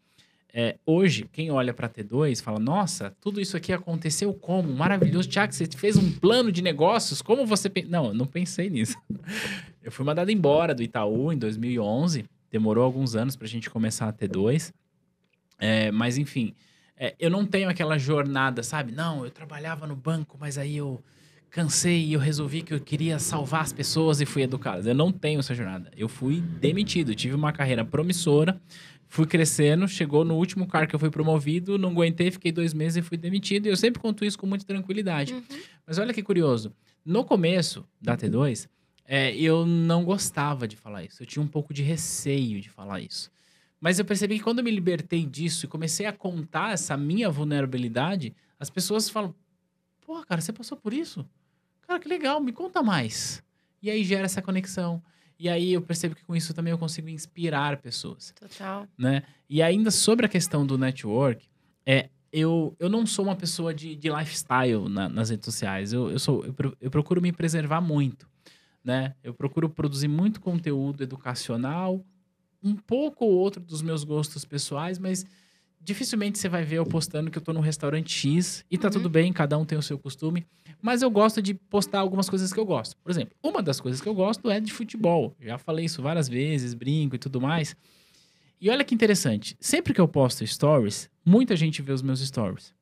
É, 0.52 0.76
hoje, 0.87 1.28
quem 1.30 1.50
olha 1.50 1.74
para 1.74 1.88
T2 1.88 2.42
fala: 2.42 2.58
Nossa, 2.58 3.14
tudo 3.20 3.40
isso 3.40 3.56
aqui 3.56 3.72
aconteceu 3.72 4.32
como? 4.32 4.72
Maravilhoso. 4.72 5.28
Tiago, 5.28 5.52
você 5.52 5.66
fez 5.66 5.96
um 5.96 6.11
plano 6.11 6.51
de 6.51 6.62
negócios? 6.62 7.20
Como 7.20 7.46
você. 7.46 7.70
Não, 7.86 8.07
eu 8.07 8.14
não 8.14 8.26
pensei 8.26 8.70
nisso. 8.70 8.96
Eu 9.80 9.92
fui 9.92 10.05
mandado 10.05 10.30
embora 10.30 10.74
do 10.74 10.82
Itaú 10.82 11.32
em 11.32 11.38
2011. 11.38 12.26
Demorou 12.51 12.84
alguns 12.84 13.16
anos 13.16 13.36
para 13.36 13.46
a 13.46 13.49
gente 13.49 13.70
começar 13.70 14.07
a 14.07 14.12
T2. 14.12 14.70
É, 15.59 15.90
mas, 15.90 16.18
enfim, 16.18 16.53
é, 16.94 17.14
eu 17.18 17.30
não 17.30 17.46
tenho 17.46 17.70
aquela 17.70 17.96
jornada, 17.96 18.62
sabe? 18.62 18.92
Não, 18.92 19.24
eu 19.24 19.30
trabalhava 19.30 19.86
no 19.86 19.96
banco, 19.96 20.36
mas 20.38 20.59
aí 20.59 20.76
eu 20.76 21.03
cansei 21.51 22.05
e 22.05 22.12
eu 22.12 22.20
resolvi 22.20 22.62
que 22.62 22.74
eu 22.74 22.80
queria 22.80 23.18
salvar 23.18 23.62
as 23.62 23.72
pessoas 23.72 24.20
e 24.20 24.26
fui 24.26 24.42
educado. 24.42 24.86
Eu 24.86 24.94
não 24.94 25.11
tenho 25.11 25.40
essa 25.40 25.55
jornada. 25.55 25.90
Eu 25.96 26.09
fui 26.09 26.40
demitido, 26.40 27.14
tive 27.14 27.34
uma 27.34 27.53
carreira 27.53 27.84
promissora, 27.84 28.61
fui 29.09 29.26
crescendo, 29.26 29.88
chegou 29.88 30.24
no 30.24 30.36
último 30.36 30.66
cargo 30.66 30.90
que 30.90 30.94
eu 30.94 31.00
fui 31.00 31.11
promovido, 31.11 31.78
não 31.78 31.90
aguentei, 31.90 32.30
fiquei 32.30 32.52
dois 32.52 32.74
meses 32.74 32.98
e 32.98 33.02
fui 33.02 33.16
demitido. 33.16 33.66
E 33.66 33.70
eu 33.70 33.76
sempre 33.76 34.00
conto 34.00 34.24
isso 34.24 34.38
com 34.38 34.46
muita 34.46 34.64
tranquilidade. 34.64 35.34
Uhum. 35.34 35.42
Mas 35.86 35.98
olha 35.98 36.12
que 36.12 36.22
curioso. 36.22 36.72
No 37.04 37.24
começo 37.24 37.86
da 38.00 38.16
T2, 38.16 38.68
é, 39.04 39.34
eu 39.34 39.64
não 39.64 40.04
gostava 40.04 40.68
de 40.68 40.76
falar 40.76 41.04
isso. 41.04 41.22
Eu 41.22 41.26
tinha 41.26 41.42
um 41.42 41.48
pouco 41.48 41.72
de 41.72 41.82
receio 41.82 42.61
de 42.61 42.68
falar 42.68 43.00
isso. 43.00 43.30
Mas 43.80 43.98
eu 43.98 44.04
percebi 44.04 44.36
que 44.36 44.44
quando 44.44 44.59
eu 44.59 44.64
me 44.64 44.70
libertei 44.70 45.24
disso 45.24 45.64
e 45.64 45.68
comecei 45.68 46.04
a 46.04 46.12
contar 46.12 46.72
essa 46.72 46.96
minha 46.96 47.30
vulnerabilidade, 47.30 48.34
as 48.61 48.68
pessoas 48.68 49.09
falam: 49.09 49.34
pô, 50.04 50.22
cara, 50.26 50.40
você 50.40 50.52
passou 50.52 50.76
por 50.76 50.92
isso? 50.92 51.24
Cara, 51.86 51.98
que 51.98 52.09
legal, 52.09 52.40
me 52.40 52.52
conta 52.52 52.82
mais. 52.82 53.42
E 53.80 53.88
aí 53.88 54.04
gera 54.04 54.26
essa 54.26 54.42
conexão. 54.42 55.02
E 55.39 55.49
aí 55.49 55.72
eu 55.72 55.80
percebo 55.80 56.14
que 56.14 56.24
com 56.24 56.34
isso 56.34 56.53
também 56.53 56.72
eu 56.72 56.78
consigo 56.78 57.09
inspirar 57.09 57.76
pessoas. 57.76 58.34
Total. 58.39 58.86
Né? 58.99 59.22
E 59.49 59.62
ainda 59.62 59.91
sobre 59.91 60.26
a 60.26 60.28
questão 60.28 60.66
do 60.66 60.76
network, 60.76 61.49
é, 61.86 62.09
eu, 62.32 62.74
eu 62.78 62.89
não 62.89 63.07
sou 63.07 63.24
uma 63.24 63.36
pessoa 63.36 63.72
de, 63.72 63.95
de 63.95 64.11
lifestyle 64.11 64.89
na, 64.89 65.09
nas 65.09 65.30
redes 65.30 65.45
sociais. 65.45 65.93
Eu, 65.93 66.11
eu, 66.11 66.18
sou, 66.18 66.45
eu, 66.45 66.76
eu 66.80 66.91
procuro 66.91 67.22
me 67.22 67.32
preservar 67.32 67.80
muito. 67.80 68.28
Né? 68.84 69.14
Eu 69.22 69.32
procuro 69.32 69.68
produzir 69.68 70.09
muito 70.09 70.41
conteúdo 70.41 71.03
educacional, 71.03 72.05
um 72.62 72.74
pouco 72.74 73.24
ou 73.24 73.32
outro 73.32 73.62
dos 73.62 73.80
meus 73.80 74.03
gostos 74.03 74.45
pessoais, 74.45 74.99
mas 74.99 75.24
dificilmente 75.81 76.39
você 76.39 76.49
vai 76.49 76.64
ver 76.64 76.76
eu 76.76 76.87
postando 76.87 77.31
que 77.31 77.39
eu 77.39 77.43
tô 77.43 77.53
no 77.53 77.61
restaurante 77.61 78.12
X 78.12 78.64
e 78.70 78.76
tá 78.76 78.89
uhum. 78.89 78.93
tudo 78.93 79.11
bem, 79.11 79.33
cada 79.33 79.57
um 79.57 79.64
tem 79.64 79.79
o 79.79 79.83
seu 79.83 79.99
costume, 79.99 80.47
mas 80.81 81.03
eu 81.03 81.11
gosto 81.11 81.41
de 81.41 81.55
postar 81.55 82.01
algumas 82.01 82.29
coisas 82.29 82.53
que 82.53 82.61
eu 82.61 82.64
gosto. 82.64 82.97
Por 82.99 83.11
exemplo, 83.11 83.35
uma 83.43 83.62
das 83.62 83.81
coisas 83.81 84.01
que 84.01 84.09
eu 84.09 84.14
gosto 84.14 84.51
é 84.51 84.61
de 84.61 84.72
futebol. 84.72 85.35
Já 85.41 85.59
falei 85.59 85.85
isso 85.85 86.03
várias 86.03 86.29
vezes, 86.29 86.74
brinco 86.74 87.16
e 87.16 87.18
tudo 87.18 87.41
mais. 87.41 87.76
E 88.61 88.68
olha 88.70 88.85
que 88.85 88.95
interessante, 88.95 89.57
sempre 89.61 89.95
que 89.95 90.01
eu 90.01 90.09
posto 90.09 90.47
stories, 90.47 91.09
muita 91.24 91.55
gente 91.55 91.81
vê 91.81 91.93
os 91.93 92.03
meus 92.03 92.20
stories. 92.20 92.74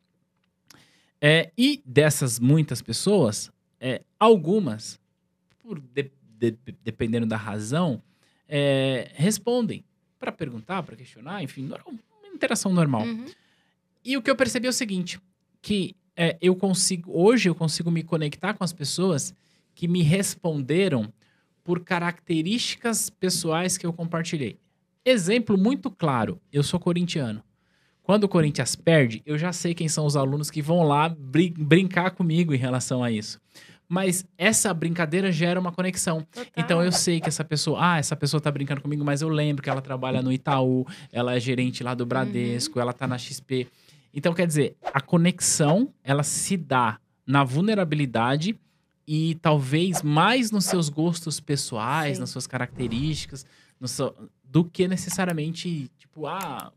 É, 1.21 1.51
e 1.57 1.83
dessas 1.85 2.39
muitas 2.39 2.81
pessoas, 2.81 3.51
é, 3.81 4.03
algumas, 4.19 4.99
por 5.63 5.79
de, 5.79 6.11
de, 6.39 6.57
dependendo 6.83 7.27
da 7.27 7.37
razão, 7.37 8.03
é, 8.49 9.11
respondem 9.15 9.85
para 10.19 10.33
perguntar, 10.33 10.83
para 10.83 10.97
questionar, 10.97 11.43
enfim, 11.43 11.69
interação 12.37 12.73
normal. 12.73 13.03
Uhum. 13.03 13.27
E 14.05 14.17
o 14.17 14.23
que 14.23 14.31
eu 14.31 14.37
percebi 14.37 14.67
é 14.67 14.71
o 14.71 14.73
seguinte, 14.73 15.21
que 15.61 15.97
é, 16.17 16.37
eu 16.41 16.55
consigo, 16.55 17.11
hoje 17.13 17.49
eu 17.49 17.55
consigo 17.55 17.91
me 17.91 18.03
conectar 18.03 18.55
com 18.55 18.63
as 18.63 18.73
pessoas 18.73 19.35
que 19.75 19.89
me 19.89 20.03
responderam 20.03 21.13
por 21.65 21.81
características 21.81 23.11
pessoais 23.11 23.77
que 23.77 23.85
eu 23.85 23.93
compartilhei. 23.93 24.59
Exemplo 25.05 25.59
muito 25.59 25.91
claro, 25.91 26.41
eu 26.53 26.63
sou 26.63 26.79
corintiano. 26.79 27.43
Quando 28.03 28.23
o 28.23 28.29
Corinthians 28.29 28.77
perde, 28.77 29.21
eu 29.27 29.37
já 29.37 29.53
sei 29.53 29.75
quem 29.75 29.89
são 29.89 30.07
os 30.07 30.15
alunos 30.15 30.49
que 30.49 30.63
vão 30.63 30.85
lá 30.85 31.09
brin 31.09 31.53
brincar 31.59 32.13
comigo 32.13 32.55
em 32.55 32.57
relação 32.57 33.03
a 33.03 33.11
isso. 33.11 33.41
Mas 33.89 34.27
essa 34.37 34.75
brincadeira 34.75 35.31
gera 35.31 35.61
uma 35.61 35.71
conexão. 35.71 36.23
Total. 36.23 36.53
Então 36.57 36.83
eu 36.83 36.91
sei 36.91 37.21
que 37.21 37.29
essa 37.29 37.45
pessoa, 37.45 37.79
ah, 37.81 37.99
essa 37.99 38.17
pessoa 38.17 38.41
tá 38.41 38.51
brincando 38.51 38.81
comigo, 38.81 39.05
mas 39.05 39.23
eu 39.23 39.29
lembro 39.29 39.63
que 39.63 39.71
ela 39.71 39.81
trabalha 39.81 40.21
no 40.23 40.33
Itaú, 40.33 40.87
ela 41.13 41.35
é 41.37 41.41
gerente 41.41 41.85
lá 41.85 41.95
do 41.95 42.05
Bradesco, 42.05 42.79
uhum. 42.79 42.83
ela 42.83 42.93
tá 42.93 43.07
na 43.07 43.17
XP. 43.17 43.69
Então 44.13 44.35
quer 44.35 44.47
dizer, 44.47 44.77
a 44.93 45.01
conexão, 45.01 45.93
ela 46.03 46.23
se 46.23 46.57
dá 46.57 46.99
na 47.27 47.45
vulnerabilidade 47.45 48.59
e 49.07 49.37
talvez 49.37 50.03
mais 50.03 50.51
nos 50.51 50.65
seus 50.65 50.89
gostos 50.89 51.39
pessoais, 51.39 52.17
Sim. 52.17 52.21
nas 52.21 52.31
suas 52.31 52.47
características, 52.47 53.47
seu, 53.85 54.15
do 54.43 54.65
que 54.65 54.89
necessariamente, 54.89 55.91
tipo, 55.99 56.27
ah, 56.27 56.73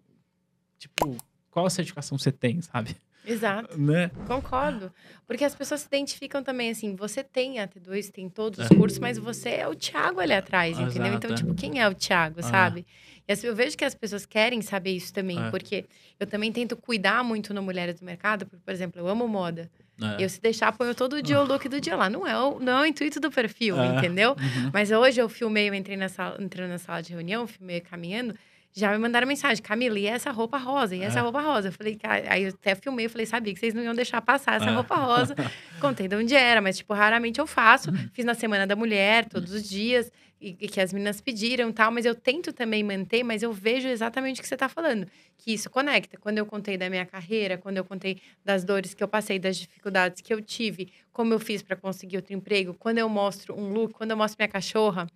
tipo, 0.78 1.18
qual 1.49 1.70
certificação 1.70 2.18
você 2.18 2.32
tem, 2.32 2.62
sabe? 2.62 2.95
Exato. 3.26 3.80
Né? 3.80 4.09
Concordo. 4.26 4.91
Porque 5.28 5.43
as 5.43 5.53
pessoas 5.53 5.82
se 5.82 5.88
identificam 5.88 6.41
também 6.41 6.72
assim, 6.72 6.95
você 6.95 7.24
tem 7.24 7.59
a 7.59 7.67
T2, 7.67 8.09
tem 8.11 8.30
todos 8.30 8.59
os 8.59 8.72
é. 8.72 8.76
cursos, 8.76 8.99
mas 8.99 9.17
você 9.17 9.49
é 9.49 9.67
o 9.67 9.76
Thiago 9.76 10.20
ali 10.20 10.34
atrás, 10.34 10.78
Exato. 10.78 10.89
entendeu? 10.91 11.13
Então, 11.13 11.36
tipo, 11.36 11.53
quem 11.53 11.80
é 11.80 11.88
o 11.88 11.93
Thiago, 11.93 12.39
ah. 12.39 12.43
sabe? 12.43 12.86
E 13.28 13.32
assim, 13.32 13.45
eu 13.45 13.55
vejo 13.55 13.78
que 13.78 13.86
as 13.86 13.93
pessoas 13.93 14.26
querem 14.26 14.61
saber 14.61 14.91
isso 14.91 15.13
também, 15.13 15.39
é. 15.39 15.51
porque 15.51 15.86
eu 16.20 16.26
também 16.26 16.51
tento 16.51 16.76
cuidar 16.76 17.24
muito 17.24 17.53
no 17.53 17.61
Mulheres 17.61 17.99
do 17.99 18.05
Mercado, 18.05 18.45
porque, 18.45 18.63
por 18.65 18.72
exemplo, 18.72 18.99
eu 18.99 19.07
amo 19.07 19.28
moda. 19.28 19.70
É. 20.01 20.24
Eu, 20.24 20.30
se 20.30 20.41
deixar, 20.41 20.72
ponho 20.72 20.95
todo 20.95 21.22
dia 21.22 21.39
o 21.39 21.45
look 21.45 21.67
do 21.67 21.80
dia 21.80 21.95
lá. 21.95 22.09
Não 22.09 22.26
é 22.26 22.36
o, 22.41 22.59
não 22.59 22.80
é 22.80 22.82
o 22.82 22.86
intuito 22.86 23.20
do 23.20 23.30
perfil, 23.30 23.80
é. 23.80 23.97
entendeu? 23.97 24.32
Uhum. 24.32 24.72
Mas 24.74 24.89
hoje 24.89 25.22
eu 25.22 25.28
filmei, 25.28 25.70
eu 25.70 25.74
entrei 25.74 25.97
na 25.97 26.09
sala, 26.09 26.41
entrei 26.41 26.67
na 26.67 26.78
sala 26.78 27.03
de 27.03 27.11
reunião, 27.11 27.45
filmei 27.45 27.82
caminhando 27.82 28.34
já 28.74 28.91
me 28.91 28.97
mandaram 28.97 29.28
mensagem, 29.28 29.61
Camila, 29.63 29.97
e 29.97 30.05
essa 30.05 30.32
roupa 30.32 30.57
rosa? 30.57 30.95
E 30.95 31.01
essa 31.01 31.20
é. 31.20 31.22
roupa 31.22 31.41
rosa? 31.41 31.70
Eu 31.70 31.72
falei, 31.72 31.97
aí 32.03 32.43
eu 32.43 32.49
até 32.49 32.76
filmei, 32.76 33.05
eu 33.05 33.09
falei, 33.09 33.26
sabia 33.26 33.53
que 33.53 33.59
vocês 33.59 33.74
não 33.74 33.84
iam 33.84 33.95
deixar 33.95 34.22
passar 34.22 34.55
essa 34.55 34.70
é. 34.70 34.74
roupa 34.74 34.95
rosa. 34.95 35.36
Contei 35.82 36.07
de 36.07 36.15
onde 36.15 36.36
era, 36.36 36.61
mas, 36.61 36.78
tipo, 36.78 36.93
raramente 36.93 37.39
eu 37.39 37.47
faço. 37.47 37.89
Uhum. 37.89 38.09
Fiz 38.13 38.24
na 38.26 38.34
Semana 38.34 38.67
da 38.67 38.76
Mulher, 38.76 39.26
todos 39.26 39.51
os 39.51 39.67
dias, 39.67 40.11
e, 40.39 40.55
e 40.59 40.67
que 40.67 40.80
as 40.80 40.93
meninas 40.93 41.20
pediram 41.20 41.72
tal, 41.72 41.91
mas 41.91 42.05
eu 42.05 42.15
tento 42.15 42.53
também 42.53 42.84
manter, 42.84 43.24
mas 43.24 43.43
eu 43.43 43.51
vejo 43.51 43.88
exatamente 43.88 44.39
o 44.39 44.41
que 44.41 44.47
você 44.47 44.53
está 44.53 44.70
falando, 44.70 45.07
que 45.38 45.53
isso 45.53 45.70
conecta. 45.70 46.17
Quando 46.17 46.38
eu 46.38 46.45
contei 46.45 46.78
da 46.78 46.89
minha 46.89 47.05
carreira, 47.05 47.57
quando 47.57 47.78
eu 47.78 47.84
contei 47.84 48.22
das 48.45 48.63
dores 48.63 48.93
que 48.93 49.03
eu 49.03 49.07
passei, 49.07 49.39
das 49.39 49.57
dificuldades 49.57 50.22
que 50.22 50.34
eu 50.34 50.41
tive, 50.41 50.91
como 51.11 51.34
eu 51.34 51.39
fiz 51.39 51.61
para 51.61 51.76
conseguir 51.76 52.17
outro 52.17 52.34
emprego, 52.34 52.74
quando 52.74 52.99
eu 52.99 53.09
mostro 53.09 53.57
um 53.57 53.70
look, 53.74 53.93
quando 53.93 54.11
eu 54.11 54.17
mostro 54.17 54.38
minha 54.39 54.47
cachorra. 54.47 55.07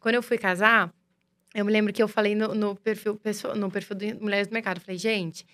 Quando 0.00 0.16
eu 0.16 0.22
fui 0.22 0.36
casar, 0.36 0.92
eu 1.54 1.64
me 1.64 1.72
lembro 1.72 1.92
que 1.92 2.02
eu 2.02 2.08
falei 2.08 2.34
no, 2.34 2.54
no 2.54 2.76
perfil, 2.76 3.20
no 3.56 3.70
perfil 3.70 3.96
do 3.96 4.20
Mulheres 4.22 4.48
do 4.48 4.52
Mercado, 4.52 4.80
falei, 4.80 4.98
gente, 4.98 5.46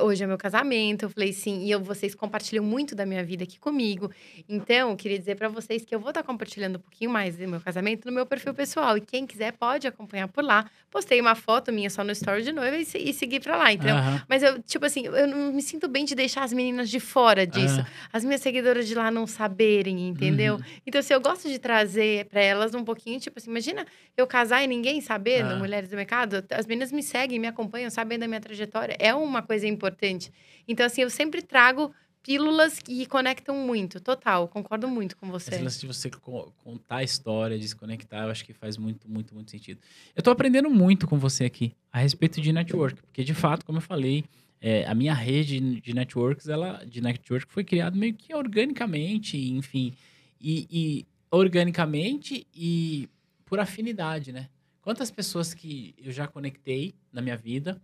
Hoje 0.00 0.24
é 0.24 0.26
meu 0.26 0.36
casamento. 0.36 1.04
Eu 1.04 1.10
falei 1.10 1.32
sim, 1.32 1.64
e 1.64 1.70
eu, 1.70 1.80
vocês 1.80 2.14
compartilham 2.14 2.64
muito 2.64 2.94
da 2.94 3.06
minha 3.06 3.22
vida 3.22 3.44
aqui 3.44 3.58
comigo. 3.58 4.10
Então, 4.48 4.90
eu 4.90 4.96
queria 4.96 5.18
dizer 5.18 5.36
para 5.36 5.48
vocês 5.48 5.84
que 5.84 5.94
eu 5.94 6.00
vou 6.00 6.10
estar 6.10 6.22
tá 6.22 6.26
compartilhando 6.26 6.76
um 6.76 6.80
pouquinho 6.80 7.10
mais 7.10 7.36
do 7.36 7.46
meu 7.46 7.60
casamento 7.60 8.04
no 8.06 8.12
meu 8.12 8.26
perfil 8.26 8.52
pessoal. 8.52 8.96
E 8.96 9.00
quem 9.00 9.26
quiser 9.26 9.52
pode 9.52 9.86
acompanhar 9.86 10.26
por 10.26 10.42
lá. 10.42 10.68
Postei 10.90 11.20
uma 11.20 11.36
foto 11.36 11.72
minha 11.72 11.88
só 11.88 12.02
no 12.02 12.10
story 12.12 12.42
de 12.42 12.52
noiva 12.52 12.76
e, 12.76 12.82
e 12.82 13.12
seguir 13.12 13.40
para 13.40 13.56
lá, 13.56 13.72
entendeu? 13.72 13.94
Uhum. 13.94 14.20
Mas 14.28 14.42
eu, 14.42 14.60
tipo 14.62 14.84
assim, 14.84 15.06
eu 15.06 15.26
não 15.28 15.52
me 15.52 15.62
sinto 15.62 15.86
bem 15.86 16.04
de 16.04 16.14
deixar 16.14 16.42
as 16.42 16.52
meninas 16.52 16.90
de 16.90 16.98
fora 16.98 17.46
disso. 17.46 17.78
Uhum. 17.78 17.86
As 18.12 18.24
minhas 18.24 18.40
seguidoras 18.40 18.88
de 18.88 18.94
lá 18.94 19.08
não 19.10 19.26
saberem, 19.26 20.08
entendeu? 20.08 20.56
Uhum. 20.56 20.64
Então, 20.84 21.00
se 21.00 21.12
assim, 21.12 21.14
eu 21.14 21.20
gosto 21.20 21.48
de 21.48 21.60
trazer 21.60 22.24
para 22.24 22.42
elas 22.42 22.74
um 22.74 22.82
pouquinho, 22.84 23.20
tipo 23.20 23.38
assim, 23.38 23.50
imagina 23.50 23.86
eu 24.16 24.26
casar 24.26 24.64
e 24.64 24.66
ninguém 24.66 25.00
saber 25.00 25.44
no 25.44 25.56
Mulheres 25.58 25.88
do 25.90 25.96
Mercado. 25.96 26.44
As 26.50 26.66
meninas 26.66 26.90
me 26.90 27.02
seguem, 27.02 27.38
me 27.38 27.46
acompanham, 27.46 27.88
sabem 27.90 28.18
da 28.18 28.26
minha 28.26 28.40
trajetória. 28.40 28.96
É 28.98 29.14
uma 29.14 29.42
coisa 29.42 29.66
importante. 29.76 30.32
Então, 30.66 30.84
assim, 30.84 31.02
eu 31.02 31.10
sempre 31.10 31.42
trago 31.42 31.92
pílulas 32.26 32.80
que 32.80 33.06
conectam 33.06 33.56
muito, 33.56 34.00
total. 34.00 34.48
Concordo 34.48 34.88
muito 34.88 35.16
com 35.16 35.30
você. 35.30 35.54
Esse 35.54 35.62
lance 35.62 35.80
de 35.80 35.86
você 35.86 36.10
contar 36.10 36.96
a 36.96 37.02
história, 37.04 37.56
de 37.56 37.68
se 37.68 37.76
conectar, 37.76 38.24
eu 38.24 38.30
acho 38.30 38.44
que 38.44 38.52
faz 38.52 38.76
muito, 38.76 39.08
muito, 39.08 39.32
muito 39.32 39.48
sentido. 39.48 39.80
Eu 40.14 40.24
tô 40.24 40.32
aprendendo 40.32 40.68
muito 40.68 41.06
com 41.06 41.16
você 41.20 41.44
aqui 41.44 41.72
a 41.92 42.00
respeito 42.00 42.40
de 42.40 42.52
network, 42.52 43.00
porque 43.00 43.22
de 43.22 43.32
fato, 43.32 43.64
como 43.64 43.78
eu 43.78 43.82
falei, 43.82 44.24
é, 44.60 44.84
a 44.86 44.94
minha 44.94 45.14
rede 45.14 45.80
de 45.80 45.94
networks, 45.94 46.48
ela, 46.48 46.84
de 46.84 47.00
network 47.00 47.46
foi 47.48 47.62
criada 47.62 47.96
meio 47.96 48.14
que 48.14 48.34
organicamente, 48.34 49.38
enfim, 49.52 49.94
e, 50.40 50.66
e 50.68 51.06
organicamente 51.30 52.44
e 52.52 53.08
por 53.44 53.60
afinidade, 53.60 54.32
né? 54.32 54.48
Quantas 54.82 55.12
pessoas 55.12 55.54
que 55.54 55.94
eu 55.98 56.10
já 56.10 56.26
conectei 56.26 56.92
na 57.12 57.22
minha 57.22 57.36
vida, 57.36 57.80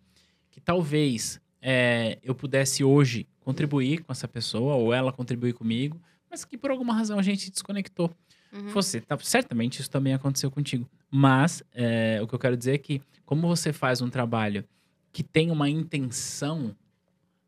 que 0.50 0.60
talvez 0.60 1.40
é, 1.62 2.18
eu 2.22 2.34
pudesse 2.34 2.82
hoje 2.82 3.28
contribuir 3.40 4.02
com 4.02 4.12
essa 4.12 4.26
pessoa, 4.26 4.74
ou 4.74 4.92
ela 4.92 5.12
contribuir 5.12 5.52
comigo, 5.52 6.00
mas 6.28 6.44
que 6.44 6.58
por 6.58 6.70
alguma 6.70 6.92
razão 6.92 7.18
a 7.18 7.22
gente 7.22 7.50
desconectou. 7.50 8.10
Uhum. 8.52 8.68
Você, 8.70 9.00
tá, 9.00 9.16
certamente 9.20 9.80
isso 9.80 9.90
também 9.90 10.12
aconteceu 10.12 10.50
contigo. 10.50 10.88
Mas 11.08 11.62
é, 11.72 12.20
o 12.20 12.26
que 12.26 12.34
eu 12.34 12.38
quero 12.38 12.56
dizer 12.56 12.74
é 12.74 12.78
que, 12.78 13.00
como 13.24 13.46
você 13.46 13.72
faz 13.72 14.02
um 14.02 14.10
trabalho 14.10 14.64
que 15.12 15.22
tem 15.22 15.50
uma 15.50 15.68
intenção 15.68 16.74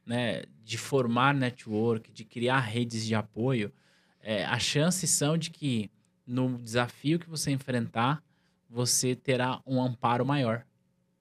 né, 0.07 0.45
de 0.63 0.79
formar 0.79 1.35
network, 1.35 2.13
de 2.13 2.25
criar 2.25 2.61
redes 2.61 3.05
de 3.05 3.15
apoio, 3.15 3.73
é, 4.21 4.45
as 4.45 4.63
chances 4.63 5.11
são 5.11 5.37
de 5.37 5.51
que 5.51 5.91
no 6.27 6.59
desafio 6.59 7.19
que 7.19 7.29
você 7.29 7.51
enfrentar, 7.51 8.23
você 8.69 9.15
terá 9.15 9.61
um 9.67 9.83
amparo 9.83 10.25
maior. 10.25 10.65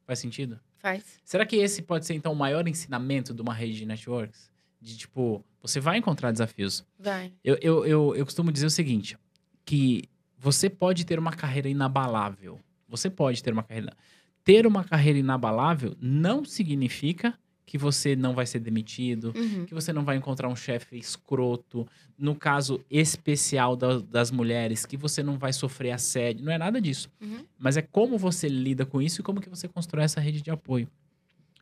Faz 0.05 0.19
sentido? 0.19 0.59
Faz. 0.83 1.21
Será 1.23 1.45
que 1.45 1.55
esse 1.55 1.81
pode 1.81 2.05
ser, 2.05 2.13
então, 2.13 2.33
o 2.33 2.35
maior 2.35 2.67
ensinamento 2.67 3.33
de 3.33 3.41
uma 3.41 3.53
rede 3.53 3.77
de 3.77 3.85
networks? 3.85 4.51
De, 4.81 4.97
tipo, 4.97 5.41
você 5.61 5.79
vai 5.79 5.97
encontrar 5.97 6.29
desafios. 6.33 6.85
Vai. 6.99 7.31
Eu, 7.41 7.57
eu, 7.61 7.85
eu, 7.85 8.15
eu 8.17 8.25
costumo 8.25 8.51
dizer 8.51 8.65
o 8.65 8.69
seguinte, 8.69 9.17
que 9.63 10.03
você 10.37 10.69
pode 10.69 11.05
ter 11.05 11.17
uma 11.17 11.31
carreira 11.31 11.69
inabalável. 11.69 12.59
Você 12.89 13.09
pode 13.09 13.41
ter 13.41 13.53
uma 13.53 13.63
carreira... 13.63 13.95
Ter 14.43 14.67
uma 14.67 14.83
carreira 14.83 15.17
inabalável 15.17 15.95
não 16.01 16.43
significa 16.43 17.33
que 17.65 17.77
você 17.77 18.15
não 18.15 18.33
vai 18.33 18.45
ser 18.45 18.59
demitido, 18.59 19.33
uhum. 19.35 19.65
que 19.65 19.73
você 19.73 19.93
não 19.93 20.03
vai 20.03 20.17
encontrar 20.17 20.47
um 20.49 20.55
chefe 20.55 20.97
escroto. 20.97 21.87
No 22.17 22.35
caso 22.35 22.83
especial 22.89 23.75
da, 23.75 23.99
das 23.99 24.31
mulheres, 24.31 24.85
que 24.85 24.97
você 24.97 25.23
não 25.23 25.37
vai 25.37 25.53
sofrer 25.53 25.91
assédio. 25.91 26.45
Não 26.45 26.51
é 26.51 26.57
nada 26.57 26.79
disso. 26.79 27.09
Uhum. 27.21 27.45
Mas 27.57 27.77
é 27.77 27.81
como 27.81 28.17
você 28.17 28.47
lida 28.47 28.85
com 28.85 29.01
isso 29.01 29.21
e 29.21 29.23
como 29.23 29.41
que 29.41 29.49
você 29.49 29.67
constrói 29.67 30.03
essa 30.03 30.19
rede 30.19 30.41
de 30.41 30.51
apoio. 30.51 30.87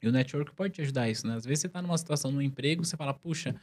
E 0.01 0.07
o 0.07 0.11
network 0.11 0.53
pode 0.53 0.73
te 0.73 0.81
ajudar 0.81 1.09
isso, 1.09 1.27
né? 1.27 1.35
Às 1.35 1.45
vezes 1.45 1.61
você 1.61 1.67
está 1.67 1.81
numa 1.81 1.97
situação, 1.97 2.31
no 2.31 2.41
emprego, 2.41 2.83
você 2.83 2.97
fala, 2.97 3.13
puxa, 3.13 3.55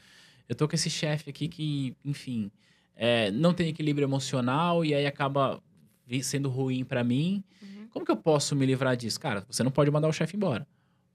eu 0.49 0.55
tô 0.55 0.69
com 0.69 0.77
esse 0.77 0.89
chefe 0.89 1.29
aqui 1.29 1.49
que, 1.49 1.97
enfim, 2.05 2.51
é, 2.95 3.31
não 3.33 3.53
tem 3.53 3.69
equilíbrio 3.69 4.07
emocional 4.07 4.85
e 4.85 4.95
aí 4.95 5.07
acaba 5.07 5.61
sendo 6.23 6.49
ruim 6.49 6.85
para 6.85 7.03
mim. 7.03 7.43
Uhum. 7.61 7.89
Como 7.91 8.05
que 8.07 8.13
eu 8.13 8.17
posso 8.17 8.55
me 8.55 8.65
livrar 8.65 8.97
disso? 8.97 9.19
Cara, 9.19 9.45
você 9.51 9.65
não 9.65 9.71
pode 9.73 9.91
mandar 9.91 10.09
o 10.09 10.13
chefe 10.13 10.37
embora 10.37 10.67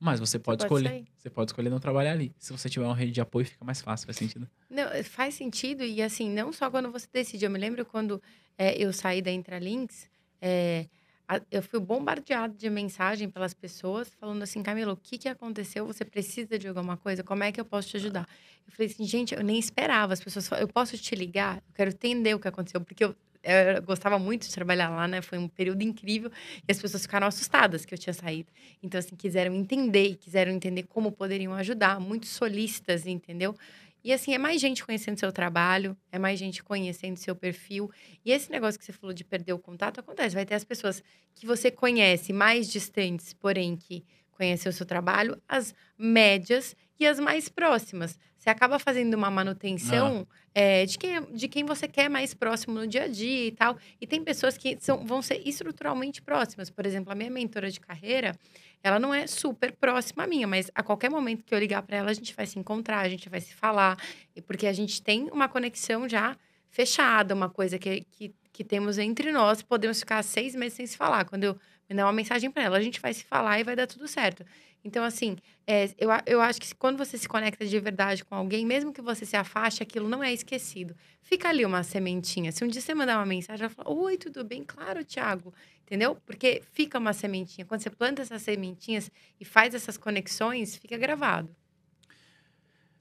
Mas 0.04 0.20
você 0.20 0.38
pode, 0.38 0.58
pode 0.58 0.66
escolher. 0.66 0.90
sair. 0.90 1.08
Você 1.16 1.30
pode 1.30 1.50
escolher 1.52 1.70
não 1.70 1.80
trabalhar 1.80 2.12
ali. 2.12 2.36
Se 2.38 2.52
você 2.52 2.70
tiver 2.70 2.86
uma 2.86 2.96
rede 2.96 3.12
de 3.14 3.22
apoio, 3.22 3.46
fica 3.46 3.64
mais 3.64 3.82
fácil, 3.82 4.06
faz 4.06 4.18
sentido. 4.18 4.50
Não, 4.70 4.86
faz 5.04 5.34
sentido, 5.36 5.84
e 5.84 6.02
assim, 6.02 6.30
não 6.30 6.52
só 6.52 6.70
quando 6.70 6.92
você 6.92 7.08
decide. 7.12 7.46
Eu 7.46 7.50
me 7.52 7.58
lembro 7.58 7.86
quando 7.86 8.22
é, 8.58 8.76
eu 8.78 8.92
saí 8.92 9.22
da 9.22 9.32
Intralinks, 9.32 10.10
é, 10.42 10.88
a- 11.26 11.40
eu 11.50 11.64
fui 11.64 11.80
bombardeado 11.80 12.54
de 12.58 12.70
mensagem 12.70 13.30
pelas 13.30 13.54
pessoas 13.54 14.10
falando 14.20 14.44
assim, 14.44 14.62
Camila, 14.62 14.92
o 14.92 14.98
que, 14.98 15.18
que 15.18 15.30
aconteceu? 15.30 15.86
Você 15.88 16.04
precisa 16.04 16.60
de 16.60 16.68
alguma 16.68 16.98
coisa? 16.98 17.24
Como 17.24 17.42
é 17.44 17.52
que 17.52 17.62
eu 17.62 17.66
posso 17.66 17.88
te 17.88 17.96
ajudar? 17.98 18.28
Eu 18.68 18.74
falei 18.74 18.92
assim, 18.92 19.06
gente, 19.06 19.34
eu 19.34 19.42
nem 19.42 19.58
esperava. 19.58 20.12
As 20.12 20.20
pessoas 20.22 20.48
falaram, 20.48 20.68
eu 20.68 20.74
posso 20.74 20.98
te 20.98 21.16
ligar? 21.16 21.58
Eu 21.70 21.74
quero 21.74 21.92
entender 21.92 22.34
o 22.36 22.40
que 22.40 22.48
aconteceu, 22.50 22.82
porque 22.82 23.06
eu, 23.06 23.16
eu 23.44 23.82
gostava 23.84 24.18
muito 24.18 24.48
de 24.48 24.54
trabalhar 24.54 24.90
lá, 24.90 25.08
né? 25.08 25.22
Foi 25.22 25.38
um 25.38 25.48
período 25.48 25.82
incrível 25.84 26.32
e 26.68 26.72
as 26.72 26.82
pessoas 26.82 27.04
ficaram 27.04 27.28
assustadas 27.28 27.86
que 27.86 27.94
eu 27.94 27.98
tinha 27.98 28.14
saído. 28.14 28.52
Então, 28.82 28.98
assim, 29.00 29.16
quiseram 29.16 29.54
entender 29.56 30.08
e 30.10 30.16
quiseram 30.16 30.52
entender 30.52 30.84
como 30.84 31.12
poderiam 31.12 31.54
ajudar, 31.54 32.00
muito 32.00 32.26
solistas, 32.28 33.06
entendeu? 33.06 33.56
E 34.04 34.12
assim, 34.12 34.34
é 34.34 34.38
mais 34.38 34.60
gente 34.60 34.84
conhecendo 34.86 35.18
seu 35.18 35.32
trabalho, 35.32 35.96
é 36.12 36.20
mais 36.20 36.38
gente 36.38 36.62
conhecendo 36.62 37.18
seu 37.18 37.36
perfil. 37.36 37.90
E 38.26 38.32
esse 38.32 38.52
negócio 38.52 38.78
que 38.78 38.86
você 38.86 38.92
falou 38.92 39.14
de 39.14 39.24
perder 39.24 39.54
o 39.54 39.60
contato 39.60 40.00
acontece. 40.00 40.36
Vai 40.36 40.46
ter 40.46 40.56
as 40.56 40.64
pessoas 40.66 41.02
que 41.34 41.46
você 41.46 41.72
conhece 41.72 42.34
mais 42.34 42.70
distantes, 42.70 43.34
porém 43.34 43.78
que 43.78 44.04
conhecem 44.32 44.70
o 44.70 44.74
seu 44.74 44.86
trabalho, 44.86 45.42
as 45.48 45.74
médias 45.98 46.76
e 47.00 47.08
as 47.08 47.20
mais 47.20 47.50
próximas. 47.50 48.18
Você 48.38 48.50
acaba 48.50 48.78
fazendo 48.78 49.14
uma 49.14 49.32
manutenção 49.32 50.28
é, 50.54 50.86
de, 50.86 50.98
quem, 50.98 51.22
de 51.34 51.48
quem 51.48 51.64
você 51.64 51.88
quer 51.88 52.10
mais 52.10 52.34
próximo 52.34 52.74
no 52.74 52.86
dia 52.86 53.04
a 53.04 53.08
dia 53.08 53.48
e 53.48 53.52
tal. 53.52 53.78
E 54.02 54.06
tem 54.06 54.24
pessoas 54.24 54.58
que 54.58 54.78
são, 54.80 55.06
vão 55.06 55.22
ser 55.22 55.42
estruturalmente 55.48 56.22
próximas. 56.22 56.70
Por 56.70 56.86
exemplo, 56.86 57.12
a 57.12 57.16
minha 57.16 57.30
mentora 57.30 57.72
de 57.72 57.80
carreira, 57.80 58.38
ela 58.84 59.00
não 59.00 59.14
é 59.14 59.26
super 59.28 59.72
próxima 59.72 60.24
a 60.24 60.28
minha, 60.28 60.46
mas 60.46 60.70
a 60.76 60.84
qualquer 60.84 61.10
momento 61.10 61.44
que 61.44 61.56
eu 61.56 61.60
ligar 61.60 61.82
para 61.84 61.98
ela, 61.98 62.12
a 62.12 62.14
gente 62.14 62.36
vai 62.36 62.46
se 62.46 62.60
encontrar, 62.60 63.00
a 63.00 63.10
gente 63.10 63.30
vai 63.30 63.40
se 63.40 63.54
falar, 63.54 63.98
e 64.36 64.42
porque 64.42 64.68
a 64.68 64.74
gente 64.74 65.02
tem 65.02 65.30
uma 65.32 65.48
conexão 65.48 66.08
já 66.08 66.38
fechada, 66.70 67.34
uma 67.34 67.50
coisa 67.50 67.80
que, 67.80 68.06
que, 68.12 68.34
que 68.52 68.64
temos 68.64 68.98
entre 68.98 69.32
nós, 69.32 69.62
podemos 69.62 70.00
ficar 70.00 70.22
seis 70.24 70.54
meses 70.54 70.74
sem 70.74 70.86
se 70.86 70.98
falar. 70.98 71.24
Quando 71.24 71.46
eu 71.46 71.58
mandar 71.90 72.06
uma 72.06 72.14
mensagem 72.14 72.50
para 72.50 72.64
ela, 72.64 72.78
a 72.78 72.82
gente 72.82 73.00
vai 73.00 73.14
se 73.14 73.24
falar 73.24 73.60
e 73.60 73.64
vai 73.64 73.76
dar 73.76 73.88
tudo 73.88 74.08
certo. 74.08 74.46
Então, 74.86 75.04
assim, 75.04 75.38
é, 75.66 75.90
eu, 75.98 76.10
eu 76.26 76.42
acho 76.42 76.60
que 76.60 76.76
quando 76.76 76.98
você 76.98 77.18
se 77.18 77.28
conecta 77.28 77.66
de 77.66 77.80
verdade 77.80 78.26
com 78.26 78.36
alguém, 78.36 78.66
mesmo 78.66 78.92
que 78.92 79.02
você 79.02 79.26
se 79.26 79.38
afaste, 79.38 79.82
aquilo 79.82 80.10
não 80.10 80.22
é 80.22 80.34
esquecido. 80.34 80.94
Fica 81.22 81.48
ali 81.48 81.66
uma 81.66 81.84
sementinha. 81.84 82.52
Se 82.52 82.66
um 82.66 82.68
dia 82.68 82.82
você 82.82 82.94
mandar 82.94 83.18
uma 83.18 83.26
mensagem, 83.26 83.64
ela 83.64 83.74
fala: 83.74 83.90
Oi, 83.90 84.18
tudo 84.18 84.44
bem? 84.44 84.64
Claro, 84.64 85.06
Thiago. 85.06 85.54
Entendeu? 85.86 86.18
Porque 86.26 86.62
fica 86.74 87.00
uma 87.00 87.14
sementinha. 87.14 87.66
Quando 87.66 87.82
você 87.82 87.90
planta 87.90 88.22
essas 88.22 88.42
sementinhas 88.42 89.10
e 89.40 89.46
faz 89.46 89.74
essas 89.74 89.98
conexões, 89.98 90.76
fica 90.76 90.98
gravado. 90.98 91.56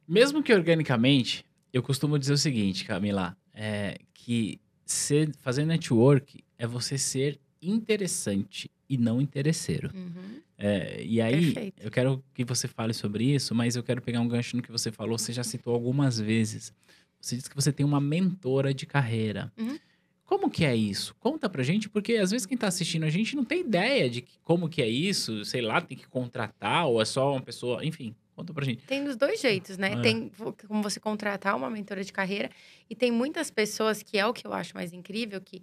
Mesmo 0.07 0.43
que 0.43 0.53
organicamente, 0.53 1.45
eu 1.73 1.83
costumo 1.83 2.19
dizer 2.19 2.33
o 2.33 2.39
seguinte, 2.39 2.85
Camila, 2.85 3.37
é 3.55 3.99
que 4.13 4.61
ser, 4.85 5.35
fazer 5.37 5.65
network 5.65 6.45
é 6.59 6.67
você 6.67 6.99
ser 6.99 7.41
interessante 7.63 8.71
e 8.89 8.99
não 8.99 9.21
interesseiro. 9.21 9.91
Uhum. 9.95 10.41
É, 10.59 11.03
e 11.03 11.21
aí, 11.21 11.53
Perfeito. 11.53 11.83
eu 11.83 11.91
quero 11.91 12.25
que 12.35 12.45
você 12.45 12.69
fale 12.69 12.93
sobre 12.93 13.25
isso, 13.25 13.55
mas 13.55 13.75
eu 13.77 13.83
quero 13.83 14.03
pegar 14.03 14.21
um 14.21 14.29
gancho 14.29 14.57
no 14.57 14.63
que 14.63 14.71
você 14.71 14.93
falou. 14.93 15.19
Você 15.19 15.33
já 15.33 15.43
citou 15.43 15.75
algumas 15.75 16.21
vezes. 16.21 16.73
Você 17.21 17.37
disse 17.37 17.49
que 17.49 17.57
você 17.57 17.73
tem 17.73 17.85
uma 17.87 18.01
mentora 18.01 18.75
de 18.75 18.85
carreira. 18.87 19.53
Uhum. 19.59 19.79
Como 20.25 20.51
que 20.51 20.65
é 20.65 20.75
isso? 20.75 21.15
Conta 21.21 21.49
pra 21.49 21.63
gente, 21.63 21.89
porque 21.89 22.15
às 22.15 22.31
vezes 22.31 22.47
quem 22.47 22.57
tá 22.57 22.67
assistindo 22.67 23.05
a 23.05 23.11
gente 23.11 23.37
não 23.37 23.45
tem 23.45 23.61
ideia 23.61 24.09
de 24.09 24.23
que- 24.23 24.39
como 24.43 24.69
que 24.69 24.81
é 24.83 24.89
isso. 24.89 25.45
Sei 25.45 25.61
lá, 25.61 25.81
tem 25.81 25.97
que 25.97 26.07
contratar 26.09 26.87
ou 26.87 27.01
é 27.03 27.05
só 27.05 27.33
uma 27.33 27.41
pessoa... 27.43 27.85
Enfim, 27.85 28.15
conta 28.35 28.53
pra 28.55 28.65
gente. 28.65 28.83
Tem 28.87 29.05
dos 29.05 29.15
dois 29.17 29.41
jeitos, 29.41 29.77
né? 29.77 29.93
É. 29.93 30.01
Tem 30.01 30.31
como 30.67 30.83
você 30.83 30.99
contratar 30.99 31.55
uma 31.57 31.69
mentora 31.69 32.03
de 32.03 32.13
carreira 32.13 32.51
e 32.89 32.95
tem 32.95 33.11
muitas 33.11 33.51
pessoas 33.51 34.03
que 34.03 34.17
é 34.17 34.25
o 34.27 34.33
que 34.33 34.47
eu 34.47 34.53
acho 34.55 34.75
mais 34.75 34.93
incrível, 34.93 35.41
que 35.41 35.63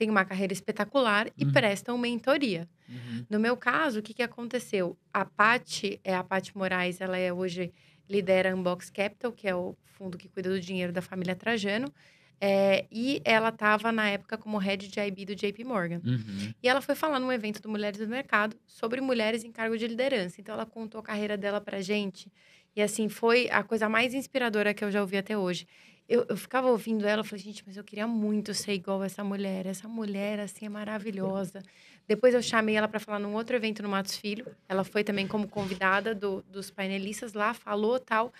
tem 0.00 0.08
uma 0.08 0.24
carreira 0.24 0.50
espetacular 0.54 1.28
e 1.36 1.44
Uhum. 1.44 1.52
prestam 1.52 1.98
mentoria. 1.98 2.66
Uhum. 2.88 3.26
No 3.28 3.38
meu 3.38 3.54
caso, 3.54 3.98
o 3.98 4.02
que, 4.02 4.14
que 4.14 4.22
aconteceu? 4.22 4.96
A 5.12 5.26
Pati, 5.26 6.00
é 6.02 6.14
a 6.14 6.24
Pati 6.24 6.56
Moraes, 6.56 7.02
ela 7.02 7.18
é 7.18 7.30
hoje 7.30 7.70
lidera 8.08 8.50
a 8.50 8.56
Unbox 8.56 8.88
Capital, 8.88 9.30
que 9.30 9.46
é 9.46 9.54
o 9.54 9.76
fundo 9.84 10.16
que 10.16 10.26
cuida 10.26 10.48
do 10.48 10.58
dinheiro 10.58 10.90
da 10.90 11.02
família 11.02 11.36
Trajano. 11.36 11.92
É, 12.40 12.86
e 12.90 13.20
ela 13.26 13.50
estava 13.50 13.92
na 13.92 14.08
época 14.08 14.38
como 14.38 14.56
head 14.56 14.88
de 14.88 14.98
IB 14.98 15.26
do 15.26 15.34
JP 15.34 15.62
Morgan. 15.64 16.00
Uhum. 16.02 16.54
E 16.62 16.66
ela 16.66 16.80
foi 16.80 16.94
falar 16.94 17.20
num 17.20 17.30
evento 17.30 17.60
do 17.60 17.68
Mulheres 17.68 18.00
do 18.00 18.08
Mercado 18.08 18.56
sobre 18.66 19.02
mulheres 19.02 19.44
em 19.44 19.52
cargo 19.52 19.76
de 19.76 19.86
liderança. 19.86 20.40
Então 20.40 20.54
ela 20.54 20.64
contou 20.64 20.98
a 21.00 21.04
carreira 21.04 21.36
dela 21.36 21.60
pra 21.60 21.82
gente. 21.82 22.32
E 22.74 22.80
assim, 22.80 23.10
foi 23.10 23.50
a 23.50 23.62
coisa 23.62 23.86
mais 23.90 24.14
inspiradora 24.14 24.72
que 24.72 24.82
eu 24.82 24.90
já 24.90 25.02
ouvi 25.02 25.18
até 25.18 25.36
hoje. 25.36 25.66
Eu, 26.12 26.26
eu 26.28 26.36
ficava 26.36 26.68
ouvindo 26.68 27.06
ela, 27.06 27.20
eu 27.20 27.24
falei, 27.24 27.44
gente, 27.44 27.62
mas 27.64 27.76
eu 27.76 27.84
queria 27.84 28.04
muito 28.04 28.52
ser 28.52 28.72
igual 28.72 29.04
essa 29.04 29.22
mulher. 29.22 29.64
Essa 29.64 29.86
mulher, 29.86 30.40
assim, 30.40 30.66
é 30.66 30.68
maravilhosa. 30.68 31.62
Depois 32.08 32.34
eu 32.34 32.42
chamei 32.42 32.74
ela 32.74 32.88
para 32.88 32.98
falar 32.98 33.20
num 33.20 33.32
outro 33.32 33.54
evento 33.54 33.80
no 33.80 33.88
Matos 33.88 34.16
Filho. 34.16 34.44
Ela 34.68 34.82
foi 34.82 35.04
também 35.04 35.28
como 35.28 35.46
convidada 35.46 36.12
do- 36.12 36.42
dos 36.50 36.68
painelistas 36.68 37.32
lá, 37.32 37.54
falou 37.54 38.00
tal. 38.00 38.32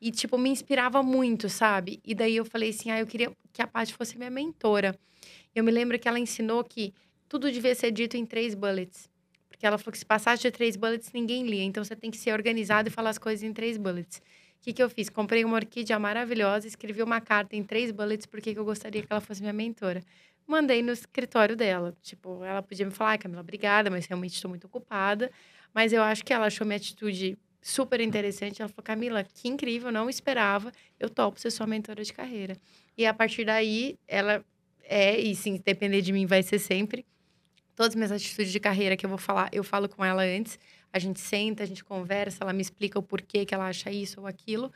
E, 0.00 0.10
tipo, 0.10 0.36
me 0.36 0.50
inspirava 0.50 1.00
muito, 1.00 1.48
sabe? 1.48 2.00
E 2.04 2.12
daí 2.12 2.34
eu 2.34 2.44
falei 2.44 2.70
assim, 2.70 2.90
ah, 2.90 2.98
eu 2.98 3.06
queria 3.06 3.30
que 3.52 3.62
a 3.62 3.68
Paty 3.68 3.94
fosse 3.94 4.18
minha 4.18 4.28
mentora. 4.30 4.98
Eu 5.54 5.62
me 5.62 5.70
lembro 5.70 5.96
que 6.00 6.08
ela 6.08 6.18
ensinou 6.18 6.64
que 6.64 6.92
tudo 7.28 7.52
devia 7.52 7.74
ser 7.76 7.92
dito 7.92 8.16
em 8.16 8.26
três 8.26 8.52
bullets. 8.52 9.08
Porque 9.48 9.64
ela 9.64 9.78
falou 9.78 9.92
que 9.92 9.98
se 9.98 10.04
passasse 10.04 10.42
de 10.42 10.50
três 10.50 10.74
bullets, 10.74 11.12
ninguém 11.12 11.46
lia. 11.46 11.62
Então, 11.62 11.84
você 11.84 11.94
tem 11.94 12.10
que 12.10 12.16
ser 12.18 12.32
organizado 12.32 12.88
e 12.88 12.90
falar 12.90 13.10
as 13.10 13.18
coisas 13.18 13.44
em 13.44 13.52
três 13.52 13.76
bullets. 13.76 14.20
Que, 14.62 14.72
que 14.72 14.82
eu 14.82 14.88
fiz? 14.88 15.10
Comprei 15.10 15.44
uma 15.44 15.56
orquídea 15.56 15.98
maravilhosa, 15.98 16.66
escrevi 16.66 17.02
uma 17.02 17.20
carta 17.20 17.56
em 17.56 17.62
três 17.62 17.90
bullets 17.90 18.26
porque 18.26 18.54
que 18.54 18.58
eu 18.58 18.64
gostaria 18.64 19.02
que 19.02 19.08
ela 19.10 19.20
fosse 19.20 19.40
minha 19.40 19.52
mentora. 19.52 20.02
Mandei 20.46 20.82
no 20.82 20.92
escritório 20.92 21.56
dela. 21.56 21.94
Tipo, 22.00 22.44
ela 22.44 22.62
podia 22.62 22.86
me 22.86 22.92
falar, 22.92 23.10
"Ai, 23.10 23.18
Camila, 23.18 23.40
obrigada, 23.40 23.90
mas 23.90 24.06
realmente 24.06 24.34
estou 24.34 24.48
muito 24.48 24.66
ocupada. 24.66 25.30
Mas 25.74 25.92
eu 25.92 26.02
acho 26.02 26.24
que 26.24 26.32
ela 26.32 26.46
achou 26.46 26.66
minha 26.66 26.76
atitude 26.76 27.36
super 27.60 28.00
interessante. 28.00 28.62
Ela 28.62 28.68
falou, 28.68 28.84
Camila, 28.84 29.24
que 29.24 29.48
incrível, 29.48 29.90
não 29.90 30.08
esperava. 30.08 30.72
Eu 30.98 31.10
topo 31.10 31.40
ser 31.40 31.50
sua 31.50 31.66
mentora 31.66 32.02
de 32.04 32.12
carreira. 32.12 32.56
E 32.96 33.04
a 33.04 33.12
partir 33.12 33.44
daí, 33.44 33.98
ela 34.06 34.44
é, 34.84 35.18
e 35.18 35.34
sim, 35.34 35.60
depender 35.64 36.02
de 36.02 36.12
mim, 36.12 36.26
vai 36.26 36.42
ser 36.42 36.58
sempre. 36.58 37.06
Todas 37.74 37.92
as 37.92 37.96
minhas 37.96 38.12
atitudes 38.12 38.52
de 38.52 38.60
carreira 38.60 38.96
que 38.96 39.06
eu 39.06 39.08
vou 39.08 39.18
falar, 39.18 39.48
eu 39.52 39.64
falo 39.64 39.88
com 39.88 40.04
ela 40.04 40.22
antes. 40.22 40.58
A 40.92 40.98
gente 40.98 41.20
senta, 41.20 41.62
a 41.62 41.66
gente 41.66 41.82
conversa, 41.82 42.38
ela 42.42 42.52
me 42.52 42.62
explica 42.62 42.98
o 42.98 43.02
porquê 43.02 43.46
que 43.46 43.54
ela 43.54 43.68
acha 43.68 43.90
isso 43.90 44.20
ou 44.20 44.26
aquilo. 44.26 44.70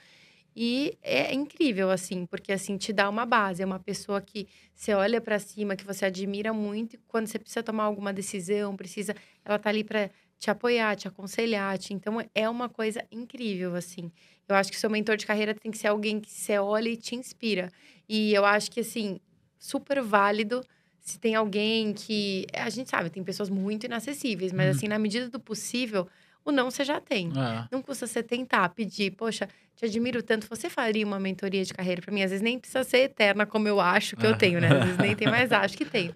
E 0.58 0.96
é 1.02 1.34
incrível, 1.34 1.90
assim, 1.90 2.24
porque 2.24 2.50
assim 2.50 2.78
te 2.78 2.90
dá 2.90 3.10
uma 3.10 3.26
base. 3.26 3.62
É 3.62 3.66
uma 3.66 3.78
pessoa 3.78 4.22
que 4.22 4.48
você 4.74 4.94
olha 4.94 5.20
pra 5.20 5.38
cima, 5.38 5.76
que 5.76 5.84
você 5.84 6.06
admira 6.06 6.50
muito, 6.52 6.94
e 6.94 6.98
quando 7.06 7.26
você 7.26 7.38
precisa 7.38 7.62
tomar 7.62 7.84
alguma 7.84 8.10
decisão, 8.10 8.74
precisa. 8.74 9.14
Ela 9.44 9.58
tá 9.58 9.68
ali 9.68 9.84
pra 9.84 10.08
te 10.38 10.50
apoiar, 10.50 10.96
te 10.96 11.06
aconselhar. 11.06 11.76
Te... 11.76 11.92
Então 11.92 12.24
é 12.34 12.48
uma 12.48 12.70
coisa 12.70 13.04
incrível, 13.12 13.74
assim. 13.74 14.10
Eu 14.48 14.56
acho 14.56 14.70
que 14.70 14.78
seu 14.78 14.88
mentor 14.88 15.18
de 15.18 15.26
carreira 15.26 15.54
tem 15.54 15.70
que 15.70 15.76
ser 15.76 15.88
alguém 15.88 16.20
que 16.20 16.30
você 16.30 16.58
olha 16.58 16.88
e 16.88 16.96
te 16.96 17.14
inspira. 17.14 17.70
E 18.08 18.32
eu 18.32 18.44
acho 18.46 18.70
que, 18.70 18.80
assim, 18.80 19.20
super 19.58 20.00
válido 20.00 20.64
se 21.06 21.20
tem 21.20 21.36
alguém 21.36 21.92
que. 21.92 22.46
A 22.52 22.68
gente 22.68 22.90
sabe, 22.90 23.08
tem 23.10 23.22
pessoas 23.22 23.48
muito 23.48 23.86
inacessíveis, 23.86 24.52
mas, 24.52 24.66
Uhum. 24.66 24.70
assim, 24.72 24.88
na 24.88 24.98
medida 24.98 25.30
do 25.30 25.38
possível, 25.38 26.08
o 26.44 26.50
não 26.50 26.68
você 26.68 26.84
já 26.84 27.00
tem. 27.00 27.30
Ah, 27.36 27.68
Não 27.70 27.80
custa 27.80 28.06
você 28.08 28.22
tentar 28.24 28.68
pedir, 28.70 29.12
poxa, 29.12 29.48
te 29.76 29.84
admiro 29.84 30.20
tanto, 30.20 30.48
você 30.48 30.68
faria 30.68 31.06
uma 31.06 31.20
mentoria 31.20 31.64
de 31.64 31.72
carreira 31.72 32.02
para 32.02 32.12
mim? 32.12 32.22
Às 32.22 32.30
vezes 32.30 32.42
nem 32.42 32.58
precisa 32.58 32.82
ser 32.82 32.98
eterna 32.98 33.46
como 33.46 33.68
eu 33.68 33.78
acho 33.80 34.16
que 34.16 34.26
eu 34.26 34.36
tenho, 34.36 34.60
né? 34.60 34.68
Às 34.68 34.82
vezes 34.84 34.98
nem 34.98 35.14
tem 35.14 35.28
mais, 35.28 35.50
acho 35.52 35.76
que 35.76 35.84
tenho. 35.84 36.12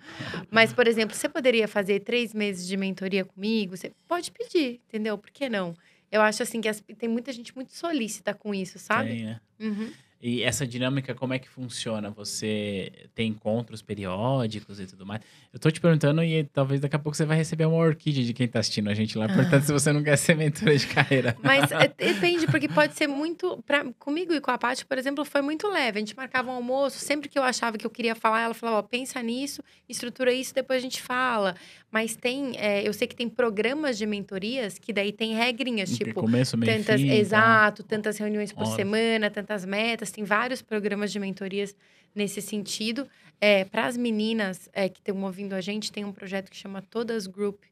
Mas, 0.51 0.73
por 0.73 0.89
exemplo, 0.89 1.15
você 1.15 1.29
poderia 1.29 1.69
fazer 1.69 2.01
três 2.01 2.35
meses 2.35 2.67
de 2.67 2.77
mentoria 2.77 3.25
comigo? 3.25 3.77
Você 3.77 3.93
pode 4.09 4.33
pedir, 4.33 4.81
entendeu? 4.89 5.17
Por 5.17 5.31
que 5.31 5.49
não? 5.49 5.73
Eu 6.11 6.21
acho 6.23 6.43
assim 6.43 6.61
que 6.61 6.69
as- 6.69 6.83
tem 6.99 7.09
muita 7.09 7.33
gente 7.33 7.55
muito 7.55 7.73
solícita 7.73 8.35
com 8.35 8.53
isso, 8.53 8.77
sabe? 8.79 9.11
tem, 9.11 9.25
né? 9.25 9.41
Uhum. 9.61 9.93
E 10.23 10.43
essa 10.43 10.67
dinâmica, 10.67 11.15
como 11.15 11.33
é 11.33 11.39
que 11.39 11.49
funciona? 11.49 12.11
Você 12.11 12.93
tem 13.15 13.29
encontros 13.29 13.81
periódicos 13.81 14.79
e 14.79 14.87
tudo 14.87 15.07
mais? 15.07 15.23
Eu 15.51 15.59
tô 15.59 15.71
te 15.71 15.81
perguntando 15.81 16.23
e 16.23 16.45
talvez 16.45 16.79
daqui 16.79 16.95
a 16.95 16.99
pouco 16.99 17.17
você 17.17 17.25
vai 17.25 17.39
receber 17.39 17.65
uma 17.65 17.79
orquídea 17.79 18.23
de 18.23 18.35
quem 18.35 18.47
tá 18.47 18.59
assistindo 18.59 18.91
a 18.91 18.95
gente 18.95 19.17
lá. 19.17 19.27
Portanto, 19.29 19.63
se 19.65 19.73
você 19.73 19.91
não 19.93 20.03
quer 20.03 20.17
ser 20.17 20.37
mentora 20.37 20.77
de 20.77 20.87
carreira. 20.87 21.35
Mas 21.43 21.73
é, 21.73 21.89
depende, 21.97 22.47
porque 22.47 22.69
pode 22.69 22.95
ser 22.95 23.07
muito. 23.07 23.63
Pra, 23.67 23.85
comigo 23.99 24.35
e 24.35 24.41
com 24.43 24.51
a 24.51 24.59
Paty, 24.59 24.85
por 24.85 24.99
exemplo, 24.99 25.25
foi 25.25 25.41
muito 25.41 25.67
leve. 25.69 25.99
A 25.99 26.01
gente 26.01 26.15
marcava 26.15 26.51
um 26.51 26.55
almoço, 26.55 26.99
sempre 26.99 27.29
que 27.29 27.39
eu 27.39 27.43
achava 27.43 27.79
que 27.79 27.87
eu 27.87 27.91
queria 27.91 28.15
falar, 28.15 28.43
ela 28.43 28.55
falava: 28.55 28.79
ó, 28.79 28.83
pensa 28.83 29.23
nisso, 29.23 29.63
estrutura 29.89 30.33
isso, 30.33 30.55
depois 30.55 30.79
a 30.79 30.83
gente 30.83 31.01
fala. 31.01 31.55
Mas 31.91 32.15
tem, 32.15 32.57
é, 32.57 32.87
eu 32.87 32.93
sei 32.93 33.09
que 33.09 33.17
tem 33.17 33.29
programas 33.29 33.99
de 33.99 34.07
mentorias 34.07 34.79
que 34.79 34.93
daí 34.93 35.13
tem 35.13 35.35
regrinhas, 35.35 35.91
tipo. 35.97 36.15
começo, 36.21 36.57
meio 36.57 36.73
Tantas, 36.73 37.01
fim, 37.01 37.09
tá? 37.09 37.15
exato, 37.15 37.83
tantas 37.83 38.17
reuniões 38.17 38.53
por 38.53 38.63
Horas. 38.63 38.77
semana, 38.77 39.29
tantas 39.29 39.65
metas, 39.65 40.10
tem 40.13 40.25
vários 40.25 40.63
programas 40.63 41.13
de 41.13 41.19
mentorias 41.19 41.75
nesse 42.15 42.41
sentido. 42.41 43.09
É, 43.41 43.65
Para 43.65 43.87
as 43.87 43.97
meninas 43.97 44.69
é, 44.73 44.89
que 44.89 44.99
estão 44.99 45.23
ouvindo 45.23 45.55
a 45.55 45.61
gente, 45.61 45.91
tem 45.93 46.05
um 46.05 46.13
projeto 46.13 46.51
que 46.51 46.57
chama 46.57 46.83
Todas 46.83 47.27
Group, 47.27 47.63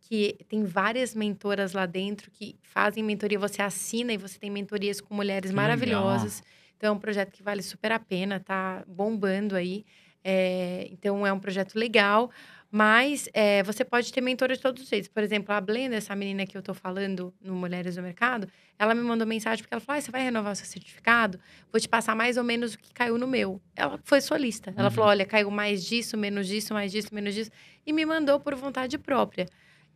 que 0.00 0.36
tem 0.48 0.64
várias 0.64 1.14
mentoras 1.14 1.72
lá 1.72 1.84
dentro 1.84 2.30
que 2.30 2.56
fazem 2.62 3.02
mentoria, 3.02 3.38
você 3.38 3.60
assina 3.60 4.12
e 4.12 4.16
você 4.16 4.38
tem 4.38 4.50
mentorias 4.50 5.00
com 5.00 5.14
mulheres 5.14 5.50
Que 5.50 5.56
maravilhosas. 5.56 6.36
legal. 6.40 6.48
Então, 6.76 6.88
é 6.88 6.92
um 6.96 6.98
projeto 6.98 7.32
que 7.32 7.42
vale 7.42 7.62
super 7.62 7.90
a 7.92 7.98
pena, 7.98 8.38
tá 8.38 8.84
bombando 8.86 9.56
aí. 9.56 9.84
É, 10.22 10.88
então, 10.90 11.26
é 11.26 11.32
um 11.32 11.40
projeto 11.40 11.74
legal, 11.76 12.30
mas 12.70 13.28
é, 13.32 13.62
você 13.62 13.84
pode 13.84 14.12
ter 14.12 14.20
mentora 14.20 14.54
de 14.54 14.60
todos 14.60 14.82
os 14.82 14.88
jeitos. 14.88 15.08
Por 15.08 15.22
exemplo, 15.22 15.54
a 15.54 15.60
Blenda, 15.60 15.96
essa 15.96 16.14
menina 16.14 16.46
que 16.46 16.56
eu 16.56 16.62
tô 16.62 16.74
falando 16.74 17.32
no 17.40 17.54
Mulheres 17.54 17.94
do 17.96 18.02
Mercado, 18.02 18.46
ela 18.78 18.94
me 18.94 19.00
mandou 19.00 19.26
mensagem 19.26 19.62
porque 19.62 19.72
ela 19.72 19.80
falou: 19.80 19.98
ah, 19.98 20.02
você 20.02 20.10
vai 20.10 20.22
renovar 20.22 20.52
o 20.52 20.56
seu 20.56 20.66
certificado? 20.66 21.40
Vou 21.72 21.80
te 21.80 21.88
passar 21.88 22.14
mais 22.14 22.36
ou 22.36 22.44
menos 22.44 22.74
o 22.74 22.78
que 22.78 22.92
caiu 22.92 23.16
no 23.16 23.26
meu. 23.26 23.60
Ela 23.74 23.98
foi 24.04 24.20
sua 24.20 24.36
lista. 24.36 24.72
Ela 24.76 24.88
Uhum. 24.88 24.90
falou: 24.90 25.10
olha, 25.10 25.24
caiu 25.24 25.50
mais 25.50 25.82
disso, 25.84 26.16
menos 26.16 26.46
disso, 26.46 26.74
mais 26.74 26.92
disso, 26.92 27.08
menos 27.12 27.34
disso. 27.34 27.50
E 27.86 27.92
me 27.92 28.04
mandou 28.04 28.38
por 28.38 28.54
vontade 28.54 28.98
própria. 28.98 29.46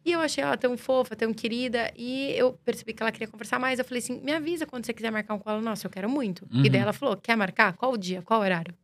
E 0.04 0.10
eu 0.12 0.20
achei 0.20 0.42
ela 0.42 0.56
tão 0.56 0.76
fofa, 0.76 1.14
tão 1.14 1.32
querida. 1.32 1.92
E 1.94 2.32
eu 2.36 2.54
percebi 2.64 2.92
que 2.92 3.02
ela 3.02 3.12
queria 3.12 3.28
conversar 3.28 3.58
mais. 3.58 3.78
Eu 3.78 3.84
falei 3.84 3.98
assim: 4.02 4.18
me 4.20 4.32
avisa 4.32 4.66
quando 4.66 4.86
você 4.86 4.94
quiser 4.94 5.12
marcar 5.12 5.34
um 5.34 5.38
com 5.38 5.50
ela. 5.50 5.60
Nossa, 5.60 5.86
eu 5.86 5.90
quero 5.90 6.08
muito. 6.08 6.48
Uhum. 6.50 6.64
E 6.64 6.70
daí 6.70 6.80
ela 6.80 6.92
falou: 6.94 7.16
quer 7.18 7.36
marcar? 7.36 7.74
Qual 7.74 7.92
o 7.92 7.98
dia? 7.98 8.22
Qual 8.22 8.40
o 8.40 8.42
horário? 8.42 8.74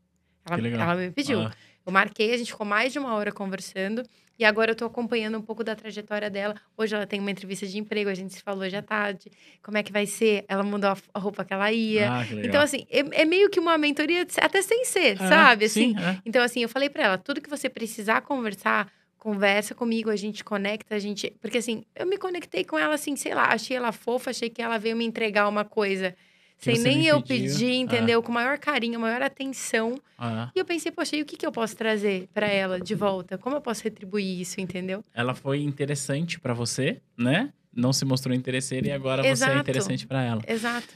Ela, 0.46 0.56
Que 0.56 0.62
legal. 0.62 0.80
ela 0.82 0.94
me 0.94 1.10
pediu. 1.10 1.40
Ah, 1.40 1.52
Eu 1.88 1.92
marquei, 1.92 2.34
a 2.34 2.36
gente 2.36 2.52
ficou 2.52 2.66
mais 2.66 2.92
de 2.92 2.98
uma 2.98 3.14
hora 3.14 3.32
conversando. 3.32 4.02
E 4.38 4.44
agora 4.44 4.72
eu 4.72 4.74
tô 4.76 4.84
acompanhando 4.84 5.38
um 5.38 5.40
pouco 5.40 5.64
da 5.64 5.74
trajetória 5.74 6.28
dela. 6.28 6.54
Hoje 6.76 6.94
ela 6.94 7.06
tem 7.06 7.18
uma 7.18 7.30
entrevista 7.30 7.66
de 7.66 7.78
emprego, 7.78 8.10
a 8.10 8.14
gente 8.14 8.34
se 8.34 8.42
falou 8.42 8.62
hoje 8.62 8.76
à 8.76 8.82
tarde. 8.82 9.30
Como 9.62 9.78
é 9.78 9.82
que 9.82 9.90
vai 9.90 10.04
ser? 10.04 10.44
Ela 10.48 10.62
mudou 10.62 10.90
a 11.14 11.18
roupa 11.18 11.46
que 11.46 11.54
ela 11.54 11.72
ia. 11.72 12.12
ah, 12.20 12.24
que 12.26 12.46
então, 12.46 12.60
assim, 12.60 12.86
é, 12.90 13.22
é 13.22 13.24
meio 13.24 13.48
que 13.48 13.58
uma 13.58 13.78
mentoria, 13.78 14.26
até 14.36 14.60
sem 14.60 14.84
ser, 14.84 15.14
É, 15.14 15.28
sabe? 15.28 15.64
Assim, 15.64 15.94
sim, 15.94 15.98
é. 15.98 16.18
então, 16.26 16.42
assim, 16.42 16.62
eu 16.62 16.68
falei 16.68 16.90
pra 16.90 17.04
ela, 17.04 17.18
tudo 17.18 17.40
que 17.40 17.48
você 17.48 17.70
precisar 17.70 18.20
conversar, 18.20 18.92
conversa 19.16 19.74
comigo, 19.74 20.10
a 20.10 20.16
gente 20.16 20.44
conecta, 20.44 20.94
a 20.94 20.98
gente. 20.98 21.32
Porque 21.40 21.56
assim, 21.56 21.84
eu 21.96 22.06
me 22.06 22.18
conectei 22.18 22.64
com 22.64 22.78
ela 22.78 22.94
assim, 22.96 23.16
sei 23.16 23.34
lá, 23.34 23.46
achei 23.46 23.78
ela 23.78 23.92
fofa, 23.92 24.28
achei 24.28 24.50
que 24.50 24.60
ela 24.60 24.78
veio 24.78 24.94
me 24.94 25.06
entregar 25.06 25.48
uma 25.48 25.64
coisa 25.64 26.14
sem 26.58 26.78
nem 26.78 27.06
eu 27.06 27.22
pediu. 27.22 27.52
pedir, 27.52 27.70
Ah. 27.72 27.74
entendeu? 27.76 28.22
Com 28.22 28.32
maior 28.32 28.58
carinho, 28.58 28.98
maior 29.00 29.22
atenção. 29.22 29.94
Ah, 30.18 30.50
E 30.54 30.58
eu 30.58 30.64
pensei, 30.64 30.90
poxa, 30.92 31.16
e 31.16 31.22
o 31.22 31.24
que, 31.24 31.36
que 31.36 31.46
eu 31.46 31.52
posso 31.52 31.76
trazer 31.76 32.28
pra 32.34 32.46
ela 32.48 32.80
de 32.80 32.94
volta? 32.94 33.38
Como 33.38 33.56
eu 33.56 33.60
posso 33.60 33.82
retribuir 33.84 34.40
isso, 34.40 34.60
entendeu? 34.60 35.02
ela 35.14 35.34
foi 35.34 35.62
interessante 35.62 36.38
pra 36.40 36.52
você, 36.54 37.00
né? 37.16 37.52
Não 37.72 37.92
se 37.92 38.04
mostrou 38.04 38.34
interesseira 38.34 38.88
e 38.88 38.90
agora 38.90 39.22
você 39.22 39.28
é 39.28 39.32
Exato. 39.32 39.58
interessante 39.60 40.06
pra 40.06 40.22
ela. 40.22 40.42
Exato. 40.48 40.94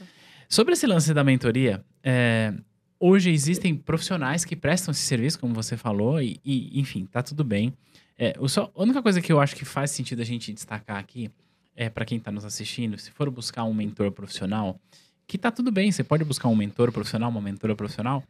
Sobre 0.49 0.73
esse 0.73 0.85
lance 0.85 1.13
da 1.13 1.23
mentoria, 1.23 1.83
é, 2.03 2.53
hoje 2.99 3.31
existem 3.31 3.73
profissionais 3.75 4.43
que 4.43 4.55
prestam 4.55 4.91
esse 4.91 5.01
serviço, 5.01 5.39
como 5.39 5.53
você 5.53 5.77
falou, 5.77 6.21
e, 6.21 6.39
e, 6.43 6.77
enfim, 6.79 7.05
tá 7.05 7.23
tudo 7.23 7.43
bem. 7.43 7.73
É, 8.17 8.33
o 8.37 8.47
só, 8.49 8.69
a 8.75 8.81
única 8.83 9.01
coisa 9.01 9.21
que 9.21 9.31
eu 9.31 9.39
acho 9.39 9.55
que 9.55 9.63
faz 9.65 9.91
sentido 9.91 10.21
a 10.21 10.25
gente 10.25 10.51
destacar 10.53 10.97
aqui, 10.97 11.31
é 11.75 11.89
para 11.89 12.05
quem 12.05 12.19
tá 12.19 12.31
nos 12.31 12.43
assistindo, 12.45 12.97
se 12.99 13.09
for 13.11 13.29
buscar 13.31 13.63
um 13.63 13.73
mentor 13.73 14.11
profissional, 14.11 14.79
que 15.27 15.37
tá 15.37 15.51
tudo 15.51 15.71
bem, 15.71 15.91
você 15.91 16.03
pode 16.03 16.23
buscar 16.23 16.47
um 16.49 16.55
mentor 16.55 16.91
profissional, 16.91 17.29
uma 17.29 17.41
mentora 17.41 17.75
profissional, 17.75 18.23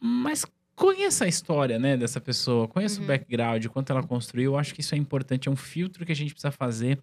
mas 0.00 0.44
conheça 0.74 1.24
a 1.24 1.28
história, 1.28 1.78
né, 1.78 1.96
dessa 1.96 2.20
pessoa, 2.20 2.68
conheça 2.68 2.98
Uhum. 2.98 3.04
o 3.04 3.08
background, 3.08 3.66
quanto 3.66 3.90
ela 3.90 4.02
construiu, 4.02 4.52
eu 4.52 4.58
acho 4.58 4.74
que 4.74 4.80
isso 4.80 4.94
é 4.94 4.98
importante, 4.98 5.48
é 5.48 5.50
um 5.50 5.56
filtro 5.56 6.04
que 6.04 6.12
a 6.12 6.16
gente 6.16 6.32
precisa 6.34 6.50
fazer. 6.50 6.98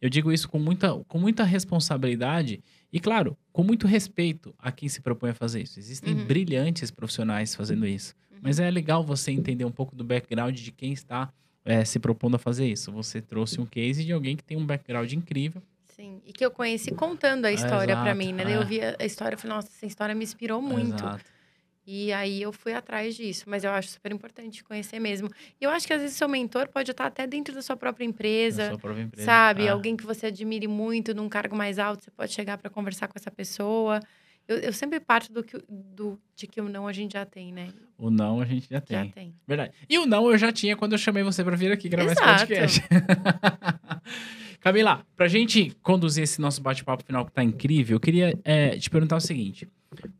Eu 0.00 0.08
digo 0.08 0.32
isso 0.32 0.48
com 0.48 0.58
muita, 0.60 0.94
com 1.08 1.18
muita 1.18 1.42
responsabilidade 1.42 2.62
e, 2.92 3.00
claro, 3.00 3.36
com 3.52 3.64
muito 3.64 3.86
respeito 3.86 4.54
a 4.58 4.70
quem 4.70 4.88
se 4.88 5.00
propõe 5.00 5.30
a 5.30 5.34
fazer 5.34 5.60
isso. 5.62 5.78
Existem 5.80 6.14
Uhum. 6.14 6.24
brilhantes 6.24 6.90
profissionais 6.92 7.54
fazendo 7.54 7.84
isso. 7.86 8.14
Uhum. 8.30 8.38
Mas 8.42 8.60
é 8.60 8.70
legal 8.70 9.02
você 9.04 9.32
entender 9.32 9.64
um 9.64 9.72
pouco 9.72 9.96
do 9.96 10.04
background 10.04 10.56
de 10.56 10.70
quem 10.70 10.92
está 10.92 11.32
eh, 11.64 11.84
se 11.84 11.98
propondo 11.98 12.36
a 12.36 12.38
fazer 12.38 12.66
isso. 12.66 12.90
Você 12.92 13.20
trouxe 13.20 13.60
um 13.60 13.66
case 13.66 14.04
de 14.04 14.12
alguém 14.12 14.36
que 14.36 14.44
tem 14.44 14.56
um 14.56 14.64
background 14.64 15.12
incrível. 15.12 15.60
Sim. 15.98 16.22
E 16.24 16.32
que 16.32 16.44
eu 16.46 16.50
conheci 16.52 16.92
contando 16.92 17.44
a 17.44 17.50
história 17.52 17.96
pra 17.96 18.12
Exato, 18.12 18.16
mim, 18.18 18.32
né? 18.32 18.44
É. 18.44 18.56
Eu 18.56 18.64
vi 18.64 18.80
a 18.80 19.04
história 19.04 19.34
e 19.34 19.38
falei, 19.38 19.56
nossa, 19.56 19.66
essa 19.68 19.84
história 19.84 20.14
me 20.14 20.22
inspirou 20.22 20.62
muito. 20.62 20.94
Exato. 21.02 21.24
E 21.84 22.12
aí 22.12 22.40
eu 22.40 22.52
fui 22.52 22.72
atrás 22.72 23.16
disso, 23.16 23.44
mas 23.48 23.64
eu 23.64 23.70
acho 23.72 23.88
super 23.88 24.12
importante 24.12 24.62
conhecer 24.62 25.00
mesmo. 25.00 25.28
E 25.60 25.64
eu 25.64 25.70
acho 25.70 25.86
que 25.88 25.92
às 25.92 26.00
vezes 26.00 26.16
seu 26.16 26.28
mentor 26.28 26.68
pode 26.68 26.90
estar 26.92 27.06
até 27.06 27.26
dentro 27.26 27.52
da 27.52 27.62
sua 27.62 27.76
própria 27.76 28.06
Da 28.06 28.10
empresa, 28.10 28.68
sua 28.68 28.78
própria 28.78 29.02
empresa. 29.02 29.26
sabe? 29.26 29.64
É. 29.64 29.70
Alguém 29.70 29.96
que 29.96 30.06
você 30.06 30.26
admire 30.26 30.68
muito, 30.68 31.12
num 31.14 31.28
cargo 31.28 31.56
mais 31.56 31.80
alto, 31.80 32.04
você 32.04 32.10
pode 32.12 32.32
chegar 32.32 32.58
para 32.58 32.70
conversar 32.70 33.08
com 33.08 33.14
essa 33.16 33.30
pessoa. 33.30 33.98
Eu, 34.46 34.58
eu 34.58 34.72
sempre 34.72 35.00
parto 35.00 35.32
do, 35.32 35.42
que, 35.42 35.58
do 35.68 36.16
de 36.36 36.46
que 36.46 36.60
o 36.60 36.68
não 36.68 36.86
a 36.86 36.92
gente 36.92 37.14
já 37.14 37.24
tem, 37.26 37.52
né? 37.52 37.68
O 37.98 38.08
não 38.08 38.40
a 38.40 38.44
gente 38.44 38.68
já 38.70 38.80
tem. 38.80 39.06
Já 39.06 39.12
tem. 39.12 39.34
Verdade. 39.46 39.72
E 39.88 39.98
o 39.98 40.06
não 40.06 40.30
eu 40.30 40.38
já 40.38 40.52
tinha 40.52 40.76
quando 40.76 40.92
eu 40.92 40.98
chamei 40.98 41.22
você 41.24 41.42
pra 41.42 41.56
vir 41.56 41.72
aqui 41.72 41.88
gravar 41.88 42.12
Exato. 42.12 42.52
esse 42.52 42.80
podcast. 42.80 42.82
Camila, 44.60 45.06
pra 45.16 45.28
gente 45.28 45.70
conduzir 45.82 46.24
esse 46.24 46.40
nosso 46.40 46.60
bate-papo 46.60 47.04
final 47.04 47.24
que 47.24 47.32
tá 47.32 47.44
incrível, 47.44 47.96
eu 47.96 48.00
queria 48.00 48.38
eh, 48.44 48.76
te 48.76 48.90
perguntar 48.90 49.16
o 49.16 49.20
seguinte: 49.20 49.68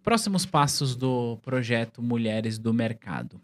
próximos 0.02 0.46
passos 0.46 0.94
do 0.94 1.38
projeto 1.38 2.00
Mulheres 2.00 2.58
do 2.58 2.72
Mercado. 2.72 3.40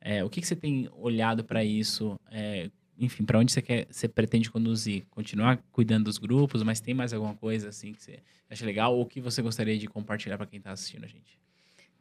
Eh, 0.00 0.24
o 0.24 0.28
que, 0.28 0.40
que 0.40 0.46
você 0.46 0.56
tem 0.56 0.88
olhado 0.94 1.44
pra 1.44 1.64
isso? 1.64 2.18
Eh, 2.30 2.70
enfim, 2.98 3.24
pra 3.24 3.38
onde 3.38 3.52
você 3.52 3.62
quer, 3.62 3.86
você 3.90 4.08
pretende 4.08 4.50
conduzir? 4.50 5.04
Continuar 5.10 5.58
cuidando 5.70 6.04
dos 6.04 6.18
grupos, 6.18 6.62
mas 6.62 6.80
tem 6.80 6.92
mais 6.92 7.12
alguma 7.12 7.34
coisa 7.34 7.68
assim 7.68 7.92
que 7.92 8.02
você 8.02 8.18
acha 8.50 8.66
legal 8.66 8.96
ou 8.96 9.06
que 9.06 9.20
você 9.20 9.40
gostaria 9.40 9.78
de 9.78 9.86
compartilhar 9.86 10.36
pra 10.36 10.46
quem 10.46 10.60
tá 10.60 10.72
assistindo 10.72 11.04
a 11.04 11.08
gente? 11.08 11.41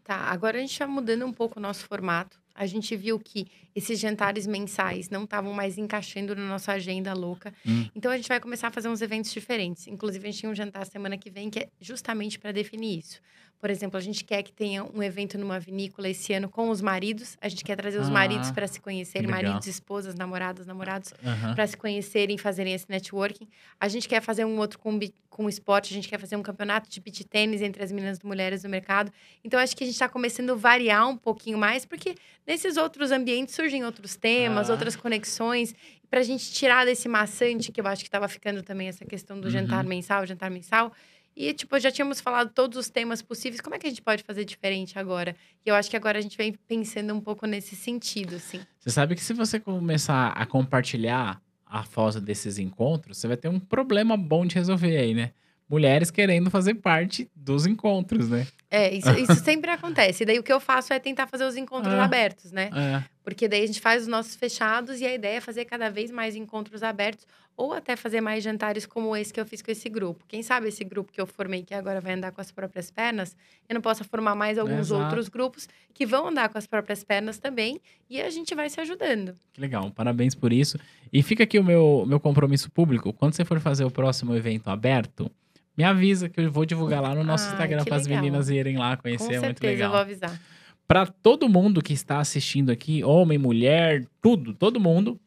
Tá, 0.03 0.15
agora 0.15 0.57
a 0.57 0.61
gente 0.61 0.71
está 0.71 0.87
mudando 0.87 1.25
um 1.25 1.33
pouco 1.33 1.59
o 1.59 1.61
nosso 1.61 1.85
formato. 1.85 2.39
A 2.53 2.65
gente 2.65 2.95
viu 2.95 3.19
que 3.19 3.47
esses 3.73 3.99
jantares 3.99 4.45
mensais 4.45 5.09
não 5.09 5.23
estavam 5.23 5.53
mais 5.53 5.77
encaixando 5.77 6.35
na 6.35 6.47
nossa 6.47 6.73
agenda 6.73 7.13
louca. 7.13 7.53
Hum. 7.65 7.87
Então 7.95 8.11
a 8.11 8.17
gente 8.17 8.27
vai 8.27 8.39
começar 8.39 8.67
a 8.67 8.71
fazer 8.71 8.89
uns 8.89 9.01
eventos 9.01 9.31
diferentes. 9.31 9.87
Inclusive, 9.87 10.27
a 10.27 10.31
gente 10.31 10.41
tem 10.41 10.49
um 10.49 10.55
jantar 10.55 10.85
semana 10.85 11.17
que 11.17 11.29
vem 11.29 11.49
que 11.49 11.59
é 11.59 11.69
justamente 11.79 12.37
para 12.37 12.51
definir 12.51 12.99
isso. 12.99 13.21
Por 13.61 13.69
exemplo, 13.69 13.95
a 13.95 14.01
gente 14.01 14.23
quer 14.25 14.41
que 14.41 14.51
tenha 14.51 14.83
um 14.83 15.03
evento 15.03 15.37
numa 15.37 15.59
vinícola 15.59 16.09
esse 16.09 16.33
ano 16.33 16.49
com 16.49 16.69
os 16.71 16.81
maridos. 16.81 17.37
A 17.39 17.47
gente 17.47 17.63
quer 17.63 17.75
trazer 17.77 17.99
os 17.99 18.07
Ah, 18.07 18.11
maridos 18.11 18.49
para 18.49 18.67
se 18.67 18.81
conhecerem, 18.81 19.27
legal. 19.27 19.43
maridos, 19.43 19.67
esposas, 19.67 20.15
namoradas, 20.15 20.65
namorados, 20.65 21.13
para 21.53 21.67
se 21.67 21.77
conhecerem, 21.77 22.39
fazerem 22.39 22.73
esse 22.73 22.87
networking. 22.89 23.47
A 23.79 23.87
gente 23.87 24.09
quer 24.09 24.19
fazer 24.19 24.45
um 24.45 24.57
outro 24.57 24.79
com, 24.79 24.99
com 25.29 25.47
esporte, 25.47 25.93
a 25.93 25.95
gente 25.95 26.09
quer 26.09 26.19
fazer 26.19 26.35
um 26.35 26.41
campeonato 26.41 26.89
de 26.89 26.99
beach 26.99 27.23
tênis 27.23 27.61
entre 27.61 27.83
as 27.83 27.91
meninas 27.91 28.17
e 28.17 28.25
mulheres 28.25 28.63
do 28.63 28.67
mercado. 28.69 29.13
Então, 29.43 29.59
acho 29.59 29.77
que 29.77 29.83
a 29.83 29.85
gente 29.87 29.93
está 29.93 30.09
começando 30.09 30.49
a 30.49 30.55
variar 30.55 31.07
um 31.07 31.15
pouquinho 31.15 31.57
mais, 31.59 31.85
porque 31.85 32.15
nesses 32.47 32.77
outros 32.77 33.11
ambientes 33.11 33.53
surgem 33.53 33.85
outros 33.85 34.15
temas, 34.15 34.71
Ah. 34.71 34.73
outras 34.73 34.95
conexões. 34.95 35.75
Para 36.09 36.21
a 36.21 36.23
gente 36.23 36.51
tirar 36.51 36.83
desse 36.85 37.07
maçante, 37.07 37.71
que 37.71 37.79
eu 37.79 37.85
acho 37.87 38.01
que 38.03 38.07
estava 38.09 38.27
ficando 38.27 38.63
também 38.63 38.87
essa 38.87 39.05
questão 39.05 39.39
do 39.39 39.45
Uhum. 39.45 39.51
jantar 39.51 39.83
mensal, 39.85 40.25
jantar 40.25 40.49
mensal. 40.49 40.91
E, 41.35 41.53
tipo, 41.53 41.79
já 41.79 41.89
tínhamos 41.89 42.19
falado 42.19 42.51
todos 42.53 42.77
os 42.77 42.89
temas 42.89 43.21
possíveis. 43.21 43.61
Como 43.61 43.75
é 43.75 43.79
que 43.79 43.87
a 43.87 43.89
gente 43.89 44.01
pode 44.01 44.23
fazer 44.23 44.43
diferente 44.43 44.99
agora? 44.99 45.35
E 45.65 45.69
eu 45.69 45.75
acho 45.75 45.89
que 45.89 45.95
agora 45.95 46.19
a 46.19 46.21
gente 46.21 46.37
vem 46.37 46.53
pensando 46.67 47.13
um 47.13 47.21
pouco 47.21 47.45
nesse 47.45 47.75
sentido, 47.75 48.35
assim. 48.35 48.59
Você 48.79 48.89
sabe 48.89 49.15
que 49.15 49.23
se 49.23 49.33
você 49.33 49.59
começar 49.59 50.29
a 50.29 50.45
compartilhar 50.45 51.41
a 51.65 51.83
foto 51.83 52.19
desses 52.19 52.57
encontros, 52.57 53.17
você 53.17 53.27
vai 53.27 53.37
ter 53.37 53.47
um 53.47 53.59
problema 53.59 54.17
bom 54.17 54.45
de 54.45 54.55
resolver 54.55 54.97
aí, 54.97 55.13
né? 55.13 55.31
Mulheres 55.71 56.11
querendo 56.11 56.51
fazer 56.51 56.73
parte 56.75 57.29
dos 57.33 57.65
encontros, 57.65 58.27
né? 58.29 58.45
É, 58.69 58.93
isso, 58.93 59.09
isso 59.11 59.35
sempre 59.43 59.71
acontece. 59.71 60.23
E 60.23 60.25
daí 60.25 60.37
o 60.37 60.43
que 60.43 60.51
eu 60.51 60.59
faço 60.59 60.91
é 60.91 60.99
tentar 60.99 61.27
fazer 61.27 61.45
os 61.45 61.55
encontros 61.55 61.93
Ah. 61.93 62.03
abertos, 62.03 62.51
né? 62.51 62.69
É. 62.75 63.03
Porque 63.23 63.47
daí 63.47 63.63
a 63.63 63.67
gente 63.67 63.79
faz 63.79 64.01
os 64.01 64.07
nossos 64.09 64.35
fechados 64.35 64.99
e 64.99 65.05
a 65.05 65.13
ideia 65.13 65.37
é 65.37 65.41
fazer 65.41 65.63
cada 65.63 65.89
vez 65.89 66.11
mais 66.11 66.35
encontros 66.35 66.83
abertos 66.83 67.25
ou 67.55 67.73
até 67.73 67.95
fazer 67.95 68.19
mais 68.21 68.43
jantares 68.43 68.85
como 68.85 69.15
esse 69.15 69.31
que 69.31 69.39
eu 69.39 69.45
fiz 69.45 69.61
com 69.61 69.71
esse 69.71 69.87
grupo. 69.87 70.25
Quem 70.27 70.41
sabe 70.41 70.67
esse 70.67 70.83
grupo 70.83 71.11
que 71.11 71.21
eu 71.21 71.27
formei 71.27 71.63
que 71.63 71.73
agora 71.73 72.01
vai 72.01 72.13
andar 72.13 72.31
com 72.31 72.41
as 72.41 72.51
próprias 72.51 72.89
pernas, 72.91 73.35
eu 73.69 73.73
não 73.75 73.81
possa 73.81 74.03
formar 74.03 74.35
mais 74.35 74.57
alguns 74.57 74.87
Exato. 74.87 75.03
outros 75.03 75.29
grupos 75.29 75.69
que 75.93 76.05
vão 76.05 76.27
andar 76.27 76.49
com 76.49 76.57
as 76.57 76.65
próprias 76.67 77.03
pernas 77.03 77.37
também 77.37 77.79
e 78.09 78.21
a 78.21 78.29
gente 78.29 78.53
vai 78.55 78.69
se 78.69 78.81
ajudando. 78.81 79.35
Que 79.53 79.61
legal, 79.61 79.89
parabéns 79.91 80.33
por 80.35 80.51
isso. 80.51 80.77
E 81.13 81.21
fica 81.21 81.43
aqui 81.43 81.59
o 81.59 81.63
meu, 81.63 82.03
meu 82.07 82.19
compromisso 82.19 82.69
público. 82.71 83.13
Quando 83.13 83.33
você 83.35 83.45
for 83.45 83.59
fazer 83.59 83.83
o 83.85 83.91
próximo 83.91 84.35
evento 84.35 84.69
aberto, 84.69 85.29
me 85.81 85.83
avisa 85.83 86.29
que 86.29 86.39
eu 86.39 86.51
vou 86.51 86.63
divulgar 86.65 87.01
lá 87.01 87.15
no 87.15 87.23
nosso 87.23 87.45
Ai, 87.45 87.51
Instagram 87.53 87.83
para 87.83 87.95
as 87.95 88.05
legal. 88.05 88.21
meninas 88.23 88.49
irem 88.49 88.77
lá 88.77 88.95
conhecer. 88.95 89.25
com 89.25 89.31
é 89.33 89.39
muito 89.39 89.45
certeza 89.45 89.71
eu 89.71 89.75
legal. 89.75 89.91
vou 89.91 89.99
avisar. 89.99 90.41
Para 90.87 91.05
todo 91.07 91.49
mundo 91.49 91.81
que 91.81 91.93
está 91.93 92.19
assistindo 92.19 92.69
aqui, 92.69 93.03
homem, 93.03 93.37
mulher, 93.37 94.05
tudo, 94.21 94.53
todo 94.53 94.79
mundo, 94.79 95.19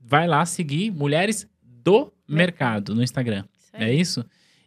vai 0.00 0.26
lá 0.26 0.44
seguir 0.44 0.90
Mulheres 0.90 1.48
do 1.62 2.12
Mercado 2.28 2.94
no 2.94 3.02
Instagram. 3.02 3.44
Isso. 3.56 3.70
É 3.72 3.94
isso? 3.94 4.24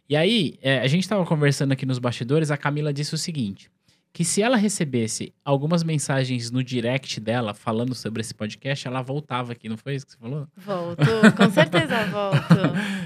E 0.08 0.16
aí, 0.16 0.54
é, 0.62 0.80
a 0.80 0.86
gente 0.86 1.02
estava 1.02 1.24
conversando 1.24 1.72
aqui 1.72 1.84
nos 1.84 1.98
bastidores, 1.98 2.50
a 2.50 2.56
Camila 2.56 2.92
disse 2.92 3.14
o 3.14 3.18
seguinte: 3.18 3.70
que 4.12 4.24
se 4.24 4.42
ela 4.42 4.56
recebesse 4.56 5.32
algumas 5.44 5.84
mensagens 5.84 6.50
no 6.50 6.64
direct 6.64 7.20
dela 7.20 7.54
falando 7.54 7.94
sobre 7.94 8.20
esse 8.20 8.34
podcast, 8.34 8.86
ela 8.88 9.02
voltava 9.02 9.52
aqui, 9.52 9.68
não 9.68 9.76
foi 9.76 9.94
isso 9.94 10.06
que 10.06 10.12
você 10.12 10.18
falou? 10.18 10.46
Volto, 10.56 11.04
com 11.36 11.50
certeza 11.52 12.04
volto. 12.06 12.38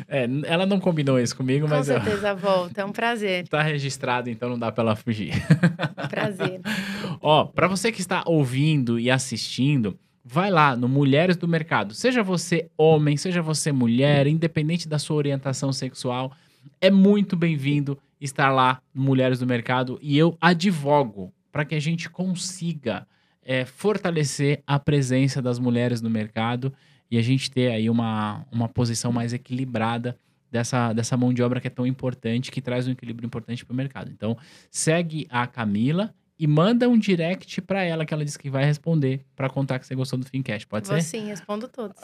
É, 0.09 0.27
ela 0.47 0.65
não 0.65 0.81
combinou 0.81 1.19
isso 1.21 1.37
comigo, 1.37 1.67
Com 1.67 1.75
mas 1.75 1.91
ó, 1.91 1.95
certeza 1.95 2.35
volto. 2.35 2.79
É 2.79 2.85
um 2.85 2.93
prazer. 2.93 3.47
tá 3.49 3.63
registrado, 3.63 4.31
então 4.31 4.49
não 4.49 4.59
dá 4.59 4.73
pra 4.73 4.83
ela 4.85 4.97
fugir. 4.97 5.33
Prazer. 6.09 6.61
Ó, 7.21 7.45
pra 7.45 7.69
você 7.69 7.93
que 7.93 8.01
está 8.01 8.23
ouvindo 8.27 8.99
e 8.99 9.11
assistindo, 9.11 9.99
vai 10.25 10.51
lá 10.51 10.75
no 10.77 10.89
Mulheres 10.89 11.37
do 11.37 11.47
Mercado. 11.47 11.95
Seja 11.95 12.23
você 12.23 12.71
homem, 12.77 13.17
seja 13.17 13.43
você 13.43 13.71
mulher, 13.73 14.27
independente 14.27 14.89
da 14.89 14.99
sua 14.99 15.17
orientação 15.17 15.73
sexual, 15.73 16.33
é 16.81 16.91
muito 16.91 17.37
bem-vindo 17.37 17.99
estar 18.23 18.51
lá 18.51 18.81
no 18.95 19.03
Mulheres 19.03 19.39
do 19.39 19.47
Mercado 19.47 19.99
e 20.01 20.17
eu 20.17 20.37
advogo 20.41 21.33
para 21.51 21.65
que 21.65 21.75
a 21.75 21.81
gente 21.81 22.09
consiga 22.09 23.07
é, 23.45 23.65
fortalecer 23.65 24.63
a 24.67 24.79
presença 24.79 25.43
das 25.43 25.59
mulheres 25.59 26.01
no 26.01 26.09
mercado 26.09 26.73
e 27.11 27.19
a 27.19 27.23
gente 27.23 27.51
ter 27.51 27.71
aí 27.71 27.91
uma, 27.91 28.47
uma 28.51 28.69
posição 28.69 29.13
mais 29.13 29.33
equilibrada 29.33 30.17
dessa, 30.51 30.93
dessa 30.93 31.17
mão 31.17 31.33
de 31.33 31.43
obra 31.43 31.61
que 31.61 31.67
é 31.67 31.71
tão 31.71 31.87
importante, 31.87 32.51
que 32.51 32.63
traz 32.63 32.87
um 32.87 32.93
equilíbrio 32.93 33.27
importante 33.27 33.65
para 33.65 33.73
o 33.75 33.77
mercado. 33.77 34.11
Então, 34.11 34.37
segue 34.71 35.27
a 35.29 35.47
Camila 35.47 36.15
e 36.39 36.47
manda 36.47 36.89
um 36.89 36.99
direct 36.99 37.61
para 37.63 37.83
ela 37.83 38.07
que 38.07 38.15
ela 38.15 38.25
disse 38.25 38.39
que 38.39 38.49
vai 38.49 38.65
responder 38.65 39.25
para 39.37 39.49
contar 39.51 39.79
que 39.79 39.87
você 39.87 39.95
gostou 39.95 40.19
do 40.19 40.27
Fincast. 40.27 40.67
Pode 40.67 40.89
Vou 40.89 41.01
ser? 41.01 41.03
sim, 41.03 41.27
respondo 41.27 41.69
todos. 41.69 41.97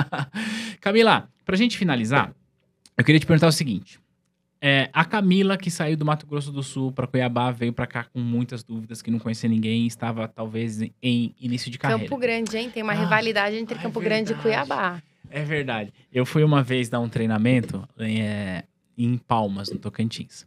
Camila, 0.80 1.28
pra 1.44 1.56
gente 1.56 1.76
finalizar, 1.76 2.32
eu 2.96 3.04
queria 3.04 3.18
te 3.18 3.26
perguntar 3.26 3.48
o 3.48 3.52
seguinte. 3.52 4.00
É, 4.60 4.88
a 4.92 5.04
Camila, 5.04 5.56
que 5.58 5.70
saiu 5.70 5.96
do 5.96 6.04
Mato 6.04 6.26
Grosso 6.26 6.50
do 6.50 6.62
Sul 6.62 6.90
para 6.90 7.06
Cuiabá, 7.06 7.50
veio 7.50 7.72
para 7.72 7.86
cá 7.86 8.04
com 8.04 8.18
muitas 8.18 8.62
dúvidas, 8.64 9.02
que 9.02 9.10
não 9.10 9.18
conhecia 9.18 9.48
ninguém, 9.48 9.86
estava 9.86 10.26
talvez 10.26 10.80
em 11.02 11.34
início 11.38 11.70
de 11.70 11.78
carreira. 11.78 12.02
Campo 12.04 12.16
Grande, 12.18 12.56
hein? 12.56 12.70
Tem 12.70 12.82
uma 12.82 12.92
Ah, 12.92 12.96
rivalidade 12.96 13.56
entre 13.56 13.78
é 13.78 13.82
Campo 13.82 14.00
Grande 14.00 14.32
e 14.32 14.34
verdade. 14.34 14.42
Cuiabá. 14.66 15.02
É 15.30 15.42
verdade. 15.44 15.92
Eu 16.12 16.24
fui 16.24 16.42
uma 16.42 16.62
vez 16.62 16.88
dar 16.88 17.00
um 17.00 17.08
treinamento 17.08 17.86
é, 17.98 18.64
em 18.96 19.18
Palmas, 19.18 19.70
no 19.70 19.78
Tocantins. 19.78 20.46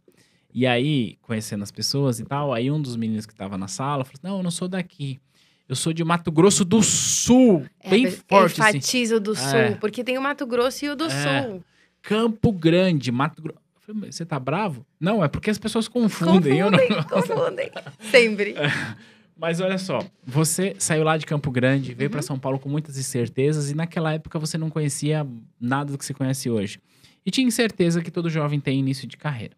E 0.52 0.66
aí, 0.66 1.16
conhecendo 1.22 1.62
as 1.62 1.70
pessoas 1.70 2.18
e 2.18 2.24
tal, 2.24 2.52
aí 2.52 2.68
um 2.70 2.80
dos 2.82 2.96
meninos 2.96 3.24
que 3.26 3.32
estava 3.32 3.56
na 3.56 3.68
sala 3.68 4.04
falou: 4.04 4.18
assim, 4.18 4.26
Não, 4.28 4.38
eu 4.38 4.42
não 4.42 4.50
sou 4.50 4.66
daqui. 4.66 5.20
Eu 5.68 5.76
sou 5.76 5.92
de 5.92 6.02
Mato 6.02 6.32
Grosso 6.32 6.64
do 6.64 6.82
Sul. 6.82 7.64
bem 7.88 8.06
É, 8.06 8.10
forte, 8.10 8.60
assim. 8.60 8.78
Enfatizo 8.78 9.20
do 9.20 9.34
É. 9.34 9.36
Sul, 9.36 9.76
porque 9.80 10.02
tem 10.02 10.18
o 10.18 10.20
Mato 10.20 10.44
Grosso 10.44 10.84
e 10.84 10.88
o 10.90 10.96
do 10.96 11.04
É. 11.04 11.42
Sul. 11.44 11.62
Campo 12.02 12.50
Grande, 12.50 13.12
Mato 13.12 13.40
Grosso. 13.40 13.60
Falei, 13.94 14.12
Você 14.12 14.24
tá 14.26 14.38
bravo? 14.38 14.86
Não, 14.98 15.22
é 15.24 15.28
porque 15.28 15.50
as 15.50 15.58
pessoas 15.58 15.88
confundem. 15.88 16.58
eu 16.58 16.70
não- 16.70 16.78
Confundem, 16.78 17.70
confundem. 17.70 17.70
Sempre. 18.10 18.54
Mas 19.36 19.58
olha 19.58 19.78
só, 19.78 20.04
você 20.22 20.74
saiu 20.78 21.02
lá 21.02 21.16
de 21.16 21.24
Campo 21.24 21.50
Grande, 21.50 21.94
veio 21.94 22.08
Uhum. 22.08 22.12
para 22.12 22.20
São 22.22 22.38
Paulo 22.38 22.58
com 22.58 22.68
muitas 22.68 22.98
incertezas 22.98 23.70
e 23.70 23.74
naquela 23.74 24.12
época 24.12 24.38
você 24.38 24.58
não 24.58 24.68
conhecia 24.68 25.26
nada 25.58 25.92
do 25.92 25.96
que 25.98 26.04
você 26.04 26.12
conhece 26.12 26.50
hoje. 26.50 26.78
E 27.24 27.30
tinha 27.30 27.50
certeza 27.50 28.02
que 28.02 28.10
todo 28.10 28.28
jovem 28.28 28.60
tem 28.60 28.78
início 28.78 29.08
de 29.08 29.16
carreira. 29.16 29.54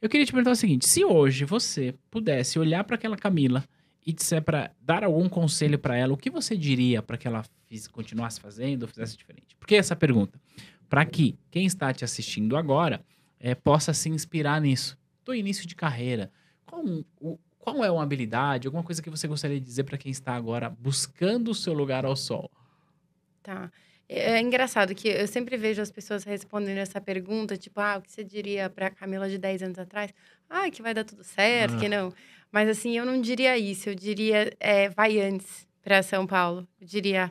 Eu 0.00 0.08
queria 0.08 0.24
te 0.24 0.30
perguntar 0.30 0.52
o 0.52 0.56
seguinte: 0.56 0.86
se 0.88 1.04
hoje 1.04 1.44
você 1.44 1.94
pudesse 2.10 2.60
olhar 2.60 2.84
para 2.84 2.94
aquela 2.94 3.16
Camila 3.16 3.64
e 4.06 4.12
disser 4.12 4.40
para 4.40 4.70
dar 4.80 5.02
algum 5.02 5.28
conselho 5.28 5.78
para 5.80 5.96
ela, 5.96 6.12
o 6.12 6.16
que 6.16 6.30
você 6.30 6.56
diria 6.56 7.02
para 7.02 7.16
que 7.16 7.26
ela 7.26 7.44
fiz- 7.66 7.88
continuasse 7.88 8.40
fazendo 8.40 8.82
ou 8.84 8.88
fizesse 8.88 9.16
diferente? 9.16 9.56
Por 9.58 9.66
que 9.66 9.74
essa 9.74 9.96
pergunta? 9.96 10.40
Para 10.88 11.04
que 11.04 11.36
quem 11.50 11.66
está 11.66 11.92
te 11.92 12.04
assistindo 12.04 12.56
agora 12.56 13.00
eh, 13.40 13.54
possa 13.54 13.92
se 13.94 14.08
inspirar 14.08 14.60
nisso. 14.60 14.98
Do 15.24 15.34
início 15.34 15.66
de 15.66 15.74
carreira. 15.74 16.30
Qual, 16.66 16.82
o- 17.20 17.38
qual 17.58 17.84
é 17.84 17.90
uma 17.90 18.02
habilidade, 18.02 18.66
alguma 18.66 18.82
coisa 18.82 19.02
que 19.02 19.10
você 19.10 19.28
gostaria 19.28 19.58
de 19.58 19.64
dizer 19.66 19.84
para 19.84 19.98
quem 19.98 20.10
está 20.10 20.34
agora 20.34 20.70
buscando 20.70 21.50
o 21.50 21.54
seu 21.54 21.72
lugar 21.72 22.04
ao 22.04 22.16
sol? 22.16 22.50
Tá. 23.42 23.70
É 24.08 24.32
é 24.36 24.40
engraçado 24.40 24.94
que 24.94 25.08
eu 25.08 25.26
sempre 25.28 25.56
vejo 25.58 25.82
as 25.82 25.90
pessoas 25.90 26.24
respondendo 26.24 26.78
essa 26.78 26.98
pergunta, 27.00 27.56
tipo, 27.58 27.78
ah, 27.80 27.98
o 27.98 28.02
que 28.02 28.10
você 28.10 28.24
diria 28.24 28.70
pra 28.70 28.88
Camila 28.90 29.28
de 29.28 29.36
10 29.36 29.62
anos 29.62 29.78
atrás? 29.78 30.12
Ah, 30.48 30.70
que 30.70 30.80
vai 30.80 30.94
dar 30.94 31.04
tudo 31.04 31.22
certo, 31.22 31.74
Ah. 31.74 31.78
que 31.78 31.88
não. 31.90 32.12
Mas 32.50 32.68
assim, 32.70 32.96
eu 32.96 33.04
não 33.04 33.20
diria 33.20 33.58
isso. 33.58 33.90
Eu 33.90 33.94
diria, 33.94 34.50
é, 34.58 34.88
vai 34.88 35.20
antes 35.20 35.66
pra 35.82 36.02
São 36.02 36.26
Paulo. 36.26 36.66
Eu 36.80 36.86
diria, 36.86 37.28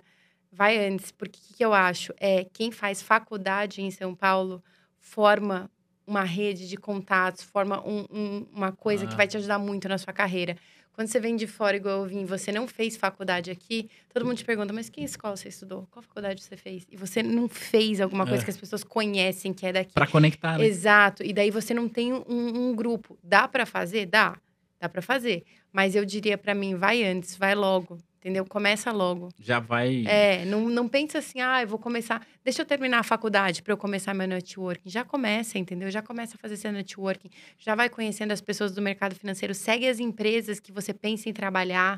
vai 0.52 0.78
antes. 0.88 1.12
Porque 1.12 1.40
o 1.52 1.58
que 1.58 1.66
eu 1.66 1.74
acho? 1.74 2.14
É, 2.20 2.44
quem 2.54 2.72
faz 2.72 3.02
faculdade 3.02 3.82
em 3.82 3.90
São 3.90 4.14
Paulo 4.14 4.64
forma 5.00 5.72
uma 6.08 6.24
rede 6.24 6.68
de 6.70 6.78
contatos, 6.78 7.44
forma 7.44 7.86
um- 7.86 8.06
um- 8.10 8.46
uma 8.54 8.72
coisa 8.72 9.04
Ah. 9.06 9.08
que 9.08 9.16
vai 9.16 9.28
te 9.28 9.36
ajudar 9.38 9.60
muito 9.60 9.88
na 9.90 9.98
sua 9.98 10.14
carreira. 10.14 10.56
Quando 10.94 11.10
você 11.10 11.20
vem 11.20 11.36
de 11.36 11.46
fora, 11.46 11.78
igual 11.78 12.02
eu 12.02 12.06
vim, 12.08 12.26
você 12.26 12.52
não 12.52 12.68
fez 12.68 12.98
faculdade 12.98 13.52
aqui, 13.52 13.88
todo 14.12 14.26
mundo 14.26 14.38
te 14.38 14.44
pergunta, 14.46 14.74
mas 14.74 14.90
que 14.90 15.02
escola 15.02 15.36
você 15.36 15.50
estudou? 15.50 15.88
Qual 15.92 16.02
faculdade 16.02 16.42
você 16.42 16.58
fez? 16.58 16.88
E 16.90 16.98
você 16.98 17.22
não 17.22 17.48
fez 17.48 18.02
alguma 18.02 18.26
coisa 18.26 18.42
É. 18.42 18.46
que 18.46 18.50
as 18.50 18.58
pessoas 18.58 18.84
conhecem 18.84 19.54
que 19.54 19.66
é 19.68 19.74
daqui. 19.74 19.94
Para 19.94 20.08
conectar, 20.08 20.58
né? 20.58 20.66
Exato. 20.66 21.24
E 21.24 21.34
daí 21.34 21.52
você 21.52 21.72
não 21.72 21.88
tem 21.88 22.14
um, 22.14 22.24
um 22.28 22.76
grupo. 22.76 23.16
Dá 23.24 23.48
pra 23.48 23.66
fazer? 23.68 24.08
Dá. 24.08 24.40
Dá 24.80 24.90
pra 24.90 25.02
fazer. 25.04 25.44
Mas 25.72 25.94
eu 25.96 26.04
diria 26.04 26.36
pra 26.38 26.56
mim, 26.56 26.74
vai 26.74 27.04
antes, 27.04 27.36
vai 27.38 27.54
logo. 27.54 28.00
Entendeu? 28.20 28.46
Começa 28.46 28.92
logo. 28.92 29.30
Já 29.40 29.60
vai. 29.60 30.04
É, 30.08 30.44
não, 30.46 30.68
não 30.70 30.88
pensa 30.88 31.20
assim, 31.20 31.40
ah, 31.40 31.62
eu 31.62 31.68
vou 31.68 31.78
começar. 31.78 32.26
Deixa 32.44 32.62
eu 32.62 32.66
terminar 32.66 33.00
a 33.00 33.04
faculdade 33.04 33.62
para 33.62 33.74
eu 33.74 33.78
começar 33.78 34.14
meu 34.14 34.28
networking. 34.28 34.90
Já 34.90 35.06
começa, 35.06 35.60
entendeu? 35.60 35.90
Já 35.92 36.02
começa 36.02 36.36
a 36.36 36.38
fazer 36.40 36.58
seu 36.58 36.72
networking. 36.72 37.30
Já 37.60 37.76
vai 37.76 37.90
conhecendo 37.90 38.32
as 38.32 38.42
pessoas 38.42 38.74
do 38.74 38.82
mercado 38.82 39.16
financeiro. 39.16 39.54
Segue 39.54 39.88
as 39.88 40.00
empresas 40.00 40.60
que 40.60 40.72
você 40.72 40.94
pensa 40.94 41.30
em 41.30 41.34
trabalhar. 41.34 41.98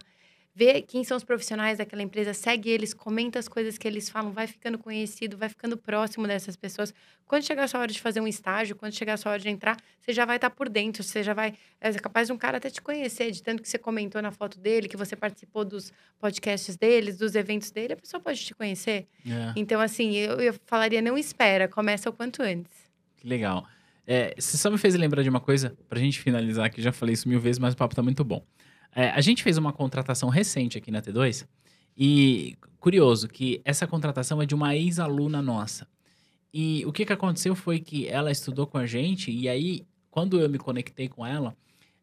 Vê 0.60 0.82
quem 0.82 1.06
são 1.06 1.16
os 1.16 1.24
profissionais 1.24 1.78
daquela 1.78 2.02
empresa, 2.02 2.34
segue 2.34 2.70
eles, 2.70 2.94
comenta 2.94 3.40
as 3.40 3.48
coisas 3.48 3.78
que 3.78 3.88
eles 3.88 4.10
falam, 4.10 4.34
vai 4.34 4.46
ficando 4.46 4.78
conhecido, 4.78 5.38
vai 5.38 5.48
ficando 5.48 5.78
próximo 5.78 6.28
dessas 6.28 6.58
pessoas. 6.58 6.94
Quando 7.26 7.46
chegar 7.46 7.64
a 7.64 7.68
sua 7.70 7.80
hora 7.80 7.90
de 7.90 8.02
fazer 8.02 8.20
um 8.20 8.28
estágio, 8.28 8.76
quando 8.76 8.92
chegar 8.92 9.14
a 9.14 9.18
sua 9.18 9.32
hora 9.32 9.42
de 9.42 9.48
entrar, 9.48 9.78
você 10.02 10.12
já 10.12 10.26
vai 10.26 10.36
estar 10.36 10.50
por 10.50 10.68
dentro, 10.68 11.02
você 11.02 11.24
já 11.24 11.34
vai. 11.34 11.54
É 11.80 11.94
capaz 11.94 12.28
de 12.28 12.34
um 12.34 12.38
cara 12.38 12.58
até 12.58 12.70
te 12.70 12.82
conhecer, 12.82 13.32
de 13.32 13.42
tanto 13.42 13.64
que 13.64 13.70
você 13.70 13.78
comentou 13.78 14.22
na 14.22 14.32
foto 14.32 14.60
dele, 14.60 14.90
que 14.90 14.98
você 14.98 15.16
participou 15.16 15.64
dos 15.64 15.94
podcasts 16.20 16.76
deles, 16.76 17.18
dos 17.18 17.36
eventos 17.36 17.72
dele, 17.72 17.94
a 17.94 17.96
pessoa 17.96 18.20
pode 18.20 18.44
te 18.44 18.54
conhecer. 18.54 19.08
É, 19.26 19.54
Então, 19.56 19.80
assim, 19.80 20.18
eu, 20.18 20.42
eu 20.42 20.54
falaria, 20.66 21.02
não 21.02 21.18
espera, 21.18 21.70
começa 21.70 22.10
o 22.10 22.12
quanto 22.12 22.42
antes. 22.44 22.92
que 23.16 23.26
legal. 23.26 23.66
É, 24.06 24.36
você 24.38 24.58
só 24.58 24.70
me 24.70 24.78
fez 24.78 24.94
lembrar 24.96 25.24
de 25.24 25.30
uma 25.30 25.40
coisa, 25.40 25.78
pra 25.88 25.98
gente 26.00 26.20
finalizar, 26.20 26.70
que 26.70 26.82
já 26.82 26.92
falei 26.92 27.14
isso 27.14 27.30
mil 27.30 27.40
vezes, 27.40 27.60
mas 27.60 27.74
o 27.76 27.78
papo 27.78 27.96
tá 27.96 28.04
muito 28.04 28.26
bom. 28.26 28.44
É, 28.96 29.10
a 29.10 29.22
gente 29.22 29.44
fez 29.44 29.58
uma 29.58 29.72
contratação 29.72 30.30
recente 30.30 30.78
aqui 30.78 30.92
na 30.92 31.02
T2 31.02 31.46
e 31.98 32.58
curioso 32.80 33.28
que 33.28 33.62
essa 33.64 33.86
contratação 33.86 34.42
é 34.42 34.46
de 34.46 34.56
uma 34.56 34.76
ex-aluna 34.76 35.42
nossa. 35.42 35.88
E 36.54 36.84
o 36.86 36.92
que, 36.92 37.06
que 37.06 37.14
aconteceu 37.14 37.56
foi 37.56 37.80
que 37.80 38.08
ela 38.08 38.32
estudou 38.32 38.66
com 38.66 38.78
a 38.78 38.86
gente 38.86 39.32
e 39.32 39.48
aí, 39.48 39.86
quando 40.10 40.40
eu 40.40 40.50
me 40.50 40.58
conectei 40.58 41.08
com 41.08 41.26
ela, 41.26 41.56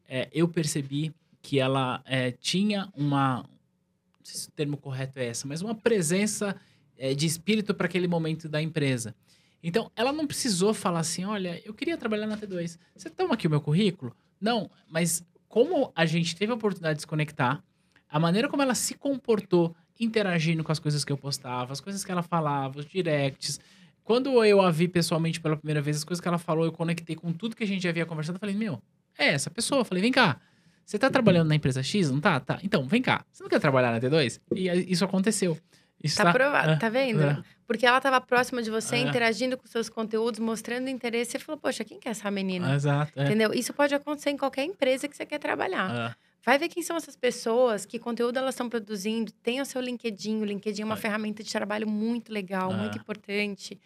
é, 0.07 0.29
eu 0.31 0.47
percebi 0.47 1.13
que 1.41 1.59
ela 1.59 2.01
é, 2.05 2.31
tinha 2.31 2.89
uma, 2.95 3.37
não 3.39 4.23
sei 4.23 4.39
se 4.39 4.47
o 4.47 4.51
termo 4.51 4.77
correto 4.77 5.19
é 5.19 5.25
essa, 5.25 5.47
mas 5.47 5.61
uma 5.61 5.75
presença 5.75 6.55
é, 6.97 7.13
de 7.13 7.25
espírito 7.25 7.73
para 7.73 7.87
aquele 7.87 8.07
momento 8.07 8.47
da 8.47 8.61
empresa. 8.61 9.13
Então, 9.61 9.91
ela 9.95 10.13
não 10.13 10.27
precisou 10.27 10.73
falar 10.73 10.99
assim: 10.99 11.25
olha, 11.25 11.61
eu 11.65 11.73
queria 11.73 11.97
trabalhar 11.97 12.27
na 12.27 12.37
T2. 12.37 12.77
Você 12.95 13.09
toma 13.09 13.33
aqui 13.33 13.47
o 13.47 13.49
meu 13.49 13.59
currículo? 13.59 14.15
Não, 14.39 14.69
mas 14.87 15.23
como 15.47 15.91
a 15.95 16.05
gente 16.05 16.35
teve 16.35 16.51
a 16.51 16.55
oportunidade 16.55 16.97
de 16.97 17.01
se 17.01 17.07
conectar, 17.07 17.63
a 18.09 18.19
maneira 18.19 18.47
como 18.47 18.61
ela 18.61 18.75
se 18.75 18.93
comportou 18.93 19.75
interagindo 19.99 20.63
com 20.63 20.71
as 20.71 20.79
coisas 20.79 21.03
que 21.03 21.11
eu 21.11 21.17
postava, 21.17 21.73
as 21.73 21.81
coisas 21.81 22.03
que 22.03 22.11
ela 22.11 22.23
falava, 22.23 22.79
os 22.79 22.85
directs. 22.85 23.59
Quando 24.03 24.43
eu 24.45 24.61
a 24.61 24.71
vi 24.71 24.87
pessoalmente 24.87 25.41
pela 25.41 25.57
primeira 25.57 25.81
vez, 25.81 25.97
as 25.97 26.03
coisas 26.03 26.21
que 26.21 26.27
ela 26.27 26.37
falou, 26.37 26.65
eu 26.65 26.71
conectei 26.71 27.15
com 27.15 27.33
tudo 27.33 27.55
que 27.55 27.63
a 27.63 27.67
gente 27.67 27.83
já 27.83 27.89
havia 27.89 28.05
conversado. 28.05 28.39
Falei, 28.39 28.55
meu, 28.55 28.81
é 29.17 29.27
essa 29.27 29.49
pessoa. 29.49 29.83
Falei, 29.83 30.01
vem 30.01 30.11
cá. 30.11 30.39
Você 30.85 30.97
tá 30.97 31.09
trabalhando 31.09 31.49
na 31.49 31.55
empresa 31.55 31.83
X, 31.83 32.09
não 32.09 32.21
tá? 32.21 32.39
Tá. 32.39 32.59
Então, 32.63 32.87
vem 32.87 33.01
cá. 33.01 33.25
Você 33.29 33.43
não 33.43 33.49
quer 33.49 33.59
trabalhar 33.59 33.91
na 33.91 33.99
T2? 33.99 34.39
E 34.55 34.69
isso 34.91 35.03
aconteceu. 35.03 35.57
Isso 36.03 36.17
Tá 36.17 36.31
provado, 36.31 36.71
é, 36.71 36.75
tá 36.75 36.89
vendo? 36.89 37.23
é. 37.23 37.41
Porque 37.65 37.85
ela 37.85 37.97
estava 37.97 38.21
próxima 38.21 38.61
de 38.61 38.69
você, 38.69 38.95
É. 38.95 38.99
interagindo 38.99 39.57
com 39.57 39.67
seus 39.67 39.89
conteúdos, 39.89 40.39
mostrando 40.39 40.87
interesse. 40.89 41.31
Você 41.31 41.39
falou, 41.39 41.59
poxa, 41.59 41.83
quem 41.83 41.99
que 41.99 42.07
é 42.07 42.11
essa 42.11 42.29
menina? 42.31 42.73
Exato. 42.73 43.11
É. 43.15 43.25
Entendeu? 43.25 43.53
Isso 43.53 43.73
pode 43.73 43.93
acontecer 43.93 44.29
em 44.29 44.37
qualquer 44.37 44.63
empresa 44.63 45.07
que 45.07 45.17
você 45.17 45.25
quer 45.25 45.39
trabalhar. 45.39 46.13
É. 46.13 46.15
Vai 46.45 46.57
ver 46.57 46.69
quem 46.69 46.81
são 46.81 46.95
essas 46.95 47.17
pessoas, 47.17 47.85
que 47.85 47.99
conteúdo 47.99 48.37
elas 48.37 48.53
estão 48.55 48.69
produzindo. 48.69 49.33
Tem 49.43 49.59
o 49.59 49.65
seu 49.65 49.81
LinkedIn. 49.81 50.39
O 50.41 50.45
LinkedIn 50.45 50.83
é 50.83 50.85
uma 50.85 50.95
ferramenta 50.95 51.43
de 51.43 51.51
trabalho 51.51 51.89
muito 51.89 52.31
legal, 52.31 52.71
muito 52.71 52.97
importante. 52.97 53.77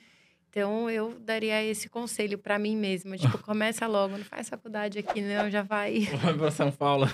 Então, 0.50 0.90
eu 0.90 1.18
daria 1.20 1.64
esse 1.64 1.90
conselho 1.90 2.38
para 2.38 2.60
mim 2.60 2.76
mesma. 2.78 3.18
Tipo, 3.18 3.38
começa 3.42 3.88
logo, 3.88 4.16
não 4.18 4.26
faz 4.26 4.48
faculdade 4.50 5.00
aqui, 5.00 5.22
não, 5.22 5.50
já 5.50 5.64
vai. 5.64 6.02
Vai 6.22 6.34
pra 6.36 6.52
São 6.52 6.70
Paulo. 6.72 7.10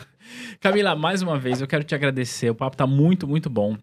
Camila, 0.60 0.96
mais 0.96 1.22
uma 1.22 1.38
vez, 1.40 1.62
eu 1.62 1.68
quero 1.68 1.84
te 1.84 1.94
agradecer. 1.96 2.50
O 2.50 2.56
papo 2.56 2.76
tá 2.76 2.88
muito, 2.88 3.26
muito 3.28 3.50
bom. 3.50 3.78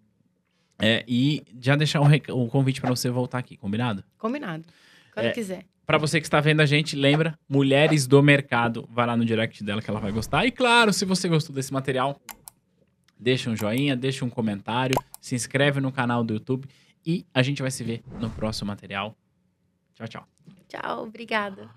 É, 0.78 1.04
e 1.06 1.42
já 1.60 1.76
deixar 1.76 2.00
o, 2.00 2.04
rec- 2.04 2.28
o 2.30 2.46
convite 2.48 2.80
para 2.80 2.90
você 2.90 3.08
voltar 3.08 3.38
aqui, 3.38 3.56
combinado? 3.56 4.02
Combinado. 4.18 4.64
Quando 5.12 5.26
É. 5.26 5.30
quiser. 5.32 5.64
Para 5.86 5.98
você 5.98 6.18
que 6.20 6.26
está 6.26 6.40
vendo 6.40 6.60
a 6.60 6.66
gente, 6.66 6.96
lembra, 6.96 7.38
Mulheres 7.48 8.06
do 8.06 8.22
Mercado. 8.22 8.88
Vai 8.90 9.06
lá 9.06 9.16
no 9.16 9.24
direct 9.24 9.62
dela 9.62 9.80
que 9.82 9.88
ela 9.90 10.00
vai 10.00 10.10
gostar. 10.10 10.44
E 10.46 10.50
claro, 10.50 10.92
se 10.92 11.04
você 11.04 11.28
gostou 11.28 11.54
desse 11.54 11.72
material, 11.72 12.20
deixa 13.20 13.50
um 13.50 13.56
joinha, 13.56 13.94
deixa 13.94 14.24
um 14.24 14.30
comentário, 14.30 14.96
se 15.20 15.34
inscreve 15.34 15.80
no 15.80 15.92
canal 15.92 16.24
do 16.24 16.34
YouTube 16.34 16.66
e 17.06 17.24
a 17.34 17.42
gente 17.42 17.60
vai 17.62 17.70
se 17.70 17.84
ver 17.84 18.02
no 18.18 18.30
próximo 18.30 18.68
material. 18.68 19.14
Tchau, 19.94 20.08
tchau. 20.08 20.28
Tchau, 20.68 21.04
obrigada. 21.04 21.68